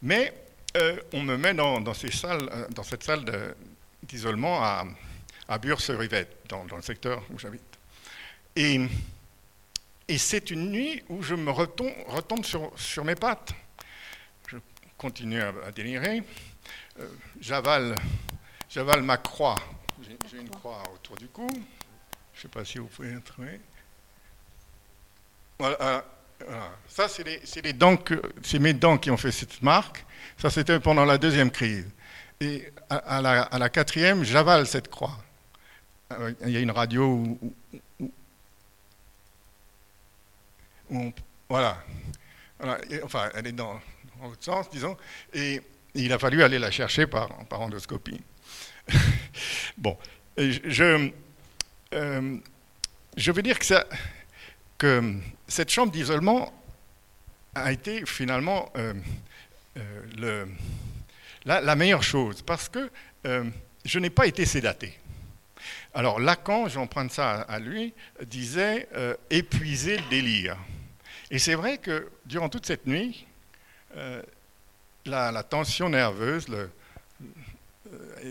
mais 0.02 0.34
euh, 0.78 1.00
on 1.14 1.22
me 1.22 1.36
met 1.38 1.54
dans, 1.54 1.82
dans 1.82 1.94
cette 1.94 3.04
salle 3.04 3.56
d'isolement 4.04 4.64
à, 4.64 4.86
à 5.50 5.58
Bure-sur-Yvette, 5.58 6.46
dans, 6.48 6.64
le 6.64 6.82
secteur 6.82 7.24
où 7.32 7.40
j'habite. 7.40 7.64
Et, 8.56 8.88
c'est 10.18 10.52
une 10.52 10.72
nuit 10.72 11.04
où 11.10 11.22
je 11.22 11.36
me 11.36 11.52
retombe, 11.52 12.46
sur, 12.46 13.04
mes 13.04 13.16
pattes 13.16 13.54
continue 14.98 15.42
à, 15.42 15.72
délirer. 15.72 16.24
Euh, 17.00 17.08
j'avale 17.40 17.96
ma 19.02 19.18
croix. 19.18 19.56
J'ai, 20.02 20.38
une 20.38 20.50
croix 20.50 20.84
autour 20.94 21.16
du 21.16 21.28
cou. 21.28 21.48
Je 22.34 22.38
ne 22.38 22.42
sais 22.44 22.48
pas 22.48 22.64
si 22.64 22.78
vous 22.78 22.88
pouvez 22.88 23.14
la 23.14 23.20
trouver. 23.22 23.60
Voilà, 25.60 26.06
Ça, 26.88 27.08
c'est, 27.10 27.62
mes 27.64 28.74
dents 28.74 28.98
qui 28.98 29.12
ont 29.12 29.18
fait 29.18 29.32
cette 29.32 29.62
marque. 29.62 30.06
Ça, 30.38 30.50
c'était 30.50 30.80
pendant 30.80 31.04
la 31.04 31.18
deuxième 31.18 31.52
crise. 31.52 31.86
Et 32.40 32.72
à, 32.90 33.22
la, 33.22 33.70
quatrième, 33.70 34.24
j'avale 34.24 34.66
cette 34.66 34.90
croix. 34.90 35.18
Euh, 36.14 36.34
il 36.46 36.52
y 36.52 36.58
a 36.58 36.62
une 36.62 36.72
radio 36.72 37.38
où, 40.90 41.14
voilà. 41.50 41.78
enfin, 43.04 43.30
elle 43.36 43.48
est 43.48 43.52
dans, 43.52 43.80
l'autre 44.22 44.44
sens, 44.44 44.70
disons, 44.70 44.98
et 45.34 45.62
il 45.94 46.12
a 46.14 46.18
fallu 46.18 46.42
aller 46.42 46.58
la 46.58 46.72
chercher 46.72 47.06
par, 47.06 47.28
par 47.46 47.62
endoscopie. 47.62 48.22
bon, 49.78 49.98
je, 50.38 51.12
euh, 51.94 52.38
je 53.18 53.32
veux 53.32 53.42
dire 53.42 53.60
que, 53.60 53.66
ça, 53.66 53.86
que 54.80 55.14
cette 55.48 55.70
chambre 55.70 55.92
d'isolement 55.92 56.52
a 57.54 57.72
été 57.72 58.04
finalement 58.08 58.72
euh, 58.76 58.96
euh, 59.78 60.46
la, 61.46 61.76
meilleure 61.76 62.04
chose, 62.04 62.42
parce 62.42 62.68
que 62.68 62.90
je 63.86 64.00
n'ai 64.00 64.10
pas 64.10 64.26
été 64.26 64.46
sédaté. 64.46 64.98
Alors 65.94 66.20
Lacan, 66.20 66.68
j'emprunte 66.68 67.12
ça 67.12 67.42
à 67.42 67.60
lui, 67.60 67.94
disait 68.26 68.88
épuiser 69.30 69.98
le 69.98 70.10
délire. 70.10 70.58
Et 71.32 71.38
c'est 71.38 71.56
vrai 71.56 71.78
que 71.78 72.10
durant 72.26 72.50
toute 72.50 72.66
cette 72.66 72.88
nuit, 72.88 73.26
euh, 73.96 74.22
la, 75.06 75.44
tension 75.44 75.90
nerveuse 75.90 76.48
euh, 76.50 76.68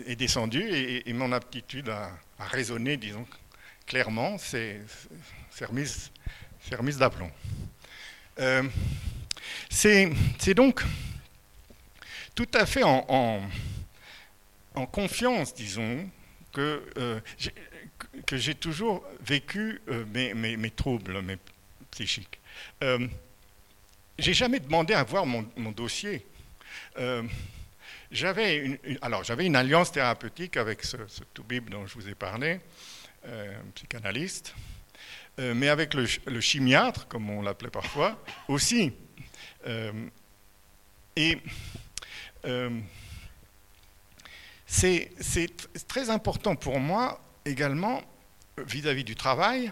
est 0.05 0.15
descendue 0.15 0.69
et, 0.69 1.13
mon 1.13 1.31
aptitude 1.31 1.89
à, 1.89 2.11
raisonner, 2.39 2.97
disons, 2.97 3.25
clairement, 3.85 4.37
c'est 4.37 4.81
remise, 5.61 6.11
remise 6.75 6.97
d'aplomb. 6.97 7.31
Euh, 8.39 8.63
c'est 9.69 10.53
donc 10.53 10.83
tout 12.35 12.47
à 12.53 12.65
fait 12.65 12.83
en, 12.83 13.41
confiance, 14.91 15.53
disons, 15.53 16.09
que, 16.53 17.21
que 18.25 18.37
j'ai 18.37 18.55
toujours 18.55 19.03
vécu 19.21 19.81
mes, 20.13 20.33
mes, 20.33 20.71
troubles 20.71 21.21
mes 21.21 21.37
psychiques 21.91 22.39
j'ai 24.19 24.33
jamais 24.33 24.59
demandé 24.59 24.93
à 24.93 25.03
voir 25.03 25.25
mon, 25.25 25.71
dossier. 25.71 26.25
Euh, 26.97 27.23
j'avais 28.11 28.57
une, 28.57 28.77
une 28.85 29.55
alliance 29.55 29.91
thérapeutique 29.91 30.57
avec 30.57 30.83
ce, 30.83 30.97
ce 31.07 31.23
Toubib 31.33 31.69
dont 31.69 31.85
je 31.87 31.95
vous 31.95 32.09
ai 32.09 32.15
parlé, 32.15 32.59
euh, 33.25 33.57
psychanalyste, 33.75 34.53
euh, 35.39 35.53
mais 35.53 35.69
avec 35.69 35.93
le, 35.93 36.05
chimiatre, 36.41 37.07
comme 37.07 37.29
on 37.29 37.41
l'appelait 37.41 37.69
parfois, 37.69 38.21
aussi. 38.47 38.93
et 41.15 41.37
c'est 44.65 45.49
très 45.87 46.09
important 46.09 46.55
pour 46.55 46.79
moi 46.79 47.21
également 47.45 48.01
vis-à-vis 48.57 49.01
-vis 49.01 49.05
du 49.05 49.15
travail 49.15 49.71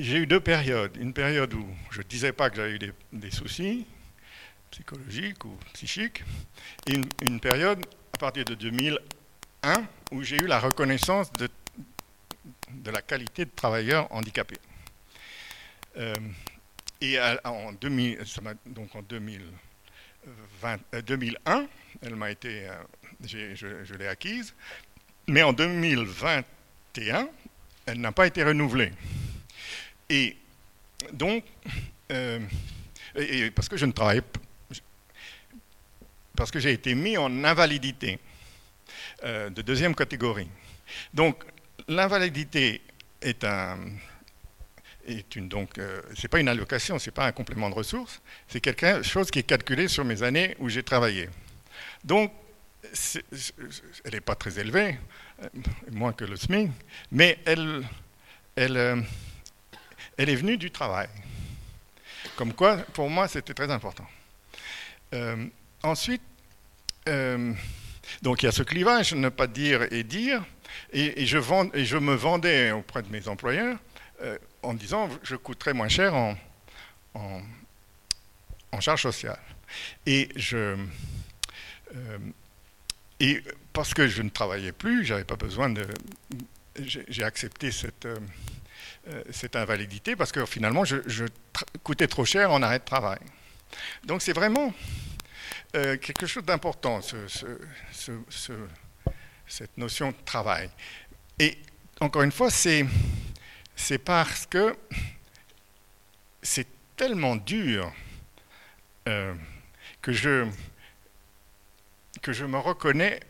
j'ai 0.00 0.16
eu 0.18 0.26
deux 0.26 0.40
périodes. 0.40 0.96
Une 0.96 1.12
période 1.12 1.52
où 1.54 1.66
je 1.90 1.98
ne 1.98 2.04
disais 2.04 2.32
pas 2.32 2.50
que 2.50 2.56
j'avais 2.56 2.72
eu 2.72 2.78
des, 3.12 3.30
soucis 3.30 3.86
psychologiques 4.70 5.44
ou 5.44 5.56
psychiques, 5.72 6.22
et 6.86 6.94
une, 7.22 7.40
période 7.40 7.84
à 8.14 8.18
partir 8.18 8.44
de 8.44 8.54
2001 8.54 9.84
où 10.12 10.22
j'ai 10.22 10.36
eu 10.36 10.46
la 10.46 10.60
reconnaissance 10.60 11.32
de, 11.32 11.48
de 12.70 12.90
la 12.90 13.02
qualité 13.02 13.44
de 13.44 13.50
travailleur 13.50 14.12
handicapé. 14.12 14.56
Euh, 15.96 16.14
et 17.00 17.18
en, 17.44 17.72
2000, 17.72 18.18
donc 18.66 18.94
en 18.94 19.02
2001, 19.02 19.48
euh, 20.66 21.66
elle 22.02 22.14
m'a 22.14 22.30
été, 22.30 22.68
euh, 22.68 22.74
je, 23.24 23.94
l'ai 23.94 24.06
acquise, 24.06 24.54
mais 25.26 25.42
en 25.42 25.52
2021, 25.54 27.28
elle 27.86 28.00
n'a 28.00 28.12
pas 28.12 28.26
été 28.26 28.44
renouvelée. 28.44 28.92
Et 30.10 30.36
donc, 31.12 31.44
parce 33.54 33.68
que 33.68 33.76
je 33.76 33.86
ne 33.86 33.92
travaille 33.92 34.20
pas, 34.20 34.40
parce 36.36 36.50
que 36.50 36.58
j'ai 36.58 36.72
été 36.72 36.94
mis 36.94 37.16
en 37.16 37.44
invalidité 37.44 38.18
de 39.22 39.62
deuxième 39.62 39.94
catégorie. 39.94 40.48
Donc, 41.14 41.44
l'invalidité 41.90 42.80
est 43.20 43.44
un, 43.44 43.78
une 45.34 45.48
donc, 45.48 45.76
euh, 45.78 46.00
c'est 46.16 46.28
pas 46.28 46.38
une 46.38 46.48
allocation, 46.48 46.98
c'est 46.98 47.10
pas 47.10 47.26
un 47.26 47.32
complément 47.32 47.68
de 47.68 47.74
ressources, 47.74 48.22
c'est 48.48 48.60
quelque 48.60 49.02
chose 49.02 49.30
qui 49.30 49.40
est 49.40 49.44
calculé 49.44 49.88
sur 49.88 50.04
mes 50.04 50.22
années 50.22 50.56
où 50.60 50.68
j'ai 50.68 50.84
travaillé. 50.84 51.28
Donc, 52.04 52.32
elle 54.04 54.12
n'est 54.12 54.20
pas 54.20 54.36
très 54.36 54.58
élevée, 54.58 54.98
moins 55.90 56.12
que 56.12 56.24
le 56.24 56.36
SMIC, 56.36 56.70
mais 57.10 57.38
elle, 57.44 57.82
elle 58.56 59.04
elle 60.16 60.28
est 60.28 60.36
venue 60.36 60.56
du 60.58 60.70
travail. 60.70 61.08
Comme 62.36 62.52
quoi, 62.52 62.76
pour 62.76 63.08
moi, 63.10 63.26
c'était 63.26 63.54
très 63.54 63.70
important. 63.70 64.06
ensuite, 65.82 66.22
donc 68.22 68.42
il 68.42 68.46
y 68.46 68.48
a 68.48 68.52
ce 68.52 68.62
clivage, 68.62 69.14
ne 69.14 69.28
pas 69.28 69.46
dire 69.46 69.92
et 69.92 70.04
dire, 70.04 70.44
et, 70.92 71.26
je, 71.26 71.38
me 71.98 72.14
vendais 72.14 72.72
auprès 72.72 73.02
de 73.02 73.08
mes 73.10 73.28
employeurs 73.28 73.78
en 74.62 74.74
disant 74.74 75.08
je 75.22 75.36
coûterais 75.36 75.72
moins 75.72 75.88
cher 75.88 76.14
en, 76.14 76.36
en, 77.14 77.40
en 78.72 78.80
charge 78.80 79.02
sociale. 79.02 79.40
Et 80.06 80.28
je, 80.36 80.76
et 83.20 83.42
parce 83.72 83.92
que 83.94 84.08
je 84.08 84.22
ne 84.22 84.30
travaillais 84.30 84.72
plus, 84.72 85.04
j'avais 85.04 85.24
pas 85.24 85.36
besoin 85.36 85.68
de. 85.68 85.86
J'ai 86.76 87.22
accepté 87.22 87.70
cette, 87.70 88.06
euh, 88.06 88.16
euh, 89.08 89.22
cette 89.30 89.56
invalidité 89.56 90.16
parce 90.16 90.32
que 90.32 90.46
finalement, 90.46 90.84
je, 90.84 91.26
coûtais 91.82 92.06
trop 92.06 92.24
cher 92.24 92.50
en 92.50 92.62
arrêt 92.62 92.78
de 92.78 92.84
travail. 92.84 93.18
Donc 94.04 94.22
c'est 94.22 94.32
vraiment 94.32 94.72
euh, 95.76 95.98
quelque 95.98 96.26
chose 96.26 96.44
d'important, 96.44 97.00
ce, 97.02 97.16
cette 99.50 99.76
notion 99.76 100.12
de 100.12 100.16
travail. 100.24 100.70
Et 101.38 101.58
encore 102.00 102.22
une 102.22 102.32
fois, 102.32 102.50
c'est 102.50 102.86
parce 104.04 104.46
que 104.46 104.76
c'est 106.42 106.66
tellement 106.96 107.36
dur 107.36 107.92
que 109.04 110.12
je 110.12 110.46
que 112.22 112.32
je 112.32 112.44
me 112.44 112.58
reconnais 112.58 113.20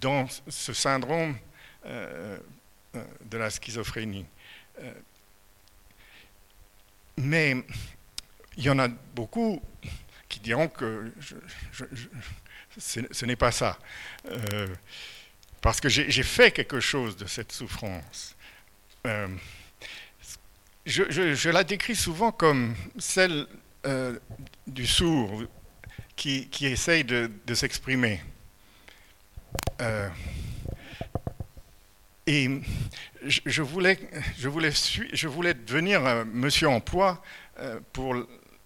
dans 0.00 0.26
ce 0.48 0.72
syndrome 0.72 1.36
euh, 1.86 2.38
euh, 2.94 3.04
de 3.24 3.38
la 3.38 3.50
schizophrénie. 3.50 4.26
Euh, 4.80 4.92
mais 7.18 7.56
il 8.56 8.64
y 8.64 8.70
en 8.70 8.78
a 8.78 8.88
beaucoup 8.88 9.62
qui 10.28 10.40
diront 10.40 10.68
que 10.68 11.12
ce, 12.78 13.24
n'est 13.24 13.36
pas 13.36 13.52
ça. 13.52 13.78
Parce 15.66 15.80
que 15.80 15.88
j'ai 15.88 16.22
fait 16.22 16.52
quelque 16.52 16.78
chose 16.78 17.16
de 17.16 17.26
cette 17.26 17.50
souffrance. 17.50 18.36
Je, 20.86 21.48
la 21.48 21.64
décris 21.64 21.96
souvent 21.96 22.30
comme 22.30 22.76
celle 23.00 23.48
du 24.68 24.86
sourd 24.86 25.42
qui, 26.14 26.46
qui 26.50 26.66
essaye 26.66 27.02
de, 27.02 27.28
s'exprimer. 27.52 28.22
Euh, 29.80 30.08
et 32.28 32.48
je, 33.24 33.62
voulais, 33.62 33.98
je, 34.38 34.48
voulais, 34.48 34.70
je 34.70 35.26
voulais 35.26 35.54
devenir 35.54 36.06
euh, 36.06 36.24
monsieur 36.24 36.68
emploi 36.68 37.20
euh, 37.58 37.80
pour 37.92 38.14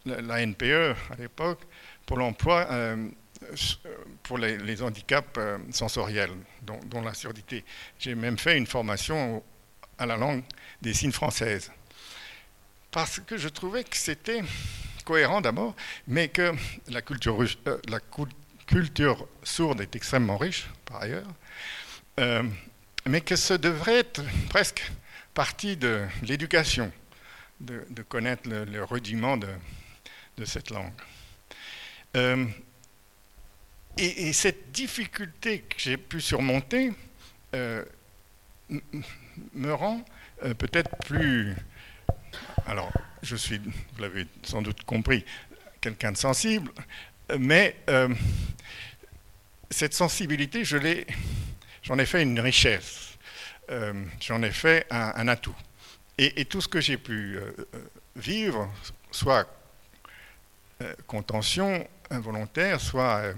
la 0.04 0.44
NPE 0.44 0.94
à 1.10 1.16
l'époque, 1.18 1.60
pour 2.04 2.18
l'emploi 2.18 2.68
pour 4.22 4.38
les, 4.38 4.82
handicaps 4.82 5.38
sensoriels, 5.70 6.30
dont, 6.62 7.00
la 7.02 7.14
surdité. 7.14 7.64
J'ai 7.98 8.14
même 8.14 8.38
fait 8.38 8.56
une 8.56 8.66
formation 8.66 9.42
à 9.98 10.06
la 10.06 10.16
langue 10.16 10.42
des 10.80 10.94
signes 10.94 11.12
françaises. 11.12 11.70
Parce 12.90 13.20
que 13.20 13.36
je 13.36 13.48
trouvais 13.48 13.84
que 13.84 13.96
c'était 13.96 14.42
cohérent 15.04 15.40
d'abord, 15.40 15.74
mais 16.06 16.28
que 16.28 16.52
la 16.88 17.02
culture, 17.02 17.40
euh, 17.66 19.14
sourde 19.42 19.80
est 19.80 19.96
extrêmement 19.96 20.36
riche, 20.36 20.68
par 20.84 21.02
ailleurs, 21.02 21.26
euh, 22.18 22.42
mais 23.06 23.20
que 23.20 23.36
ce 23.36 23.54
devrait 23.54 24.00
être 24.00 24.22
presque 24.48 24.90
partie 25.34 25.76
de 25.76 26.06
l'éducation, 26.22 26.92
de, 27.60 28.02
connaître 28.08 28.48
le, 28.48 28.84
rudiment 28.84 29.36
de, 29.36 29.48
cette 30.44 30.70
langue. 30.70 30.92
Euh, 33.98 34.02
et, 34.02 34.32
cette 34.32 34.72
difficulté 34.72 35.60
que 35.60 35.76
j'ai 35.78 35.96
pu 35.96 36.20
surmonter 36.20 36.92
me 39.54 39.72
rend 39.72 40.04
peut-être 40.58 40.96
plus... 41.04 41.54
Alors, 42.66 42.92
je 43.22 43.36
suis, 43.36 43.58
vous 43.58 44.02
l'avez 44.02 44.26
sans 44.44 44.62
doute 44.62 44.84
compris, 44.84 45.24
quelqu'un 45.80 46.12
de 46.12 46.16
sensible, 46.16 46.70
mais 47.38 47.76
euh, 47.88 48.08
cette 49.70 49.94
sensibilité, 49.94 50.64
je 50.64 50.76
l'ai, 50.76 51.06
j'en 51.82 51.98
ai 51.98 52.06
fait 52.06 52.22
une 52.22 52.40
richesse, 52.40 53.18
euh, 53.70 54.04
j'en 54.20 54.42
ai 54.42 54.50
fait 54.50 54.86
un, 54.90 55.28
atout. 55.28 55.56
Et, 56.18 56.44
tout 56.44 56.60
ce 56.60 56.68
que 56.68 56.80
j'ai 56.80 56.98
pu 56.98 57.38
euh, 57.38 57.52
vivre, 58.16 58.70
soit 59.10 59.48
contention 61.06 61.86
involontaire, 62.10 62.80
soit 62.80 63.34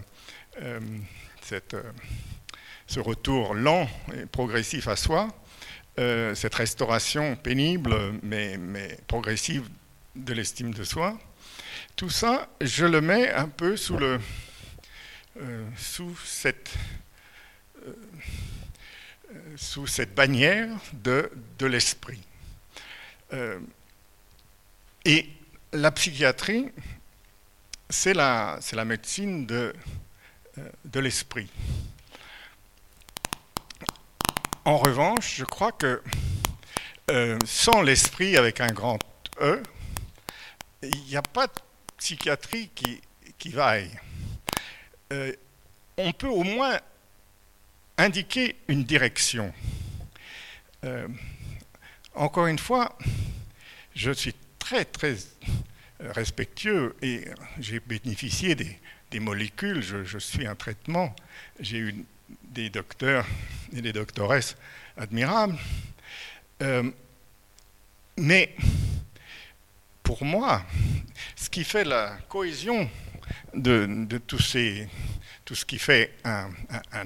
cette, 1.42 1.76
ce 2.86 3.00
retour 3.00 3.54
lent 3.54 3.88
et 4.14 4.26
progressif 4.26 4.86
à 4.86 4.96
soi, 4.96 5.28
euh, 5.98 6.34
cette 6.34 6.54
restauration 6.54 7.36
pénible 7.36 7.94
mais, 8.22 8.58
progressive 9.06 9.68
de 10.14 10.32
l'estime 10.34 10.74
de 10.74 10.84
soi, 10.84 11.18
tout 11.96 12.10
ça, 12.10 12.48
je 12.60 12.84
le 12.84 13.00
mets 13.00 13.30
un 13.30 13.48
peu 13.48 13.76
sous, 13.76 13.96
le, 13.96 14.20
euh, 15.40 15.66
sous, 15.76 16.16
cette, 16.24 16.74
euh, 17.86 17.92
sous 19.56 19.86
cette 19.86 20.14
bannière 20.14 20.68
de, 20.92 21.30
de 21.58 21.66
l'esprit. 21.66 22.20
et 25.06 25.28
la 25.72 25.90
psychiatrie, 25.90 26.70
c'est 27.88 28.12
la, 28.12 28.60
la 28.72 28.84
médecine 28.84 29.46
de, 29.46 29.74
de 30.84 31.00
l'esprit. 31.00 31.48
En 34.64 34.78
revanche, 34.78 35.36
je 35.36 35.44
crois 35.44 35.72
que 35.72 36.02
euh, 37.10 37.36
sans 37.44 37.82
l'esprit 37.82 38.36
avec 38.36 38.60
un 38.60 38.72
grand 38.72 38.98
E, 39.40 39.60
il 40.82 41.02
n'y 41.08 41.16
a 41.16 41.22
pas 41.22 41.48
de 41.48 41.52
psychiatrie 41.96 42.70
qui, 42.74 43.00
vaille. 43.50 43.90
Euh, 45.12 45.32
on 45.96 46.12
peut 46.12 46.28
au 46.28 46.44
moins 46.44 46.78
indiquer 47.98 48.56
une 48.68 48.84
direction. 48.84 49.52
Euh, 50.84 51.08
encore 52.14 52.46
une 52.46 52.58
fois, 52.58 52.96
je 53.96 54.12
suis 54.12 54.34
très 54.60 54.84
très 54.84 55.16
respectueux 55.98 56.94
et 57.02 57.24
j'ai 57.58 57.80
bénéficié 57.80 58.54
des, 58.54 58.78
molécules, 59.20 59.82
je, 59.82 60.18
suis 60.18 60.46
un 60.46 60.54
traitement, 60.54 61.14
j'ai 61.60 61.78
eu 61.78 62.04
des 62.44 62.70
docteurs 62.70 63.26
et 63.74 63.82
des 63.82 63.92
doctoresses 63.92 64.56
admirables. 64.96 65.56
Euh, 66.62 66.90
mais 68.16 68.54
pour 70.02 70.24
moi, 70.24 70.64
ce 71.36 71.48
qui 71.48 71.64
fait 71.64 71.84
la 71.84 72.18
cohésion 72.28 72.88
de, 73.54 74.18
tout 74.26 74.38
ce 74.38 75.64
qui 75.64 75.78
fait 75.78 76.14
un, 76.24 76.50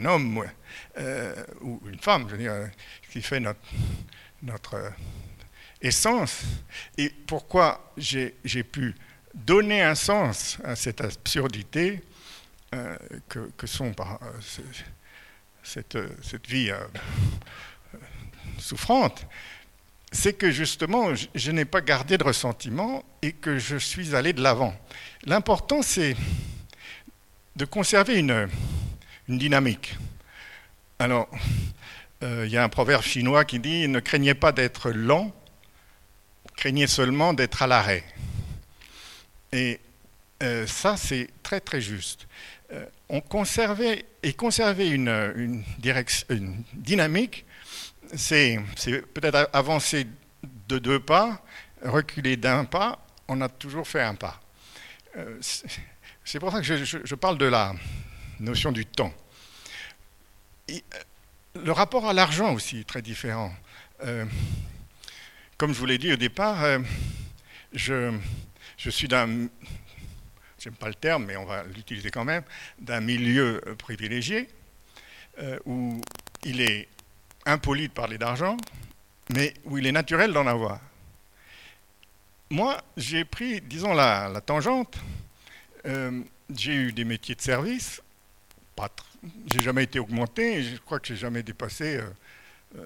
homme 0.04 0.44
euh, 0.98 1.34
ou 1.60 1.80
une 1.86 1.98
femme, 1.98 2.26
je 2.28 2.36
veux 2.36 2.42
dire, 2.42 2.70
ce 3.06 3.12
qui 3.12 3.22
fait 3.22 3.40
notre 4.42 4.92
essence, 5.80 6.42
et 6.98 7.10
pourquoi 7.10 7.92
j'ai 7.96 8.62
pu 8.62 8.94
donner 9.36 9.82
un 9.82 9.94
sens 9.94 10.58
à 10.64 10.74
cette 10.74 11.00
absurdité 11.00 12.02
euh, 12.74 12.96
que, 13.28 13.66
sont 13.66 13.92
par, 13.92 14.18
cette, 15.62 15.98
cette 16.22 16.46
vie 16.48 16.70
euh, 16.70 16.78
souffrante, 18.58 19.26
c'est 20.10 20.32
que 20.32 20.50
justement, 20.50 21.10
je, 21.34 21.50
n'ai 21.50 21.64
pas 21.64 21.80
gardé 21.80 22.16
de 22.16 22.24
ressentiment 22.24 23.04
et 23.22 23.32
que 23.32 23.58
je 23.58 23.76
suis 23.76 24.14
allé 24.14 24.32
de 24.32 24.42
l'avant. 24.42 24.74
L'important, 25.24 25.82
c'est 25.82 26.16
de 27.56 27.64
conserver 27.64 28.18
une, 28.18 28.48
une 29.28 29.38
dynamique. 29.38 29.96
Alors, 30.98 31.28
euh, 32.22 32.44
il 32.46 32.52
y 32.52 32.56
a 32.56 32.64
un 32.64 32.68
proverbe 32.68 33.02
chinois 33.02 33.44
qui 33.44 33.58
dit 33.58 33.88
Ne 33.88 34.00
craignez 34.00 34.34
pas 34.34 34.52
d'être 34.52 34.90
lent, 34.90 35.32
craignez 36.56 36.86
seulement 36.86 37.34
d'être 37.34 37.62
à 37.62 37.66
l'arrêt. 37.66 38.04
Et 39.56 39.80
euh, 40.42 40.66
ça, 40.66 40.98
c'est 40.98 41.30
très 41.42 41.60
très 41.60 41.80
juste. 41.80 42.26
Euh, 42.72 42.84
on 43.08 43.22
conservait 43.22 44.04
et 44.22 44.34
conserver 44.34 44.88
une, 44.88 45.64
dynamique, 46.74 47.46
c'est 48.14 48.58
peut-être 49.14 49.48
avancer 49.54 50.06
de 50.68 50.78
deux 50.78 51.00
pas, 51.00 51.42
reculer 51.82 52.36
d'un 52.36 52.66
pas, 52.66 53.02
on 53.28 53.40
a 53.40 53.48
toujours 53.48 53.88
fait 53.88 54.02
un 54.02 54.14
pas. 54.14 54.38
Euh, 55.16 55.38
c'est 56.22 56.38
pour 56.38 56.52
ça 56.52 56.60
que 56.60 56.84
je, 56.84 57.14
parle 57.14 57.38
de 57.38 57.46
la 57.46 57.74
notion 58.38 58.72
du 58.72 58.84
temps. 58.84 59.14
Le 61.54 61.72
rapport 61.72 62.06
à 62.06 62.12
l'argent 62.12 62.52
aussi 62.52 62.80
est 62.80 62.86
très 62.86 63.00
différent. 63.00 63.54
comme 65.56 65.72
je 65.72 65.78
vous 65.78 65.86
l'ai 65.86 65.96
dit 65.96 66.12
au 66.12 66.16
départ, 66.16 66.58
je, 67.72 68.12
je 68.76 68.90
suis 68.90 69.08
d'un, 69.08 69.48
j'aime 70.58 70.74
pas 70.74 70.88
le 70.88 70.94
terme, 70.94 71.24
mais 71.26 71.36
on 71.36 71.44
va 71.44 71.64
l'utiliser 71.64 72.10
quand 72.10 72.24
même, 72.24 72.42
d'un 72.78 73.00
milieu 73.00 73.60
privilégié 73.78 74.48
où 75.66 76.00
il 76.44 76.62
est 76.62 76.88
impoli 77.44 77.88
de 77.88 77.92
parler 77.92 78.18
d'argent, 78.18 78.56
mais 79.32 79.54
où 79.64 79.78
il 79.78 79.86
est 79.86 79.92
naturel 79.92 80.32
d'en 80.32 80.46
avoir. 80.46 80.80
Moi, 82.50 82.80
j'ai 82.96 83.24
pris, 83.24 83.60
disons, 83.60 83.92
la, 83.92 84.40
tangente. 84.40 84.96
Euh, 85.84 86.22
j'ai 86.54 86.74
eu 86.74 86.92
des 86.92 87.04
métiers 87.04 87.34
de 87.34 87.40
service. 87.40 88.02
J'ai 89.46 89.60
jamais 89.60 89.84
été 89.84 89.98
augmenté. 89.98 90.62
je 90.62 90.76
crois 90.76 91.00
que 91.00 91.08
j'ai 91.08 91.16
jamais 91.16 91.42
dépassé 91.42 92.00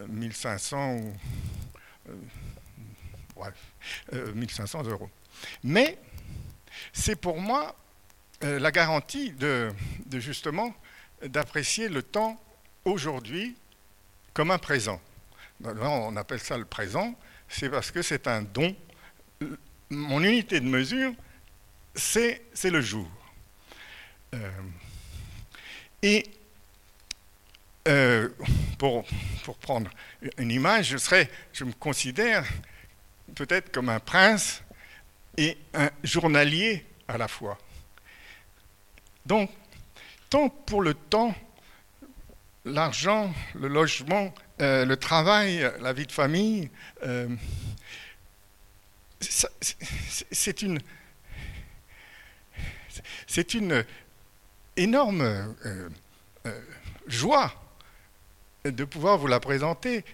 1500 0.09 0.97
euh, 0.97 1.11
euh, 2.09 2.13
ou 2.13 3.41
bref, 3.41 3.55
1500 4.35 4.85
euros. 4.85 5.11
Mais 5.63 5.99
c'est 6.93 7.17
pour 7.17 7.41
moi 7.41 7.75
la 8.43 8.71
garantie 8.71 9.33
de, 9.33 9.71
justement 10.13 10.75
d'apprécier 11.23 11.89
le 11.89 12.03
temps 12.03 12.41
aujourd'hui 12.85 13.55
comme 14.33 14.51
un 14.51 14.59
présent. 14.59 15.01
On 15.63 16.17
appelle 16.17 16.41
ça 16.41 16.57
le 16.57 16.65
présent, 16.65 17.15
c'est 17.49 17.69
parce 17.69 17.91
que 17.91 18.01
c'est 18.01 18.27
un 18.27 18.43
don. 18.43 18.75
Mon 19.91 20.23
unité 20.23 20.61
de 20.61 20.67
mesure, 20.67 21.13
c'est 21.95 22.41
le 22.65 22.81
jour. 22.81 23.09
Euh, 24.35 24.51
et 26.03 26.25
euh, 27.89 28.29
pour, 28.79 29.05
prendre 29.61 29.91
une 30.39 30.51
image, 30.51 30.97
je 31.53 31.65
me 31.65 31.73
considère 31.73 32.47
peut-être 33.35 33.73
comme 33.73 33.89
un 33.89 34.01
prince 34.01 34.63
et 35.37 35.57
un 35.75 35.91
journalier 36.03 36.85
à 37.09 37.19
la 37.19 37.29
fois. 37.29 37.59
Donc, 39.27 39.51
tant 40.29 40.49
pour 40.49 40.83
le 40.83 40.95
temps 40.95 41.35
l'argent, 42.65 43.33
le 43.55 43.69
logement, 43.69 44.35
euh, 44.61 44.85
le 44.85 44.97
travail, 44.97 45.71
la 45.81 45.93
vie 45.93 46.07
de 46.07 46.13
famille, 46.13 46.71
euh, 47.03 47.29
c'est 49.21 50.63
une, 50.63 50.81
c'est 53.27 53.55
une 53.55 53.85
énorme 54.77 55.23
euh, 55.23 55.89
joie 57.07 57.53
de 58.65 58.85
pouvoir 58.85 59.19
vous 59.19 59.27
la 59.27 59.41
présenter. 59.41 60.05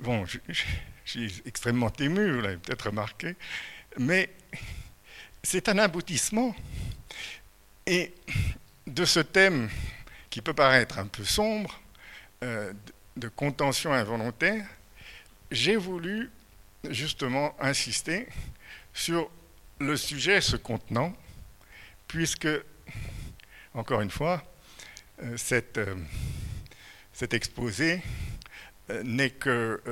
Bon, 0.00 0.24
je, 0.26 0.38
je 0.48 0.62
suis 1.04 1.42
extrêmement 1.44 1.92
ému, 1.98 2.32
vous 2.32 2.40
l'avez 2.40 2.56
peut-être 2.56 2.86
remarqué, 2.86 3.36
mais 3.98 4.30
c'est 5.42 5.68
un 5.68 5.78
aboutissement. 5.78 6.54
Et 7.86 8.12
de 8.86 9.04
ce 9.04 9.20
thème 9.20 9.68
qui 10.28 10.40
peut 10.42 10.54
paraître 10.54 10.98
un 10.98 11.06
peu 11.06 11.24
sombre, 11.24 11.80
euh, 12.42 12.72
de 13.16 13.28
contention 13.28 13.92
involontaire, 13.92 14.66
j'ai 15.50 15.76
voulu 15.76 16.30
justement 16.88 17.54
insister 17.60 18.28
sur 18.94 19.30
le 19.80 19.96
sujet 19.96 20.40
ce 20.40 20.56
contenant, 20.56 21.14
puisque, 22.06 22.48
encore 23.74 24.00
une 24.00 24.10
fois, 24.10 24.42
euh, 25.22 25.36
euh, 25.52 25.94
cet 27.12 27.34
exposé 27.34 28.02
n'est 29.04 29.30
que 29.30 29.82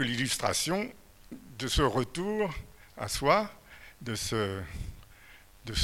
l'illustration 0.00 0.92
de 1.58 1.68
ce 1.68 1.82
retour 1.82 2.52
à 2.96 3.08
soi, 3.08 3.50
de, 4.00 4.14
de, 5.64 5.74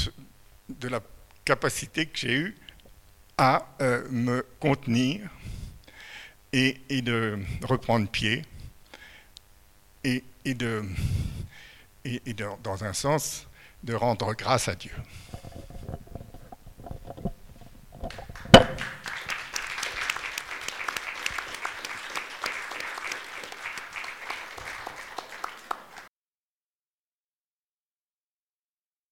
de 0.69 0.87
la 0.87 1.01
capacité 1.45 2.05
que 2.05 2.17
j'ai 2.17 2.33
eue 2.33 2.57
à 3.37 3.65
euh, 3.81 4.05
me 4.09 4.45
contenir 4.59 5.29
et, 6.51 7.01
de 7.01 7.39
reprendre 7.63 8.07
pied 8.09 8.43
et, 10.03 10.23
de, 10.45 10.83
et, 12.05 12.21
dans 12.63 12.83
un 12.83 12.93
sens, 12.93 13.47
de 13.83 13.93
rendre 13.93 14.33
grâce 14.33 14.67
à 14.67 14.75
Dieu. 14.75 14.91